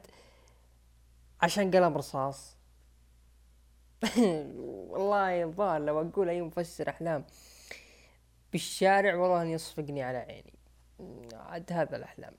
[1.41, 2.57] عشان قلم رصاص.
[4.91, 7.25] والله الظاهر لو أقول أي مفسر أحلام.
[8.51, 10.53] بالشارع والله يصفقني على عيني.
[11.33, 12.33] عاد هذا الأحلام.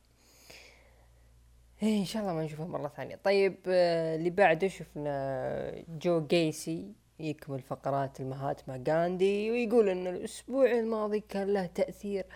[1.83, 3.17] إيه إن شاء الله ما نشوفه مرة ثانية.
[3.17, 11.21] طيب آه، اللي بعده شفنا جو جيسي يكمل فقرات المهاتما غاندي ويقول إن الأسبوع الماضي
[11.21, 12.27] كان له تأثير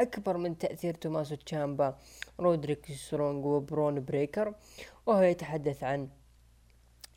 [0.00, 1.98] أكبر من تأثير توماسو تشامبا
[2.40, 4.54] رودريك سترونج وبرون بريكر.
[5.06, 6.08] وهو يتحدث عن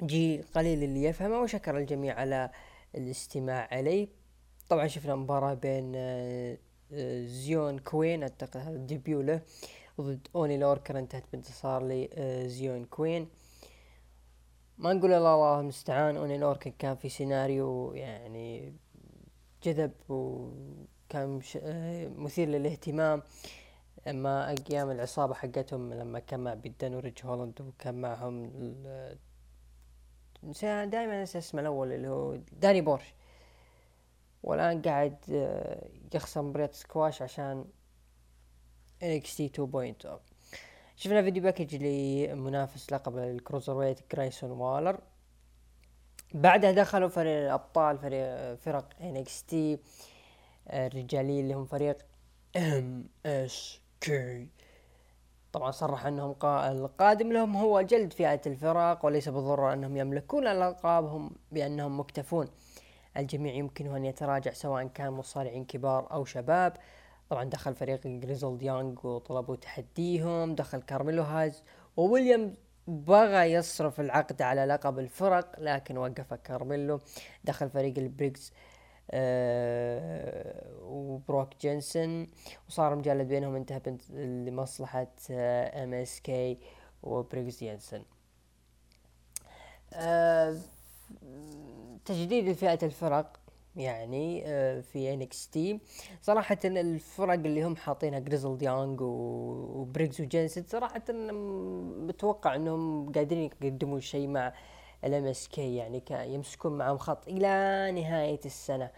[0.03, 2.49] جيل قليل اللي يفهمه وشكر الجميع على
[2.95, 4.07] الاستماع عليه.
[4.69, 6.57] طبعا شفنا مباراة بين آه،
[6.93, 9.41] آه، زيون كوين أعتقد هذا ال debut له
[10.01, 13.27] ضد أوني لوركان انتهت بانتصار لزيون كوين.
[14.77, 18.73] ما نقول الله الله المستعان أوني لوركان كان في سيناريو يعني
[19.63, 23.23] جذب وكان آه، مثير للاهتمام.
[24.07, 28.45] أما أيام العصابة حقتهم لما كان مع بيت دن وريدج هولاند وكان معهم
[30.63, 33.13] دائما انسى اسمه الأول اللي هو داني بيرش.
[34.43, 37.65] والآن قاعد آه، يخسر مباريات سكواش عشان
[39.03, 40.07] NXT 2.0
[40.95, 44.99] شفنا video package لمنافس لقب ال cruiserweight جرايسون والر
[46.33, 49.55] بعدها دخلوا فريق الأبطال فريق فرق NXT
[50.69, 51.97] الرجاليين اللي هم فريق
[52.57, 54.47] ام اس كي
[55.53, 61.99] طبعا صرح أنهم القادم لهم هو جلد فئة الفرق وليس بالضرورة أنهم يملكون الالقابهم بأنهم
[61.99, 62.47] مكتفون.
[63.17, 66.73] الجميع يمكنه أن يتراجع سواء كان مصارعين كبار أو شباب.
[67.29, 71.63] طبعا دخل فريق جريزولد يونغ وطلبوا تحديهم دخل كارميلو هاز
[71.97, 72.55] وويليام
[72.87, 76.99] بغى يصرف العقد على لقب الفرق لكن وقف كارميلو.
[77.43, 78.70] دخل فريق البريكس آه
[80.81, 82.27] وبروك جينسون
[82.69, 86.57] وصار مجلد بينهم انتهى لمصلحة آه ام اس كي
[87.03, 88.05] وبريكس جينسون
[89.93, 90.57] آه
[92.05, 93.41] تجديد فئة الفرق
[93.75, 95.79] يعني آه، في انكس تي
[96.21, 104.27] صراحة الفرق اللي هم حاطينها جريزل يونغ وبريكس وجينسن صراحة متوقع انهم قادرين يقدمون شيء
[104.27, 104.53] مع
[105.03, 108.91] ال MSK يعني يمسكون معهم خط إلى نهاية السنة.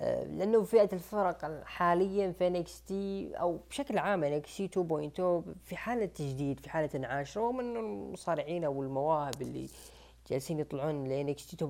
[0.00, 6.60] آه، لأنه فئة الفرق حاليا في NXT أو بشكل عام NXT 2.0 في حالة تجديد
[6.60, 9.68] في حالة انعاش رغم إنه المصارعين أو المواهب اللي
[10.30, 11.64] جالسين يطلعون ل NXT 2.0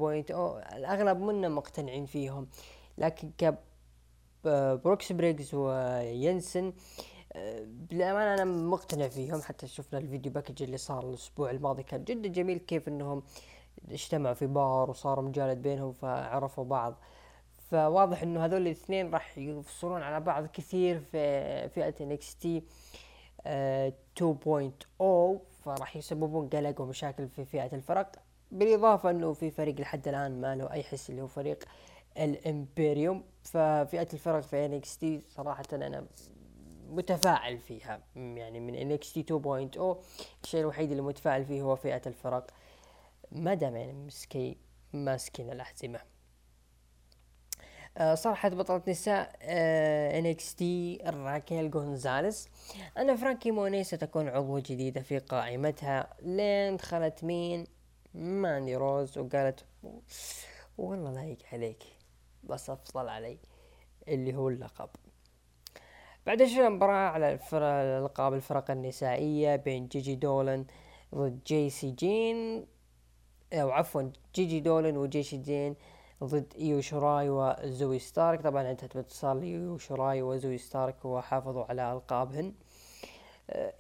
[0.76, 2.48] الأغلب منا مقتنعين فيهم.
[2.98, 3.58] لكن ك
[4.84, 6.72] بروكس بريجز وجينسن
[7.64, 9.42] بالأمانة أنا مقتنع فيهم.
[9.42, 13.22] حتى شفنا ال video package اللي صار الأسبوع الماضي كان جدا جميل كيف إنهم
[13.90, 16.94] اجتمعوا في بار وصاروا مجالد بينهم فعرفوا بعض.
[17.70, 22.62] فواضح إنه هذول الاثنين راح يفصلون على بعض كثير في فئة NXT
[24.18, 28.12] 2.0 فراح يسببون قلق ومشاكل في فئة الفرق.
[28.52, 31.64] بالإضافة إنه في فريق لحد الآن ما له أي حس اللي هو فريق
[32.18, 36.06] الامبريوم ففئة الفرق في NXT صراحة أنا
[36.90, 38.00] متفائل فيها.
[38.16, 39.96] يعني NXT 2.0
[40.44, 42.50] الشيء الوحيد اللي متفائل فيه هو فئة الفرق.
[43.32, 44.56] ما دام يعني MSK
[44.92, 46.00] ماسكين الاحزمه
[47.98, 52.48] آه صرحت بطلة نساء آه NXT راكيل جونزاليس
[52.98, 56.14] أن فرانكي موني ستكون عضو جديدة في قائمتها.
[56.22, 57.66] لين دخلت مين؟
[58.14, 59.64] ماندي روز وقالت
[60.78, 61.82] والله لايق عليك
[62.44, 63.38] بس أفضل علي
[64.08, 64.88] اللي هو اللقب.
[66.26, 70.66] بعد شفنا مباراة على الألقاب الفرق النسائية بين جيجي دولن
[71.14, 72.66] ضد جيسي جين.
[73.52, 75.76] أو عفوا جيجي دولن وجيسي جين
[76.24, 78.42] ضد إيو شراي وزوي ستارك.
[78.42, 82.54] طبعا انتهت بانتصار إيو شراي وزوي ستارك وحافظوا على ألقابهن.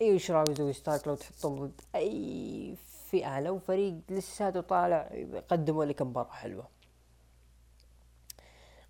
[0.00, 2.76] إيو شراي وزوي ستارك لو تحطهم ضد أي
[3.10, 6.68] فئة لو فريق لساته طالع يقدموا لك مباراة حلوة.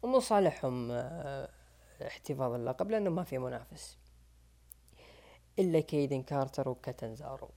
[0.02, 1.48] ومن صالحهم آه،
[2.06, 3.98] احتفاظ اللقب لأنه ما في منافس
[5.58, 7.48] إلا كايدن كارتر وكاتانزارو.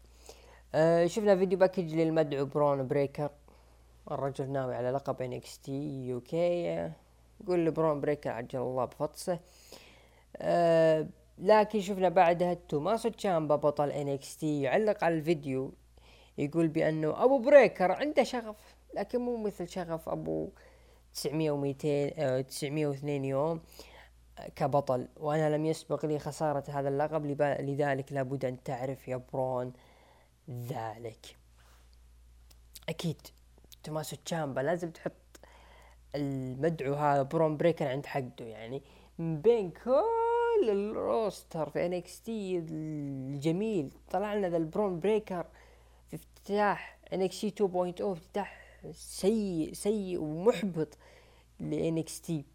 [0.75, 3.29] أه شفنا video package للمدعو برون بريكر.
[4.11, 6.91] الرجل ناوي على لقب NXT UK
[7.41, 9.39] يقول لبرون بريكر عجل الله بفطسه.
[10.37, 15.71] أه لكن شفنا بعدها توماسو تشامبا بطل NXT يعلق على الفيديو.
[16.37, 20.49] يقول بأنه أبو بريكر عنده شغف لكن مو مثل شغف أبو
[21.13, 23.61] 900 و200 902 يوم
[24.55, 25.07] كبطل.
[25.17, 27.25] وأنا لم يسبق لي خسارة هذا اللقب
[27.59, 29.73] لذلك لابد أن تعرف يا برون
[30.49, 31.37] ذلك.
[32.89, 33.21] أكيد
[33.83, 35.13] توماسو تشامبا لازم تحط
[36.15, 38.81] المدعو هذا برون بريكر عند حده يعني
[39.19, 45.45] من بين كل ال roster في NXT الجميل طلع لنا ذا البرون بريكر
[46.09, 50.97] في افتتاح NXT 2.0 افتتاح سيء سيء ومحبط
[51.59, 52.45] ل NXT.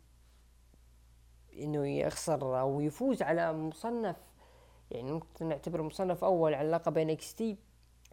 [1.59, 4.17] إنه يخسر أو يفوز على مصنف
[4.91, 7.57] يعني ممكن نعتبر مصنف أول على لقب NXT.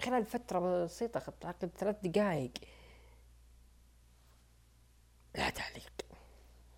[0.01, 2.51] خلال فترة بسيطة تعقد ثلاث دقائق
[5.35, 5.91] لا تعليق.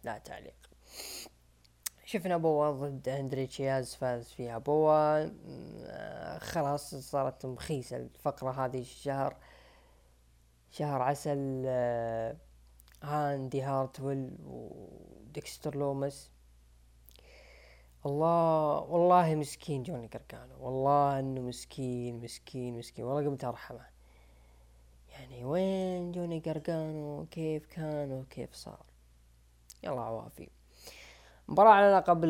[0.04, 0.70] لا تعليق.
[2.06, 5.30] شفنا بوا ضد أندري تشيس فاز فيها بوا
[6.38, 9.38] خلاص صارت مخيسة الفقرة هذه الشهر.
[10.70, 12.38] شهر عسل آه،
[13.04, 16.32] إندي هارتويل وديكستر لومس.
[18.06, 23.06] الله والله مسكين جوني قرقانو والله إنه مسكين مسكين مسكين.
[23.06, 23.86] والله قمت أرحمه.
[25.12, 28.86] يعني وين جوني قرقانو كيف كان؟ وكيف صار؟
[29.84, 30.50] يلا عوافي.
[31.48, 32.26] مباراة على لقب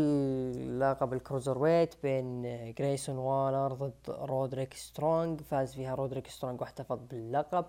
[0.79, 2.41] لقب ال cruiserweight بين
[2.73, 5.41] جريسون والر ضد رودريك سترونج.
[5.41, 7.65] فاز فيها رودريك سترونج واحتفظ باللقب.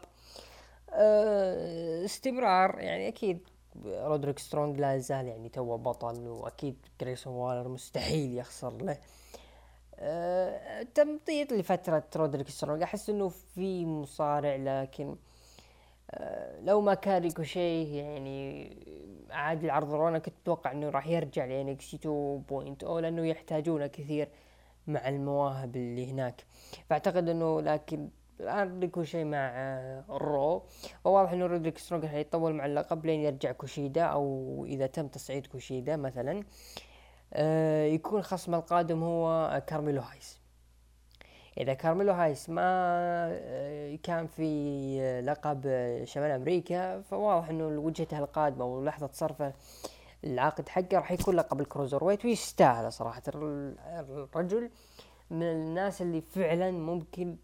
[0.90, 2.78] أه استمرار.
[2.78, 3.48] يعني أكيد
[3.86, 8.98] رودريك سترونج لا يزال يعني توه بطل وأكيد جريسون والر مستحيل يخسر له.
[9.96, 15.16] أه تمطيط لفترة رودريك سترونج أحس إنه في مصارع لكن
[16.10, 18.70] أه لو ما كان ريكوشي يعني
[19.30, 24.28] عاد لعرض الرو أنا كنت أتوقع إنه راح يرجع ل NXT 2.0 لأنه يحتاجونه كثير
[24.86, 26.44] مع المواهب اللي هناك.
[26.90, 28.08] فأعتقد إنه لكن
[28.40, 29.38] الان ريكوشي مع
[30.10, 30.62] الرو.
[31.04, 35.96] وواضح إنه رودريك سترونج حيطول مع اللقب لين يرجع كوشيدا أو إذا تم تصعيد كوشيدا
[35.96, 36.42] مثلا.
[37.32, 40.44] آه يكون خصم القادم هو كارميلو هايس.
[41.58, 45.60] إذا كارميلو هايس ما آه، كان في لقب
[46.04, 49.52] شمال أمريكا فواضح إنه وجهته القادمة ولحظة صرفه
[50.24, 54.70] العقد حقه راح يكون لقب ال cruiserweight ويستاهل صراحة الرجل
[55.30, 57.36] من الناس اللي فعلا ممكن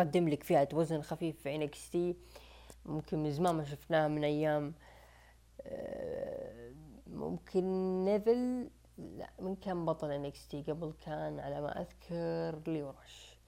[0.00, 2.16] تقدم لك فئة وزن خفيف في NXT
[2.86, 4.74] ممكن من زمان ما شفناها من أيام.
[5.62, 6.72] آه،
[7.06, 7.64] ممكن
[8.04, 13.38] نيفل لا من كان بطل NXT قبل كان على ما أذكر ليورش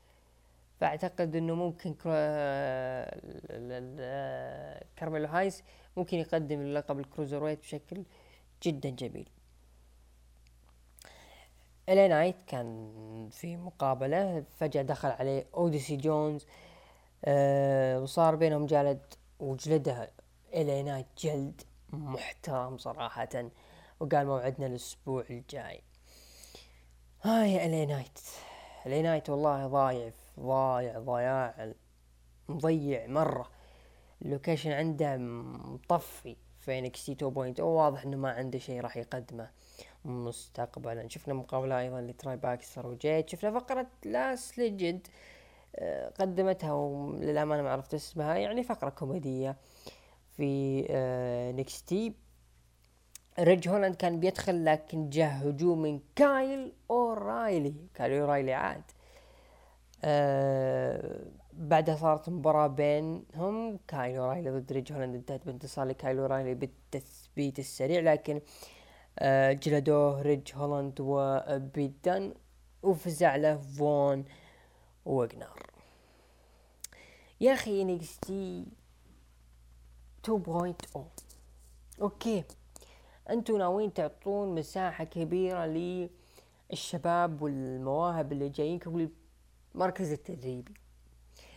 [0.80, 1.94] فأعتقد إنه ممكن
[4.96, 5.62] كارميلو هايس
[5.96, 8.04] ممكن يقدم اللقب ال cruiserweight بشكل
[8.62, 9.28] جدا جميل.
[11.88, 16.46] الي نايت كان في مقابلة فجأة دخل عليه اوديسي جونز
[17.24, 20.10] أه وصار بينهم جلد وجلدها
[20.54, 23.50] الي نايت جلد محترم صراحة
[24.00, 25.80] وقال موعدنا الأسبوع الجاي.
[27.22, 28.18] هاي الي نايت
[28.86, 31.72] الي نايت والله ضايع ضايع ضياع
[32.48, 33.50] مضيع مرة.
[34.22, 39.50] ال location عنده مطفي في NXT 2.0 واضح إنه ما عنده شيء راح يقدمه.
[40.04, 41.08] مستقبلا.
[41.08, 43.28] شفنا مقابلة أيضا لتري باكستر وجيت.
[43.28, 45.06] شفنا فقرة لاش ليجند
[45.76, 49.56] آه، قدمتها وللأمانة ما عرفت اسمها يعني فقرة كوميدية
[50.36, 52.12] في آه، NXT.
[53.40, 57.74] ريدج هولاند كان بيدخل لكن جاء هجوم من كايل أورايلي.
[57.94, 58.82] كايل أورايلي عاد.
[60.04, 61.20] أه
[61.52, 63.78] بعدها صارت مباراة بينهم.
[63.88, 68.40] كايل أورايلي ضد ريدج هولاند انتهت بانتصار لكايل أورايلي بالتثبيت السريع لكن أه
[69.52, 72.34] جلدوه ريدج هولاند وبيت دن
[72.82, 74.24] وفزع له فون
[75.04, 75.62] واجنر
[77.40, 78.66] يا أخي NXT
[80.30, 81.00] 2.0
[82.02, 82.44] okay.
[83.30, 85.66] أنتم ناويين تعطون مساحة كبيرة
[86.70, 89.08] للشباب والمواهب اللي جايينكم
[89.74, 90.74] للمركز التدريبي.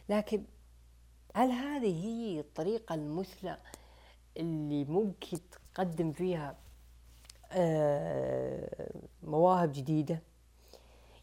[0.09, 0.43] لكن
[1.35, 3.57] هل هذه هي الطريقة المثلى
[4.37, 6.64] اللي ممكن تقدم فيها آه
[9.23, 10.21] مواهب جديدة.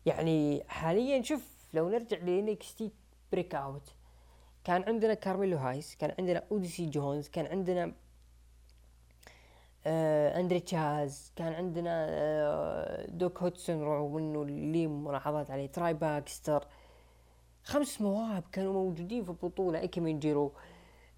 [0.06, 2.90] يعني حاليا شوف لو نرجع ل
[3.32, 3.94] NXT Breakout
[4.64, 7.92] كان عندنا كارميلو هايس كان عندنا أوديسي جونز كان عندنا
[9.86, 16.66] آه أندري تشيس كان عندنا آه ديوك هدسون رغم إنه لي ملاحظات عليه تري باكستر.
[17.64, 20.52] خمس مواهب كانوا موجودين في البطولة ايكي جيرو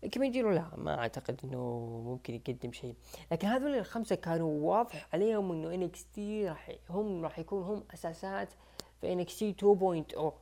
[0.04, 2.94] ايكي جيرو لا ما أعتقد إنه ممكن يقدم شيء.
[3.32, 8.48] لكن هذول الخمسة كانوا واضح عليهم إنه NXT راح هم راح يكون هم أساسات
[9.00, 10.32] في NXT 2.0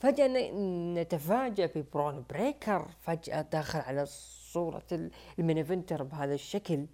[0.00, 0.50] فجأة
[0.94, 4.06] نتفاجأ ببرون بريكر فجأة داخل على
[4.52, 6.86] صورة ال main eventer بهذا الشكل.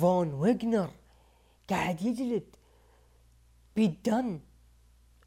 [0.00, 0.90] فون واجنر
[1.70, 2.56] قاعد يجلد
[3.76, 4.40] بيت دن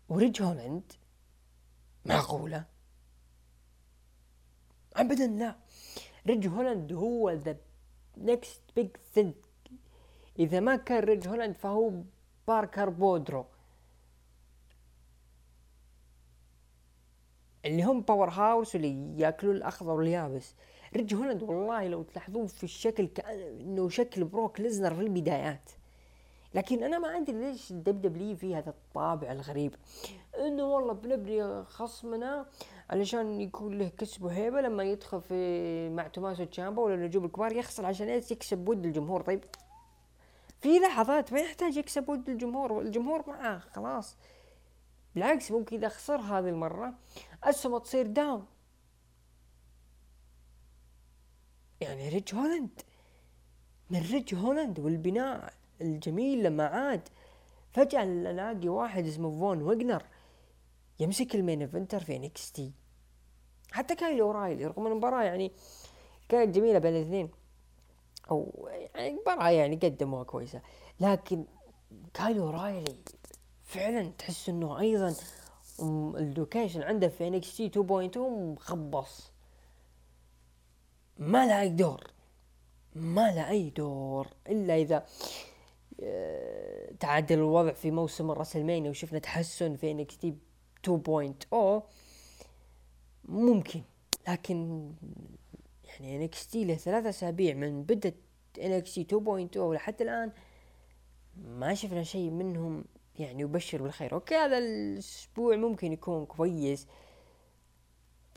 [0.09, 0.91] وريدج هولاند
[2.05, 2.65] معقولة
[4.95, 5.55] أبدا لا.
[6.27, 7.57] ريدج هولاند هو the
[8.17, 9.35] next big thing
[10.39, 11.91] إذا ما كان ريدج هولاند فهو
[12.47, 13.45] باركر بودرو.
[17.65, 20.55] اللي هم powerhouse واللي ياكلون الأخضر واليابس.
[20.95, 25.69] ريج هولاند والله لو تلاحظون في الشكل كانه شكل بروك ليزنر في البدايات.
[26.53, 29.75] لكن أنا ما أدري ليش ال WWE في هذا الطابع الغريب.
[30.39, 32.45] إنه والله بنبني خصمنا
[32.89, 37.85] علشان يكون له كسب وهيبة لما يدخل في مع توماسو تشامبا ولا النجوم الكبار يخسر
[37.85, 39.21] عشان يكسب ود الجمهور.
[39.21, 39.43] طيب
[40.61, 44.17] في لحظات ما يحتاج يكسب ود الجمهور الجمهور معاه خلاص.
[45.15, 46.93] بالعكس ممكن إذا خسر هذه المرة
[47.43, 48.45] اسهمه تصير down
[51.81, 52.81] يعني ريج هولاند
[53.89, 57.09] من ريج هولاند والبناء الجميل لما عاد
[57.71, 60.03] فجأة الاقي واحد اسمه فون ويجنر
[60.99, 62.71] يمسك ال main eventer في NXT.
[63.71, 65.51] حتى كايلي اورايلي رغم المباراة يعني
[66.29, 67.29] كانت جميلة بين الاثنين.
[68.31, 70.61] أو يعني مباراة يعني قدموها كويسة.
[70.99, 71.45] لكن
[72.13, 72.95] كايلي اورايلي
[73.63, 75.15] فعلا تحس إنه أيضا
[76.17, 79.31] ال location عنده في NXT 2.2 مخبص.
[81.17, 82.03] ما له أي دور.
[82.95, 84.27] ما له أي دور.
[84.49, 85.05] إلا إذا
[86.03, 90.35] آه، تعدل الوضع في موسم ال WrestleMania وشفنا تحسن في NXT
[90.87, 91.83] 2.0
[93.25, 93.81] ممكن
[94.27, 94.91] لكن
[95.85, 98.15] يعني NXT له ثلاث أسابيع من بدت
[98.61, 99.07] NXT
[99.55, 100.31] 2.0 لحتى الآن
[101.43, 102.85] ما شفنا شيء منهم
[103.19, 104.13] يعني يبشر بالخير.
[104.13, 106.87] okay هذا الأسبوع ممكن يكون كويس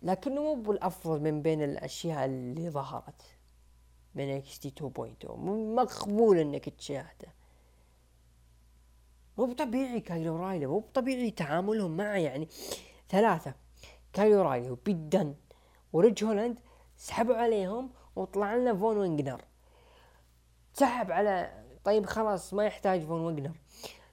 [0.03, 3.23] لكنه مو بالأفضل من بين الأشياء اللي ظهرت
[4.15, 5.31] من NXT 2.0
[5.77, 7.40] مقبول إنك تشاهده.
[9.41, 12.49] مو بطبيعي كايل اورايلي مو بطبيعي تعاملهم معه يعني.
[13.09, 13.55] ثلاثة
[14.13, 15.35] كايل اورايلي وبيت دن
[15.93, 16.59] وريج هولاند
[16.97, 19.41] سحبوا عليهم وطلع لنا فون ويجنر
[20.75, 23.57] سحب على طيب خلاص ما يحتاج فون ويجنر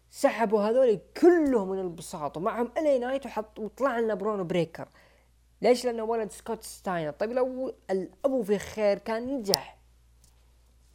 [0.09, 4.87] سحبوا هذول كلهم من البساط ومعهم الي نايت وحط وطلع لنا برون بريكر.
[5.61, 7.11] ليش؟ لأنه ولد سكوت ستاينر.
[7.11, 9.77] طيب لو الأبو في خير كان ينجح.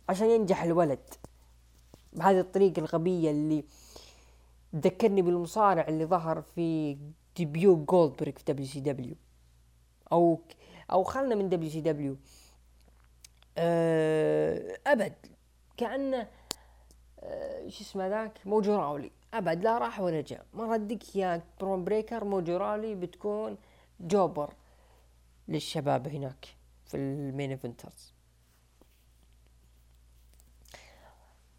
[0.09, 1.15] عشان ينجح الولد.
[2.13, 3.65] بهذه الطريقة الغبية اللي
[4.77, 6.99] ذكرني بالمصارع اللي ظهر في
[7.37, 9.15] debut جولدبرغ في WCW.
[10.13, 10.41] أو
[10.91, 12.17] أو خلنا من WCW.
[14.87, 15.15] أبد.
[15.77, 16.29] كانه
[17.21, 20.47] أه شو اسمه ذاك؟ موجو راولي أبد لا راح ولا جاء.
[20.55, 23.57] ما ردك يا برون بريكر موجو راولي بتكون
[24.01, 24.55] jobber
[25.49, 26.47] للشباب هناك
[26.87, 28.13] في ال main eventers.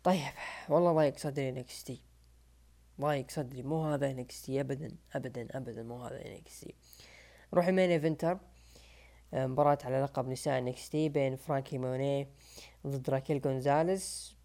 [0.03, 0.33] طيب
[0.69, 2.01] والله ضايق صدري NXT
[3.01, 6.75] ضايق صدري مو هذا NXT ابدا ابدا ابدا مو هذا NXT
[7.53, 8.37] نروح ال main event
[9.33, 12.27] آه، مباراة على لقب نساء NXT بين فرانكي موني
[12.87, 14.35] ضد راكيل جونزاليس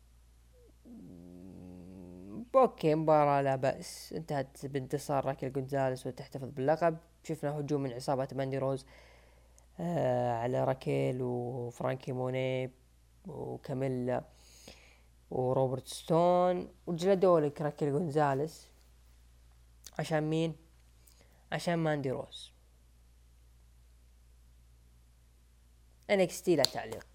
[2.55, 4.12] okay مباراة لا بأس.
[4.12, 6.96] انتهت بانتصار راكيل جونزاليس وتحتفظ باللقب.
[7.24, 8.86] شفنا هجوم من عصابة ماندي روز
[9.80, 12.70] آه على راكيل وفرانكي موني
[13.26, 14.24] وكاميلا.
[15.30, 18.66] وروبرت ستون وجلدوا لك راكيل جونزاليس
[19.98, 20.56] عشان مين؟
[21.52, 22.52] عشان ماندي روز
[26.10, 27.06] NXT لا تعليق.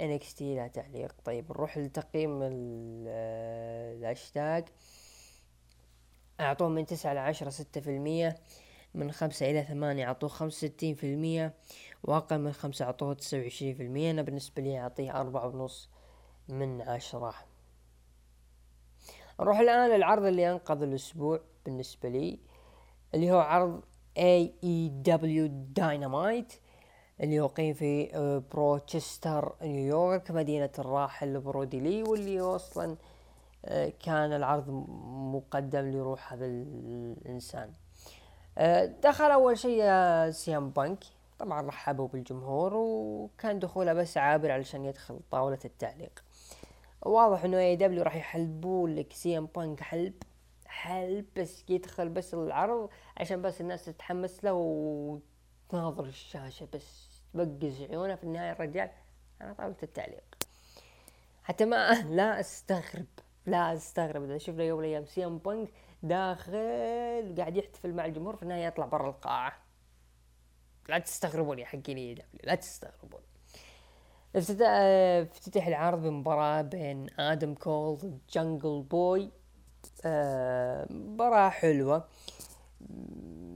[0.00, 1.14] NXT لا تعليق.
[1.24, 4.64] طيب نروح لتقييم الهاشتاج.
[6.40, 8.36] أعطوه من تسعة لعشرة ستة في المية.
[8.94, 11.54] من خمسة إلى ثمانية أعطوه خمسة وستين في المية.
[12.02, 14.10] وأقل من خمسة أعطوه تسعة وعشرين في المية.
[14.10, 15.88] أنا بالنسبة لي أعطيه أربعة ونص
[16.48, 17.34] من عشرة.
[19.40, 22.38] نروح الآن العرض اللي أنقذ الأسبوع بالنسبة لي
[23.14, 23.80] اللي هو عرض
[24.18, 25.50] AEW
[25.80, 26.54] Dynamite
[27.20, 32.96] اللي يقيم في آه، بروتشستر نيويورك مدينة الراحل برودي لي واللي أصلا
[33.64, 34.68] آه، كان العرض
[35.34, 37.72] مقدم لروح هذا الإنسان.
[38.58, 39.82] آه، دخل أول شيء
[40.30, 41.04] سي إم بانك.
[41.38, 46.25] طبعا رحبوا بالجمهور وكان دخوله بس عابر علشان يدخل طاولة التعليق.
[47.06, 50.14] واضح إنه AEW راح يحلبون لك سي إم بانك حلب
[50.66, 58.14] حلب بس يدخل بس العرض عشان بس الناس تتحمس له وتناظر الشاشة بس تبقز عيونه
[58.14, 58.90] في النهاية الرجال.
[59.40, 60.24] على طاولة التعليق.
[61.44, 63.06] حتى ما لا أستغرب
[63.46, 64.24] لا أستغرب.
[64.24, 65.68] إذا شفنا يوم من الأيام سي إم بانك
[66.02, 69.52] داخل قاعد يحتفل مع الجمهور في النهاية يطلع برا القاعة.
[70.88, 73.20] لا تستغربون يا حقين AEW لا تستغربون
[74.36, 79.30] افتتح العرض بمباراة بين آدم كول ضد جنجل بوي
[80.04, 82.04] آه، مباراة حلوة.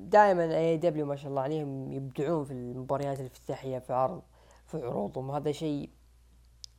[0.04, 4.22] دائما AEW ما شاء الله عليهم يبدعون في المباريات الافتتاحية في عرض
[4.66, 5.30] في عروضهم.
[5.30, 5.90] هذا شيء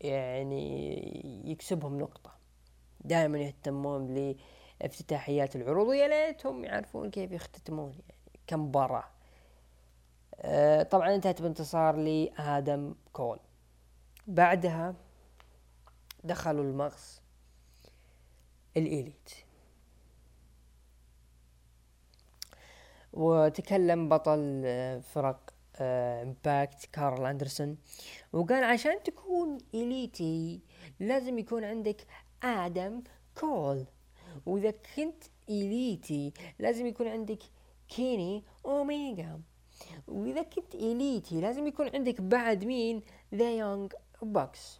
[0.01, 2.31] يعني يكسبهم نقطة.
[3.01, 4.33] دائما يهتمون
[4.81, 9.03] لافتتاحيات العروض ويا ليتهم يعرفون كيف يختتمون يعني كمباراة.
[10.41, 13.39] آه، طبعا انتهت بانتصار لآدم كول
[14.31, 14.95] بعدها
[16.23, 17.21] دخلوا المغص
[18.77, 19.29] ال Elite
[23.13, 27.77] وتكلم بطل آه، فرق Impact كارل أندرسون
[28.33, 30.61] وقال عشان تكون elite
[30.99, 32.07] لازم يكون عندك
[32.43, 33.03] آدم
[33.39, 33.85] كول.
[34.45, 37.39] وإذا كنت elite لازم يكون عندك
[37.89, 39.41] كيني أوميجا.
[40.07, 43.01] وإذا كنت اليتي لازم يكون عندك بعد مين؟
[43.35, 43.87] The Young
[44.25, 44.79] Bucks.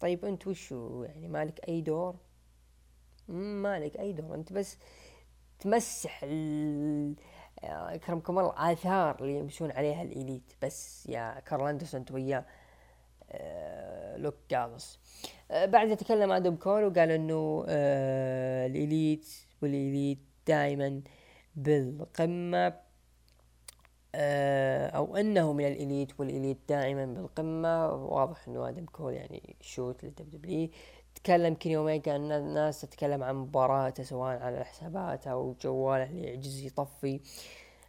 [0.00, 2.16] طيب أنت وشو يعني؟ مالك أي دور؟
[3.28, 4.34] مالك أي دور.
[4.34, 4.78] أنت بس
[5.60, 6.24] تمسح
[7.64, 10.52] اكرمكم الله آثار اللي يمشون عليها الإليت.
[10.62, 12.44] بس يا كارل أندرسون أنت وياه.
[13.30, 14.98] آه، لوك جالس
[15.50, 19.26] آه، بعد تكلم آدم كول وقال إنه آه، الإليت
[19.62, 21.02] والإليت دائما
[21.56, 22.87] بالقمة.
[24.14, 27.92] أو أنه من الإليت والإليت دائما بالقمة.
[27.94, 30.68] واضح إنه آدم كول يعني shoot للدبليو
[31.14, 36.58] تكلم كيني اوميجا ان الناس تتكلم عن مباراته سواء على الحسابات أو جواله اللي يعجز
[36.64, 37.20] يطفي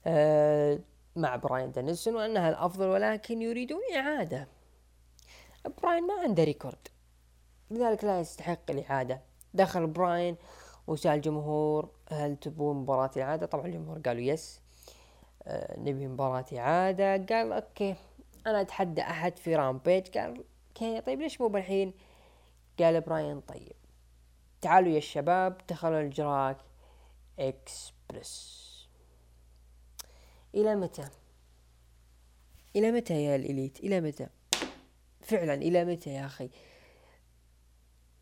[0.07, 0.79] آه
[1.15, 4.47] مع براين دانيلسون وأنها الأفضل ولكن يريدون إعادة.
[5.83, 6.87] براين ما عنده record
[7.71, 9.21] لذلك لا يستحق الإعادة.
[9.53, 10.35] دخل براين
[10.87, 14.68] وسأل الجمهور هل تبون مباراة إعادة طبعا الجمهور قالوا yes آه
[15.77, 17.17] نبي مباراة إعادة.
[17.17, 17.95] قال okay
[18.47, 20.17] أنا أتحدى أحد في رامبيج.
[20.17, 21.93] قال okay طيب ليش مو بالحين؟
[22.79, 23.75] قال براين طيب
[24.61, 26.57] تعالوا يا الشباب دخلوا الجوراسيك
[27.39, 28.59] اكسبرس
[30.55, 31.09] إلى متى؟
[32.75, 34.27] إلى متى يا الإليت؟ إلى متى؟
[35.21, 36.49] فعلا إلى متى يا أخي؟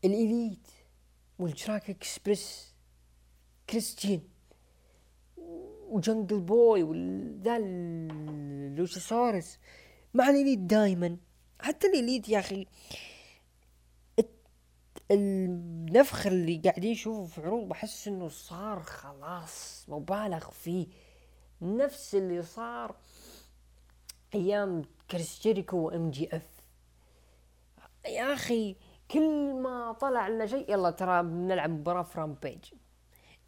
[0.04, 0.68] الإليت
[1.38, 2.74] والجوراسيك اكسبرس
[3.70, 4.20] كريستيان
[5.88, 7.58] وجنجل بوي وذا
[8.76, 9.58] لوشيسورس
[10.14, 11.16] مع الاليت دايما.
[11.60, 12.66] حتى الاليت يا أخي
[15.10, 20.86] النفخ اللي قاعدين نشوفه في عروض بحس إنه صار خلاص مبالغ فيه.
[21.62, 22.96] نفس اللي صار
[24.34, 26.48] أيام كريس جيريكو وام جي إف.
[28.06, 28.76] يا أخي
[29.10, 32.64] كل ما طلع لنا شيء يلا ترى بنلعب مباراة في رامبيج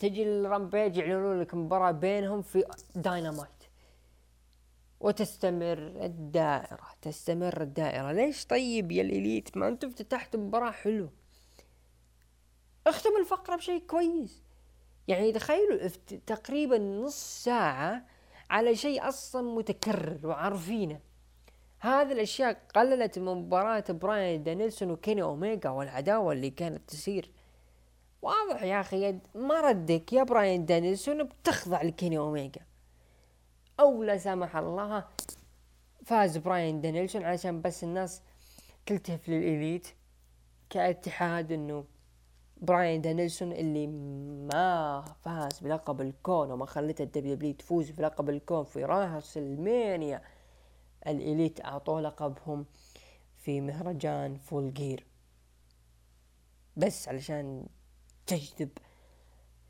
[0.01, 2.65] تجي الرامبيج يعلنون لك مباراة بينهم في
[2.95, 3.51] داينامايت.
[5.01, 8.13] وتستمر الدائرة تستمر الدائرة.
[8.13, 11.11] ليش طيب يا الإليت؟ ما أنتم افتتحتوا مباراة حلوة
[12.87, 14.43] اختم الفقرة بشيء كويس.
[15.09, 15.89] يعني تخيلوا
[16.27, 18.07] تقريبا نص ساعة
[18.51, 21.01] على شيء أصلا متكرر وعارفينه.
[21.79, 27.31] هذه الأشياء قللت من مباراة براين دانيلسون وكيني أوميجا والعداوة اللي كانت تصير.
[28.23, 32.61] واضح يا أخي ما ردك يا براين دانيلسون بتخضع لكيني أوميجا
[33.81, 35.05] أو لا سامح الله
[36.05, 38.23] فاز براين دانيلسون عشان بس الناس
[38.87, 39.89] تلتف للإليت
[40.71, 41.85] كاتحاد إنه
[42.57, 43.87] براين دانيلسون اللي
[44.47, 50.23] ما فاز بلقب الكون وما خلت الدبليو دبليو تفوز بلقب الكون في راس المانيا
[51.07, 52.67] الإليت أعطوه لقبهم
[53.37, 55.07] في مهرجان فول جير
[56.77, 57.67] بس علشان
[58.31, 58.69] تجذب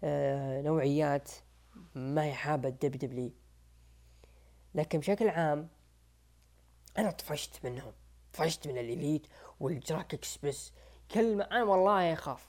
[0.05, 1.31] آه نوعيات
[1.95, 3.31] ما هي حابة الدبليو دبليو
[4.75, 5.69] لكن بشكل عام
[6.99, 7.93] أنا طفشت منهم
[8.33, 9.27] طفشت من الإليت
[9.61, 10.73] والجوراسيك إكسبرس
[11.11, 12.49] كلمة أنا والله أخاف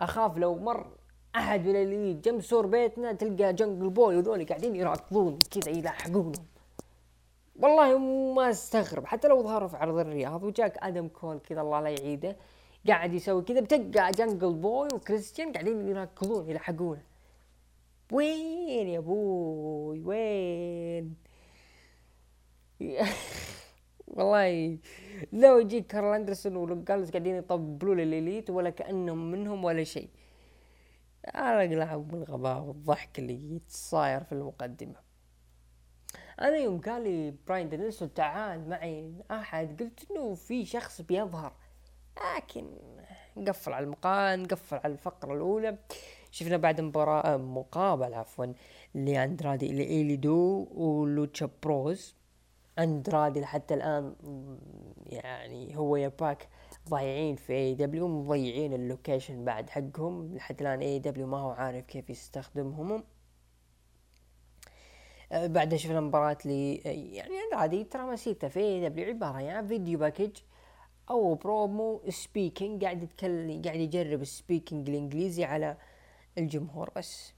[0.00, 0.96] أخاف لو مر
[1.36, 6.46] أحد من اللي جنب سور بيتنا تلقى جنجل بوي وذول قاعدين يراكضون كذا يلاحقونهم.
[7.56, 7.98] والله
[8.34, 12.36] ما أستغرب حتى لو ظهروا في عرض الرياض وجاك آدم كول كذا الله لا يعيده
[12.88, 17.02] قاعد يسوي كذا بتلقى جنجل بوي وكريستيان قاعدين يراكضون يلحقونه
[18.12, 21.16] وين يا أبوي؟ وين؟
[24.06, 24.78] والله
[25.32, 30.08] لو يجيك كارل أندرسون ولوك قاعدين يطبلوا للإليت ولا كأنهم منهم ولا شيء.
[31.24, 34.96] أقلعهم بالغباء والضحك اللي صاير في المقدمة.
[36.40, 39.12] أنا يوم قال لي براين دانيلسون تعال معي.
[39.30, 41.52] أحد قلت إنه في شخص بيظهر.
[42.36, 42.66] لكن
[43.36, 45.78] نقفل على المقال نقفل على الفقرة الأولى.
[46.30, 48.46] شفنا بعد مباراة مقابلة عفوا
[48.94, 52.14] لأندرادي إل إيدولو ولوتشا بروز.
[52.78, 54.14] أندرادي لحتى الآن
[55.06, 56.48] يعني هو يا باك
[56.88, 60.34] ضايعين في اي دبليو مضيعين ال location بعد حقهم.
[60.34, 63.04] لحد الآن اي دبليو ما هو عارف كيف يستخدمهم.
[65.32, 66.76] أه، بعدها شفنا مباراة لي
[67.16, 70.36] يعني أندرادي ترى مسيرته في اي دبليو عبارة عن يعني video package.
[71.10, 75.76] أو promo speaking قاعد يتكلم قاعد يجرب ال speaking الإنجليزي على
[76.38, 77.32] الجمهور بس.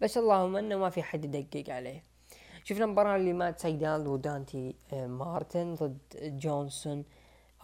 [0.00, 2.04] بس اللهم إنه ما في حد يدقق عليه.
[2.64, 5.98] شفنا المباراة اللي مات سيدال ودانتي آه، مارتن ضد
[6.38, 7.04] جونسون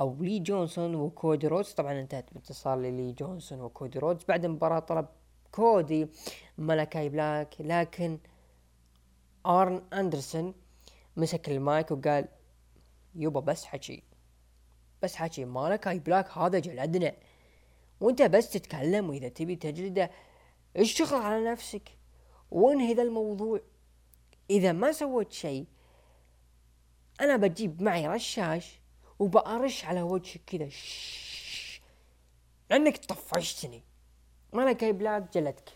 [0.01, 1.73] أو لي جونسون وكودي رودز.
[1.73, 4.25] طبعا انتهت بانتصار للي جونسون وكودي رودز.
[4.25, 5.07] بعد المباراة طلب
[5.53, 6.09] كودي
[6.59, 8.19] ملكاي بلاك لكن
[9.47, 10.55] آرن أندرسون
[11.17, 12.29] مسك المايك وقال
[13.15, 14.12] يبا بس حكي.
[15.03, 17.15] بس حكي مالكاي بلاك هذا جلدنا.
[18.01, 20.11] وانت بس تتكلم وإذا تبي تجلده
[20.77, 21.89] اشتغل على نفسك.
[22.51, 23.61] وانهي ذا الموضوع؟
[24.51, 25.67] إذا ما سويت شيء
[27.21, 28.81] أنا بجيب معي رشاش
[29.19, 30.69] وبأرش على وجهك كذا.
[32.71, 33.83] لأنك طفشتني.
[34.53, 35.71] ملكاي بلاك جلدك.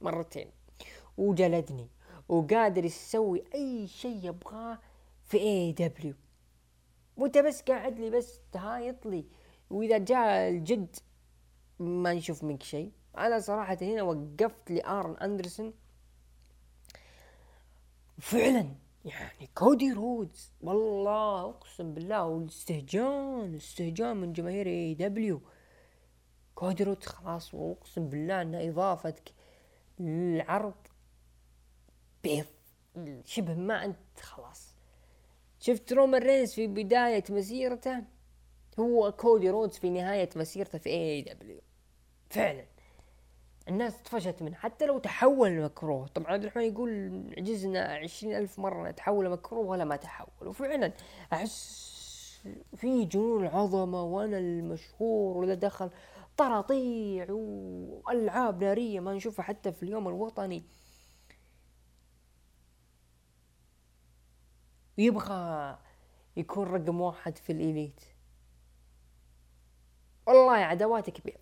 [0.00, 0.50] مرتين.
[1.16, 1.88] وجلدني.
[2.28, 4.78] وقادر يسوي أي شيء يبغاه
[5.24, 6.14] في اي دبليو
[7.16, 9.24] وانت بس قاعد لي بس تهايط لي.
[9.70, 10.96] وإذا جاء الجد
[11.78, 12.92] ما نشوف منك شيء.
[13.18, 15.74] أنا صراحة هنا وقفت لآرن أندرسون.
[18.18, 18.74] فعلا
[19.04, 20.52] يعني كودي رودز.
[20.60, 25.40] والله أقسم بالله والاستهجان استهجان من جماهير اي دبليو
[26.54, 29.32] كودي رودز خلاص وأقسم بالله ان إضافتك
[29.98, 30.74] للعرض
[32.22, 32.46] بيض.
[33.24, 34.63] شبه ما أنت خلاص.
[35.64, 38.02] شفت رومان رينز في بداية مسيرته؟
[38.78, 41.60] هو كودي رودز في نهاية مسيرته في اي دبليو
[42.30, 42.64] فعلا.
[43.68, 46.06] الناس طفشت منه حتى لو تحول مكروه.
[46.06, 50.48] طبعا عبد الرحمن يقول عجزنا عشرين ألف مرة نتحول مكروه ولا ما تحول.
[50.48, 50.92] وفعلا
[51.32, 52.44] أحس
[52.76, 55.90] في جنون العظمة وأنا المشهور ولا دخل
[56.36, 60.62] طراطيع وألعاب نارية ما نشوفها حتى في اليوم الوطني.
[64.98, 65.78] ويبغى
[66.36, 68.00] يكون رقم واحد في ال Elite
[70.26, 71.38] والله عداواتك كبير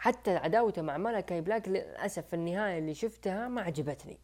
[0.00, 4.18] حتى عداوته مع ملكاي بلاك للأسف في النهاية اللي شفتها ما عجبتني.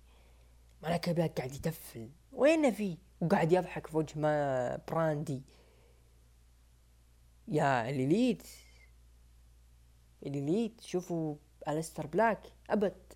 [0.82, 5.42] ملكاي بلاك قاعد يتفل وين في وقاعد يضحك في وجه ما براندي.
[7.48, 8.48] يا ال Elite
[10.26, 11.36] ال Elite شوفوا
[11.68, 12.42] ألستر بلاك.
[12.70, 13.12] أبد.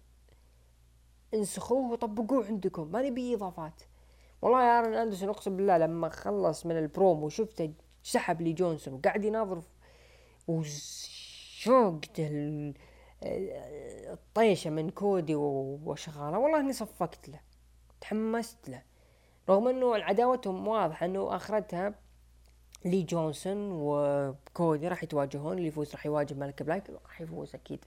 [1.34, 2.90] انسخوه وطبقوه عندكم.
[2.92, 3.82] ما نبي إضافات.
[4.42, 7.72] والله يا ارن اندرسون اقسم بالله لما خلص من البرومو شفته
[8.02, 9.62] سحب لي جونسون وقاعد يناظر
[10.48, 12.28] وشوقته
[14.12, 16.38] الطيشة من كودي وشغالة.
[16.38, 17.40] والله إني صفقت له
[18.00, 18.82] تحمست له.
[19.48, 21.94] رغم إنه عداوتهم واضحة إنه أخرتها
[22.84, 27.84] لي جونسون وكودي راح يتواجهون اللي يفوز راح يواجه ملكاي بلاك راح يفوز أكيد.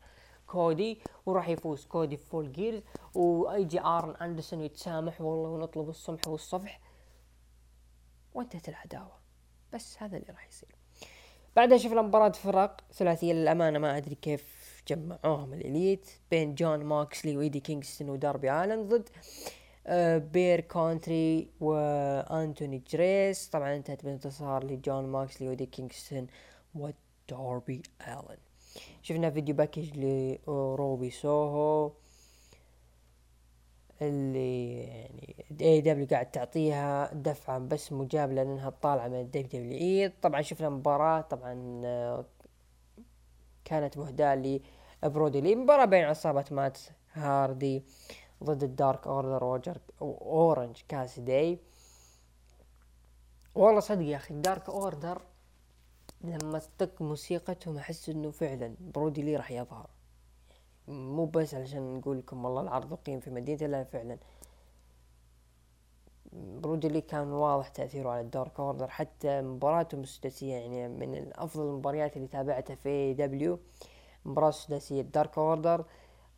[0.48, 1.86] كودي وراح يفوز.
[1.86, 2.81] كودي Full Gear
[3.15, 6.80] ويجي آرن أندرسون يتسامح والله ونطلب السمح والصفح.
[8.34, 9.20] وانتهت العداوة.
[9.74, 10.76] بس هذا اللي راح يصير.
[11.56, 16.10] بعدها شفنا مباراة فرق ثلاثية للأمانة ما أدري كيف جمعوهم ال Elite.
[16.32, 19.10] بين جون موكسلي وإيدي كينغستون وداربي آلن ضد
[19.88, 23.49] آه Bear Country وأنتوني جريس.
[23.49, 26.28] طبعا انتهت بانتصار لجون موكسلي وإيدي كينغستون
[26.76, 28.38] وداربي آلن.
[29.02, 29.91] شفنا video package
[30.48, 31.91] لروبي سوهو
[34.02, 40.70] اللي يعني AEW قاعد تعطيها دفعة بس مجابلة لانها طالعة من ال WWE طبعا شفنا
[40.70, 41.54] مباراة طبعا
[43.66, 44.60] كانت مهداة
[45.04, 46.80] لبرودي لي مباراة بين عصابة مات
[47.14, 47.84] هاردي
[48.44, 51.58] ضد ال Dark Order روجر اورنج كاسدي
[53.56, 55.22] والله صدق يا أخي ال Dark Order
[56.24, 59.90] لما تطق موسيقتهم أحس إنه فعلا برودي لي راح يظهر.
[60.88, 64.18] مو بس علشان نقول لكم والله العرض أقيم في مدينتي لا فعلا.
[66.34, 71.64] برودي لي كان واضح تأثيره على ال Dark Order حتى مباراتهم السداسية يعني من افضل
[71.64, 73.60] المباريات اللي تابعتها في AEW
[74.26, 75.02] مباراة سداسية.
[75.02, 75.85] ال Dark Order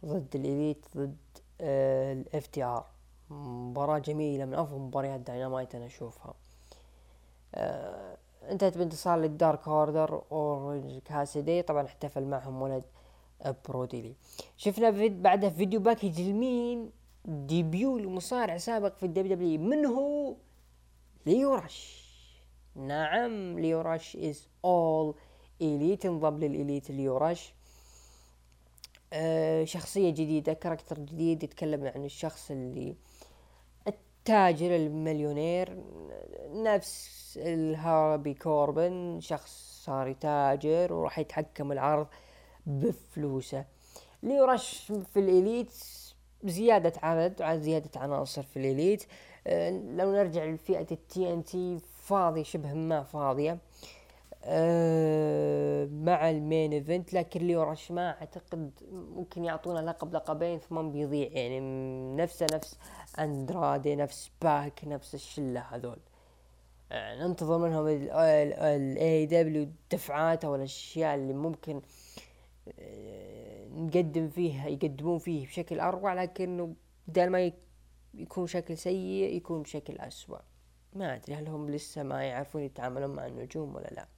[0.06, 1.18] ضد ال Elite ضد
[1.62, 2.86] ال FTR.
[3.30, 6.34] مباراة جميلة من أفضل مباريات داينامايت أنا أشوفها.
[7.56, 8.18] آه
[8.52, 12.84] انتهت بانتصار لل Dark Order أورنج كاسيدي طبعا احتفل معهم ولد
[13.68, 14.16] برودي لي
[14.58, 16.92] شفنا فيد بعدها video package لمين؟
[17.26, 20.36] debut لمصارع سابق في ال WW من هو؟
[21.26, 22.06] ليو رش
[22.76, 25.16] نعم ليو رش is All
[25.62, 27.54] Elite انضم لل Elite ليو رش
[29.14, 32.96] أه شخصية جديدة character جديد يتكلم عن الشخص اللي
[34.26, 35.78] التاجر المليونير
[36.54, 42.08] نفس الهابي كوربن شخص صار يتاجر وراح يتحكم العرض
[42.66, 43.66] بفلوسه.
[44.24, 45.74] ليو رش في ال Elite
[46.44, 49.04] زيادة عدد زيادة عناصر في ال Elite.
[49.48, 53.58] أه لو نرجع لفئة ال TNT فاضية شبه ما فاضية.
[54.48, 57.14] أه مع ال main event.
[57.14, 61.30] لكن ليو رش ما أعتقد ممكن يعطونا لقب لقبين ثم بيضيع.
[61.32, 61.60] يعني
[62.16, 62.80] نفسه نفس
[63.20, 66.00] أندرادي نفس باك نفس الشلة هذول.
[66.92, 71.82] يعني ننتظر منهم ال AEW الدفعات أو الاشياء اللي ممكن
[72.80, 76.14] آه، نقدم فيها يقدمون فيه بشكل أروع.
[76.14, 76.76] لكنه
[77.08, 77.52] بدل ما
[78.14, 80.40] يكون شكل سيء يكون بشكل أسوأ.
[80.94, 84.15] ما أدري هل هم لسه ما يعرفون يتعاملون مع النجوم ولا لا.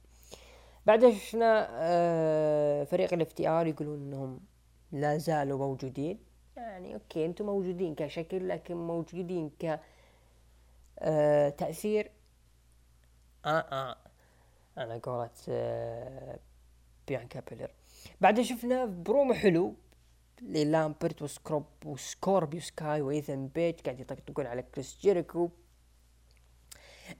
[0.88, 4.40] بعدها شفنا آه، فريق ال FTR يقولون إنهم
[4.92, 6.18] لا زالوا موجودين؟
[6.56, 9.80] يعني okay أنتم موجودين كشكل لكن موجودين ك
[10.98, 12.10] آه تأثير؟
[13.44, 13.96] آه آه.
[14.78, 16.38] على قولة آه
[17.08, 17.70] بيانكا بيلر
[18.20, 19.74] بعدها شفنا برومو حلو
[20.42, 25.50] للامبرت وسكروب وسكوربيو سكاي وإيثن بيج قاعد يطقطقون على كريس جيريكو.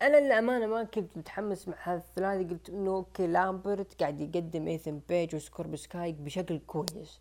[0.02, 5.00] أنا للأمانة ما كنت متحمس مع هذا الثلاثي قلت إنه okay لامبرت قاعد يقدم إيثن
[5.08, 7.20] بيج وسكوربيو سكاي بشكل كويس.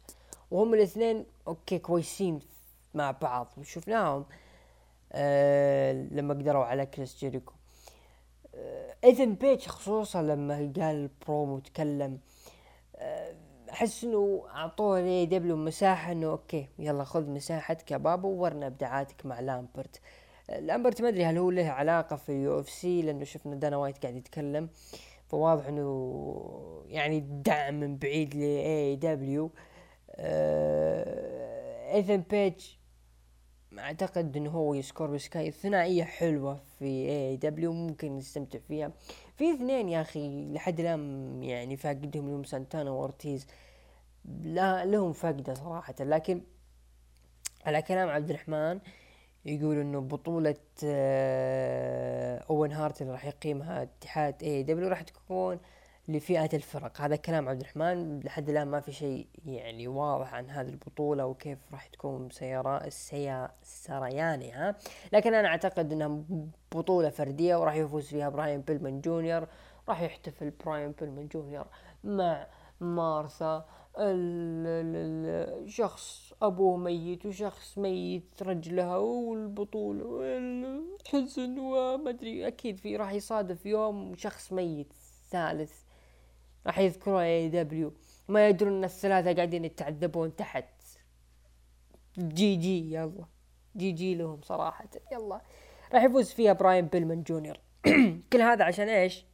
[0.52, 2.40] وهم الاثنين okay كويسين
[2.94, 4.26] مع بعض وشفناهم
[5.12, 7.54] آه لما قدروا على كريس جيريكو.
[8.56, 12.20] آه إيثن بيج خصوصا لما قال البرومو وتكلم
[12.96, 13.36] آه
[13.72, 19.26] أحس إنه أعطوه ال AEW مساحة إنه okay يلا خذ مساحتك يا بابا وورنا إبداعاتك
[19.26, 19.96] مع لامبرت.
[19.96, 20.02] آه
[20.50, 24.16] لامبرت ما أدري هل هو له علاقة في ال UFC لأنه شفنا دانا وايت قاعد
[24.16, 24.70] يتكلم.
[25.28, 29.52] فواضح إنه يعني دعم من بعيد ل AEW
[31.94, 32.54] ايثن بيج
[33.80, 38.92] أعتقد إنه هو وسكوربيو سكاي ثنائية حلوة في AEW ممكن نستمتع فيها.
[39.36, 43.48] في اثنين يا أخي لحد الآن يعني فاقدهم لهم سانتانا وارتيز
[44.44, 46.42] لا لهم فقده صراحة لكن
[47.66, 48.80] على كلام عبد الرحمن
[49.48, 55.60] يقول إنه بطولة آه، اوين هارت اللي راح يقيمها اتحاد AEW راح تكون
[56.08, 57.02] لفئة الفرق.
[57.02, 61.60] هذا كلام عبد الرحمن لحد الآن ما في شيء يعني واضح عن هذه البطولة وكيف
[61.72, 64.76] راح تكون سيارة السيا سريانها
[65.14, 66.22] لكن أنا أعتقد أنها
[66.76, 69.48] بطولة فردية وراح يفوز فيها براين بيلمان جونيور
[69.90, 71.66] راح يحتفل براين بيلمان جونيور
[72.04, 72.48] مع
[72.82, 73.66] مارثا
[74.00, 84.16] الشخص أبوه ميت وشخص ميت رجلها والبطولة والحزن وما أدري أكيد في راح يصادف يوم
[84.16, 84.94] شخص ميت
[85.30, 85.74] ثالث
[86.66, 87.94] راح يذكرون AEW
[88.28, 90.66] ما يدرون إن الثلاثة قاعدين يتعذبون تحت
[92.18, 93.26] جي جي يلا
[93.78, 95.42] جي جي لهم صراحة يلا
[95.94, 97.60] راح يفوز فيها براين بيلمان جونيور
[98.34, 99.26] كل هذا عشان إيش؟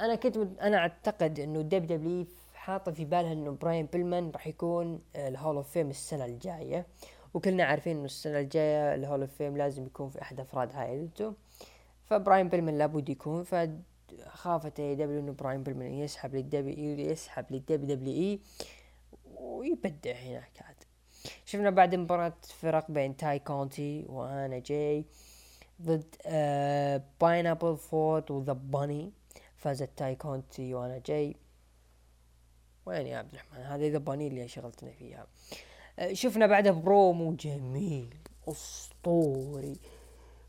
[0.00, 0.36] أنا كنت.
[0.36, 2.26] أنا أعتقد إنه WWE
[2.60, 6.86] حاطة في بالها إنه براين بيلمان راح يكون ال Hall of Fame السنة الجاية.
[7.34, 11.34] وكلنا عارفين إنه السنة الجاية ال Hall of Fame لازم يكون في أحد أفراد عائلته
[12.04, 13.44] فبراين بيلمان لابد يكون.
[13.44, 13.54] ف
[14.26, 18.40] خافت AEW إنه براين بيلمان يسحب لل W يسحب لل WWE
[19.36, 20.76] ويبدع هناك عاد.
[21.44, 25.04] شفنا بعد مباراة فرق بين تاي كونتي وآنا جاي
[25.82, 26.14] ضد
[27.20, 29.12] بينيلوبي فورد وذا باني
[29.56, 31.36] فازت تاي كونتي وآنا جاي.
[32.86, 35.26] وين يا عبد الرحمن؟ هذه ذا باني اللي شغلتنا فيها
[35.98, 38.16] آه شفنا بعده برومو جميل
[38.48, 39.80] أسطوري.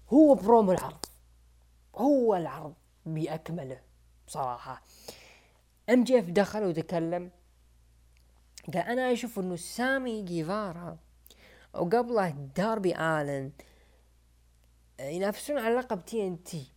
[0.09, 1.05] هو برومو العرض
[1.95, 2.73] هو العرض
[3.05, 3.81] بأكمله
[4.27, 4.81] بصراحة.
[5.89, 7.31] MJF دخل وتكلم
[8.73, 10.97] قال أنا أشوف إنه سامي جيفارا
[11.73, 13.51] وقبله داربي آلن
[14.99, 16.71] ينافسون على لقب TNT.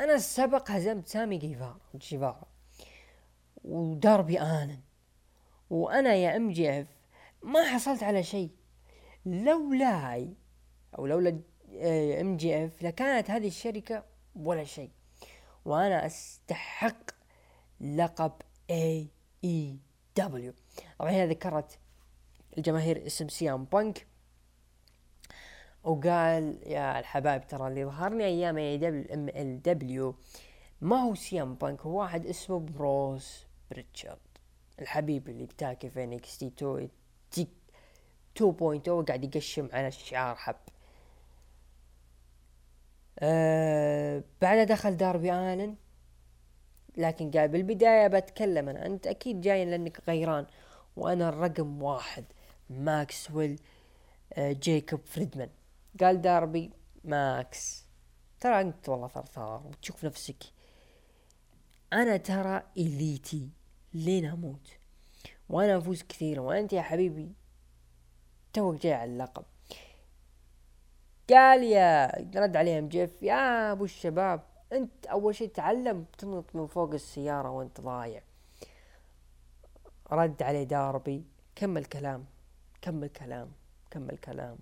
[0.00, 2.51] أنا سبق هزمت سامي جيفارا جيفارا.
[3.64, 4.80] وداربي الن
[5.70, 6.86] وأنا يا MJF
[7.42, 8.50] ما حصلت على شيء.
[9.26, 10.34] لولاي
[10.98, 11.40] أو لولا
[12.20, 14.04] MJF لكانت هذه الشركة
[14.36, 14.90] ولا شيء.
[15.64, 17.10] وأنا أستحق
[17.80, 18.32] لقب
[18.70, 19.08] اي
[19.44, 19.76] اي
[20.16, 20.52] دبليو
[20.98, 21.78] طبعا هنا ذكرت
[22.58, 24.06] الجماهير اسم سيام بانك
[25.84, 30.14] وقال يا الحبايب ترى اللي ظهرني أيام اي دبليو دبليو
[30.80, 34.18] ما هو سيام بانك هو واحد اسمه بروس بريتشارد
[34.80, 36.88] الحبيب اللي بتاكي في انكس تي 2
[38.38, 40.56] 2.0 قاعد يقشم على الشعار حب.
[43.18, 45.76] أه بعدها دخل داربي آلن
[46.96, 50.46] لكن قال بالبداية بتكلم أنا أنت أكيد جاي لأنك غيران
[50.96, 52.24] وأنا الرقم واحد
[52.70, 53.60] ماكسويل
[54.32, 55.50] أه جيكوب فريدمان.
[56.00, 56.70] قال داربي
[57.04, 57.86] ماكس
[58.40, 60.42] ترى أنت والله ثرثار وتشوف نفسك.
[61.92, 63.48] أنا ترى elite.
[63.94, 64.68] لين أموت
[65.48, 66.40] وأنا أفوز كثيرا.
[66.40, 67.32] وأنت يا حبيبي
[68.52, 69.44] توك جاي على اللقب.
[71.30, 72.06] قال يا
[72.36, 74.42] رد عليه MJF يا أبو الشباب
[74.72, 78.22] أنت أول شيء تعلم تنط من فوق السيارة وأنت ضايع.
[80.12, 81.24] رد عليه داربي
[81.56, 82.24] كمل كلام
[82.82, 83.52] كمل كلام
[83.90, 84.58] كمل كلام.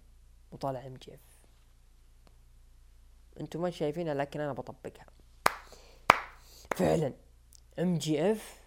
[0.52, 1.20] وطالع MJF
[3.40, 5.06] أنتم ما شايفينها لكن أنا بطبقها.
[6.76, 7.12] فعلا
[7.78, 8.59] MJF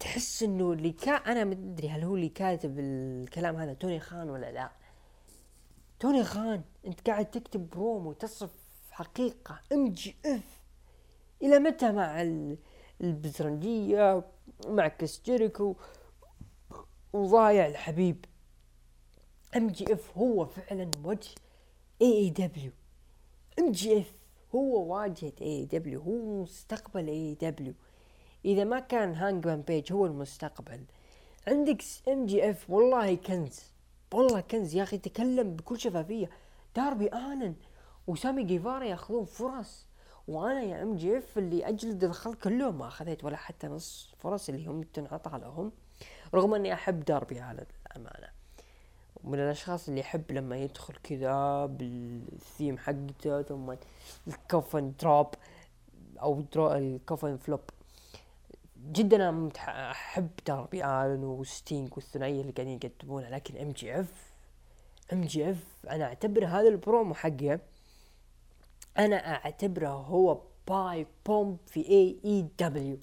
[0.00, 4.52] تحس إنه اللي كان أنا مدري هل هو اللي كاتب الكلام هذا توني خان ولا
[4.52, 4.70] لا؟
[6.00, 8.50] توني خان أنت قاعد تكتب برومو تصف
[8.90, 10.62] حقيقة MJF.
[11.42, 12.22] إلى متى مع
[13.00, 14.24] البزرنجية
[14.66, 15.76] مع كريس جيريكو
[17.12, 18.24] وضايع الحبيب؟
[19.56, 21.34] MJF هو فعلا وجه
[22.02, 22.72] AEW
[23.58, 24.12] MJF
[24.54, 27.74] هو واجهة AEW هو مستقبل AEW
[28.44, 30.80] إذا ما كان هانجمان بيج هو المستقبل.
[31.48, 33.60] عندك MJF والله كنز.
[34.14, 36.30] والله كنز يا أخي تكلم بكل شفافية.
[36.76, 37.54] داربي آلن
[38.06, 39.86] وسامي جيفارا يأخذون فرص.
[40.28, 44.82] وأنا يا MJF اللي أجلد الخلق كلهم ما أخذت ولا حتى نص فرص اللي هم
[44.82, 45.72] تنعطى لهم.
[46.34, 48.28] رغم أني أحب داربي على الأمانة.
[49.24, 53.74] من الأشخاص اللي يحب لما يدخل كذا بالثيم حقته ثم
[54.28, 55.26] ال Coffin Drop
[56.22, 57.60] أو drop ال Coffin flop.
[58.92, 59.50] جدا أنا
[59.90, 64.32] أحب داربي آلن وستينج والثنائية اللي قاعدين يقدمونها لكن ام جي اف
[65.12, 67.60] ام جي اف أنا أعتبر هذا البرومو حقه
[68.98, 72.98] أنا أعتبره هو pipe bomb في AEW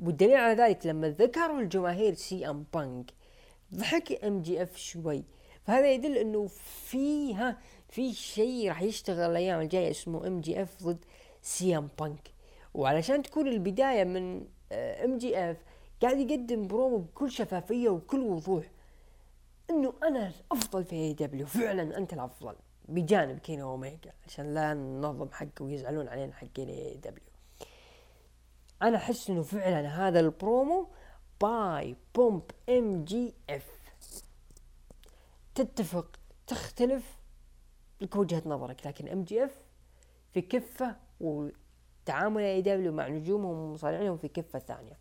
[0.00, 3.10] والدليل على ذلك لما ذكروا الجماهير سي أم بانك
[3.74, 5.24] ضحك MJF شوي.
[5.64, 6.46] فهذا يدل إنه
[6.86, 7.58] فيها
[7.88, 11.04] في شيء راح يشتغل الأيام الجاية اسمه MJF ضد
[11.42, 12.37] سي أم بانك.
[12.74, 15.56] وعلشان تكون البداية من MJF
[16.02, 18.70] قاعد يقدم برومو بكل شفافية وكل وضوح.
[19.70, 22.54] إنه أنا الأفضل في AEW فعلا أنت الأفضل.
[22.88, 27.28] بجانب كيني اوميجا عشان لا نهضم حقه ويزعلون علينا حقين AEW
[28.82, 30.88] أنا أحس إنه فعلا هذا البرومو
[31.40, 33.92] pipe bomb MJF
[35.54, 36.16] تتفق
[36.46, 37.18] تختلف
[38.00, 39.54] لك وجهة نظرك لكن MJF
[40.32, 40.96] في كفة
[42.08, 44.96] وتعامل AEW مع نجومهم ومصارعينهم في كفة ثانية.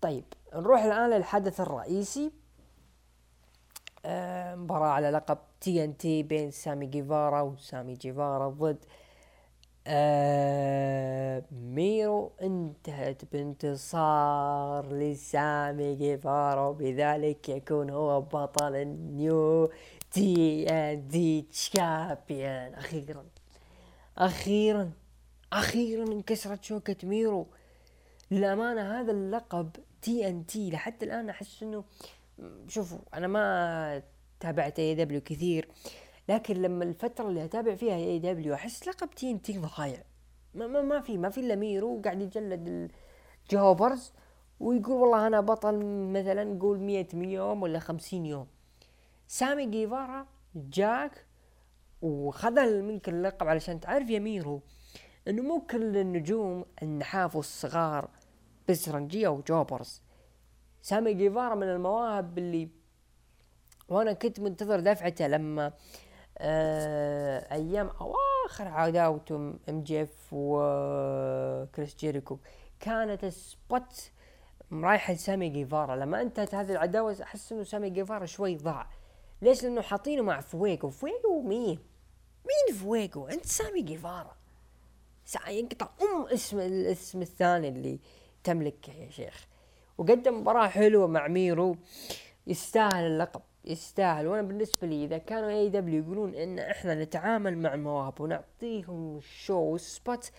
[0.00, 0.24] طيب
[0.54, 2.32] نروح الآن للحدث الرئيسي.
[4.04, 8.84] آه، مباراة على لقب TNT بين سامي جيفارا وسامي جيفارا ضد
[9.86, 12.32] آه ميرو.
[12.42, 19.70] انتهت بانتصار لسامي جيفارا وبذلك يكون هو بطل ال
[20.18, 23.24] new TNT champion أخيرا.
[24.18, 24.90] أخيرا
[25.52, 27.46] أخيرا انكسرت شوكة ميرو.
[28.30, 29.70] للأمانة هذا اللقب
[30.02, 31.84] TNT لحد الآن أحس إنه
[32.68, 34.02] شوفوا أنا ما
[34.40, 35.68] تابعت AEW كثير
[36.28, 40.02] لكن لما الفترة اللي أتابع فيها AEW أحس لقب TNT ضايع
[40.54, 42.90] ما, ما, ما في ما في إلا ميرو قاعد يجلد
[43.44, 44.12] ال jobbers
[44.60, 48.46] ويقول والله أنا بطل مثلا نقول مية يوم ولا خمسين يوم.
[49.26, 51.26] سامي جيفارا جاك
[52.02, 54.62] وخذ منك اللقب علشان تعرف يا ميرو
[55.28, 58.10] إنه مو كل النجوم النحاف والصغار
[58.68, 60.02] بزرنجية و jobbers.
[60.82, 62.68] سامي جيفارا من المواهب اللي
[63.88, 65.72] وأنا كنت منتظر دفعته لما
[66.38, 69.36] آه أيام أواخر عداوته
[69.68, 72.38] MJF وكريس جيريكو
[72.80, 74.10] كانت spot
[74.72, 75.96] رايحه لسامي جيفارا.
[75.96, 78.86] لما أنتهت هذه العداوة أحس إنه سامي جيفارا شوي ضاع.
[79.42, 81.78] ليش؟ لأنه حاطينه مع فويجو فويجو مين
[82.46, 84.36] مين فويجو أنت سامي جيفارا.
[85.48, 87.98] ينقطع أم اسم الاسم الثاني اللي
[88.44, 89.46] تملكه يا شيخ.
[89.98, 91.76] وقدم مباراة حلوة مع ميرو.
[92.46, 93.42] يستاهل اللقب.
[93.64, 94.26] يستاهل.
[94.26, 100.30] وأنا بالنسبة لي إذا كانوا AEW يقولون إن إحنا نتعامل مع المواهب ونعطيهم show spot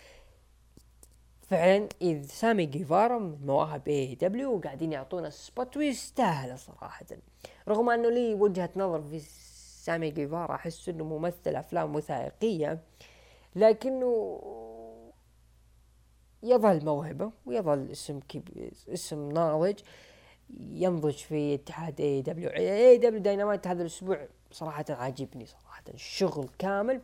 [1.50, 7.06] فعلا اذا سامي جيفارا من مواهب AEW وقاعدين يعطونه spot ويستاهل صراحة.
[7.68, 9.18] رغم أنه لي وجهة نظر في
[9.84, 12.80] سامي جيفارا أحس إنه ممثل أفلام وثائقية
[13.56, 14.40] لكنه
[16.42, 19.78] يظل موهبة ويظل اسم كبير اسم ناضج
[20.60, 27.00] ينضج في اتحاد AEW AEW Dynamite هذا الأسبوع صراحة عاجبني صراحة الشغل كامل.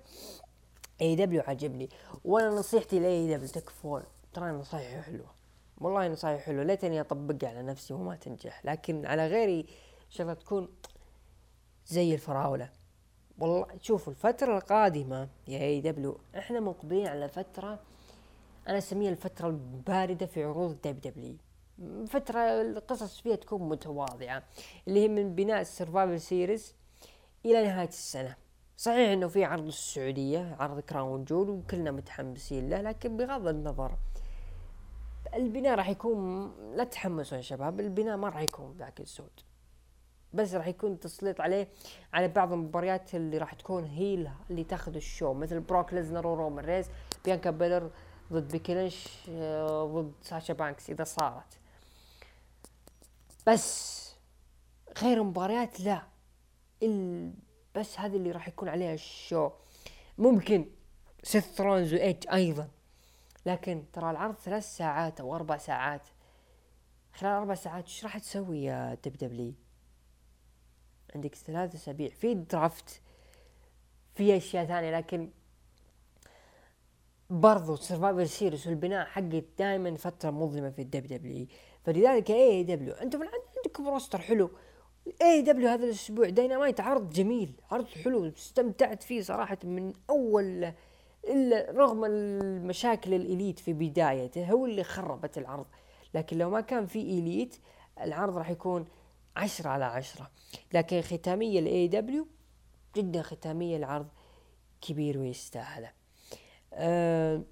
[1.00, 1.88] AEW عاجبني.
[2.24, 4.02] وأنا نصيحتي ل AEW تكفون.
[4.34, 5.30] ترى نصايح حلوة.
[5.78, 6.64] والله نصايح حلوة.
[6.64, 8.64] ليتني اطبقها على نفسي وما تنجح.
[8.64, 9.66] لكن على غيري
[10.08, 10.68] شغلة تكون
[11.86, 12.70] زي الفراولة.
[13.38, 17.78] والله شوفوا الفترة القادمة يا AEW إحنا مقبلين على فترة
[18.68, 21.36] أنا أسميها الفترة الباردة في عروض WWE
[22.06, 24.42] فترة القصص فيها تكون متواضعة
[24.88, 26.74] اللي هي من بناء ال Survivor Series
[27.44, 28.36] إلى نهاية السنة.
[28.76, 33.96] صحيح إنه في عرض السعودية عرض Crown Jewel وكلنا متحمسين له لكن بغض النظر
[35.36, 39.40] البناء راح يكون لا تحمسوا يا شباب البناء ما راح يكون ذاك الزود.
[40.32, 41.68] بس راح يكون تسليط عليه
[42.12, 45.34] على بعض المباريات اللي راح تكون هي اللي تاخذ ال show.
[45.34, 46.90] مثل بروك ليزنر ورومان ريز
[47.24, 47.90] بيانكا بيلير
[48.32, 48.90] ضد بيكي
[49.28, 51.58] آه، ضد ساشا بانكس إذا صارت.
[53.46, 54.04] بس
[55.02, 56.02] غير مباريات لا.
[56.82, 57.32] ال...
[57.74, 59.50] بس هذه اللي راح يكون عليها ال show.
[60.18, 60.66] ممكن
[61.22, 62.68] سيث رولنز وايج أيضا.
[63.46, 66.08] لكن ترى العرض ثلاث ساعات أو أربع ساعات.
[67.12, 69.54] خلال أربع ساعات إيش راح تسوي يا WWE
[71.14, 72.08] عندك ثلاث أسابيع.
[72.08, 73.00] في draft
[74.14, 75.30] في أشياء ثانية لكن
[77.30, 81.46] برضو Survivor Series والبناء حقت دائما فترة مظلمة في ال WWE
[81.84, 84.50] فلذلك اي دبليو؟ أنتم عندكم roster حلو.
[85.22, 87.52] AEW هذا الأسبوع؟ داينامايت عرض جميل.
[87.70, 90.72] عرض حلو استمتعت فيه صراحة من أول
[91.70, 95.66] رغم المشاكل ال Elite في بدايته هو اللي خربت العرض.
[96.14, 97.56] لكن لو ما كان في Elite
[98.00, 98.86] العرض راح يكون
[99.36, 100.30] عشرة على عشرة.
[100.72, 102.26] لكن ختامية ال AEW
[102.96, 104.06] جدا ختامية العرض
[104.80, 105.90] كبير ويستاهله
[106.72, 107.42] آه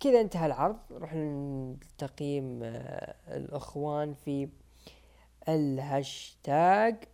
[0.00, 0.78] كذا انتهى العرض.
[0.90, 4.48] نروح لتقييم آه الأخوان في
[5.48, 7.04] الهاشتاج.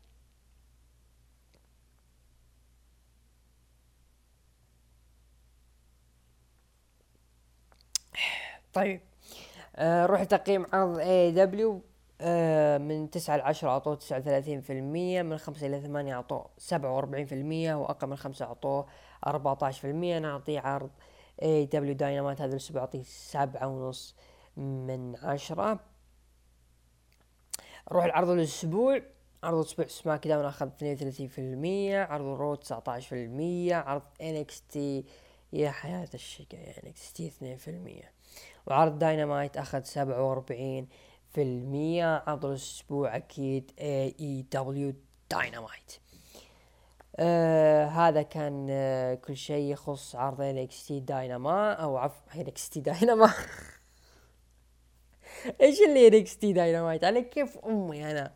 [8.79, 9.01] طيب.
[9.77, 11.83] آه روح تقييم عرض AEW
[12.21, 16.95] آه من تسعة لعشرة أعطوه تسعة وثلاثين في المية من خمسة إلى ثمانية أعطوه سبعة
[16.95, 18.87] وأربعين في المية وأقل من خمسة أعطوه
[19.27, 20.19] أربعة عشر في المية.
[20.19, 20.91] أنا عرض
[21.43, 24.17] AEW Dynamite هذا الأسبوع أعطيه سبعة ونص
[24.57, 25.81] من عشرة.
[27.93, 29.03] روح العرض الأسبوع.
[29.43, 32.03] عرض الأسبوع SmackDown أخذ اثنين وثلاثين في المية.
[32.03, 33.77] عرض ال Raw تسعة عشر في المية.
[33.77, 34.03] عرض
[34.69, 35.05] تي
[35.53, 38.18] يا حياة الشقا NXT اثنين في المية.
[38.69, 40.89] وعرض داينامايت أخذ سبعة وأربعين
[41.35, 45.93] في المية عرض الأسبوع أكيد AEW Dynamite
[47.89, 53.35] هذا كان آه كل شيء يخص عرض NXT Dynama أو عفوا NXT Dynama
[55.61, 58.33] إيش اللي T Dynamite على كيف أمي أنا؟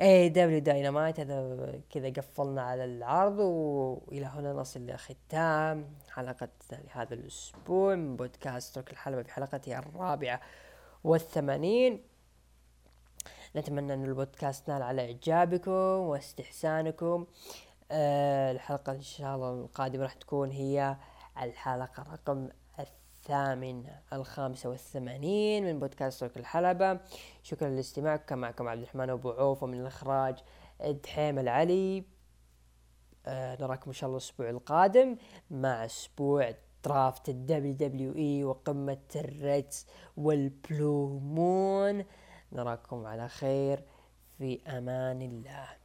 [0.00, 6.48] AEW Dynamite هذا كذا قفلنا على العرض والى هنا نصل لختام حلقة
[6.90, 10.40] هذا الأسبوع من بودكاست ترك الحلبة في حلقته الرابعة
[11.04, 12.02] والثمانين.
[13.56, 17.26] نتمنى أن البودكاست نال على إعجابكم واستحسانكم.
[17.90, 20.96] أه الحلقة إن شاء الله القادمة راح تكون هي
[21.42, 22.48] الحلقة رقم
[23.28, 27.00] الثامن الخامسة والثمانين من بودكاست ترك الحلبة.
[27.42, 30.38] شكرا لاستماعكم كان معكم عبد الرحمن أبو عوف ومن الإخراج
[30.80, 32.04] دحيم العلي.
[33.26, 35.16] أه نراكم إن شاء الله الأسبوع القادم
[35.50, 36.54] مع أسبوع
[36.84, 39.86] draft ال WWE وقمة ال Reds
[40.16, 42.04] وال Blue Moon
[42.52, 43.84] نراكم على خير
[44.38, 45.77] في أمان الله.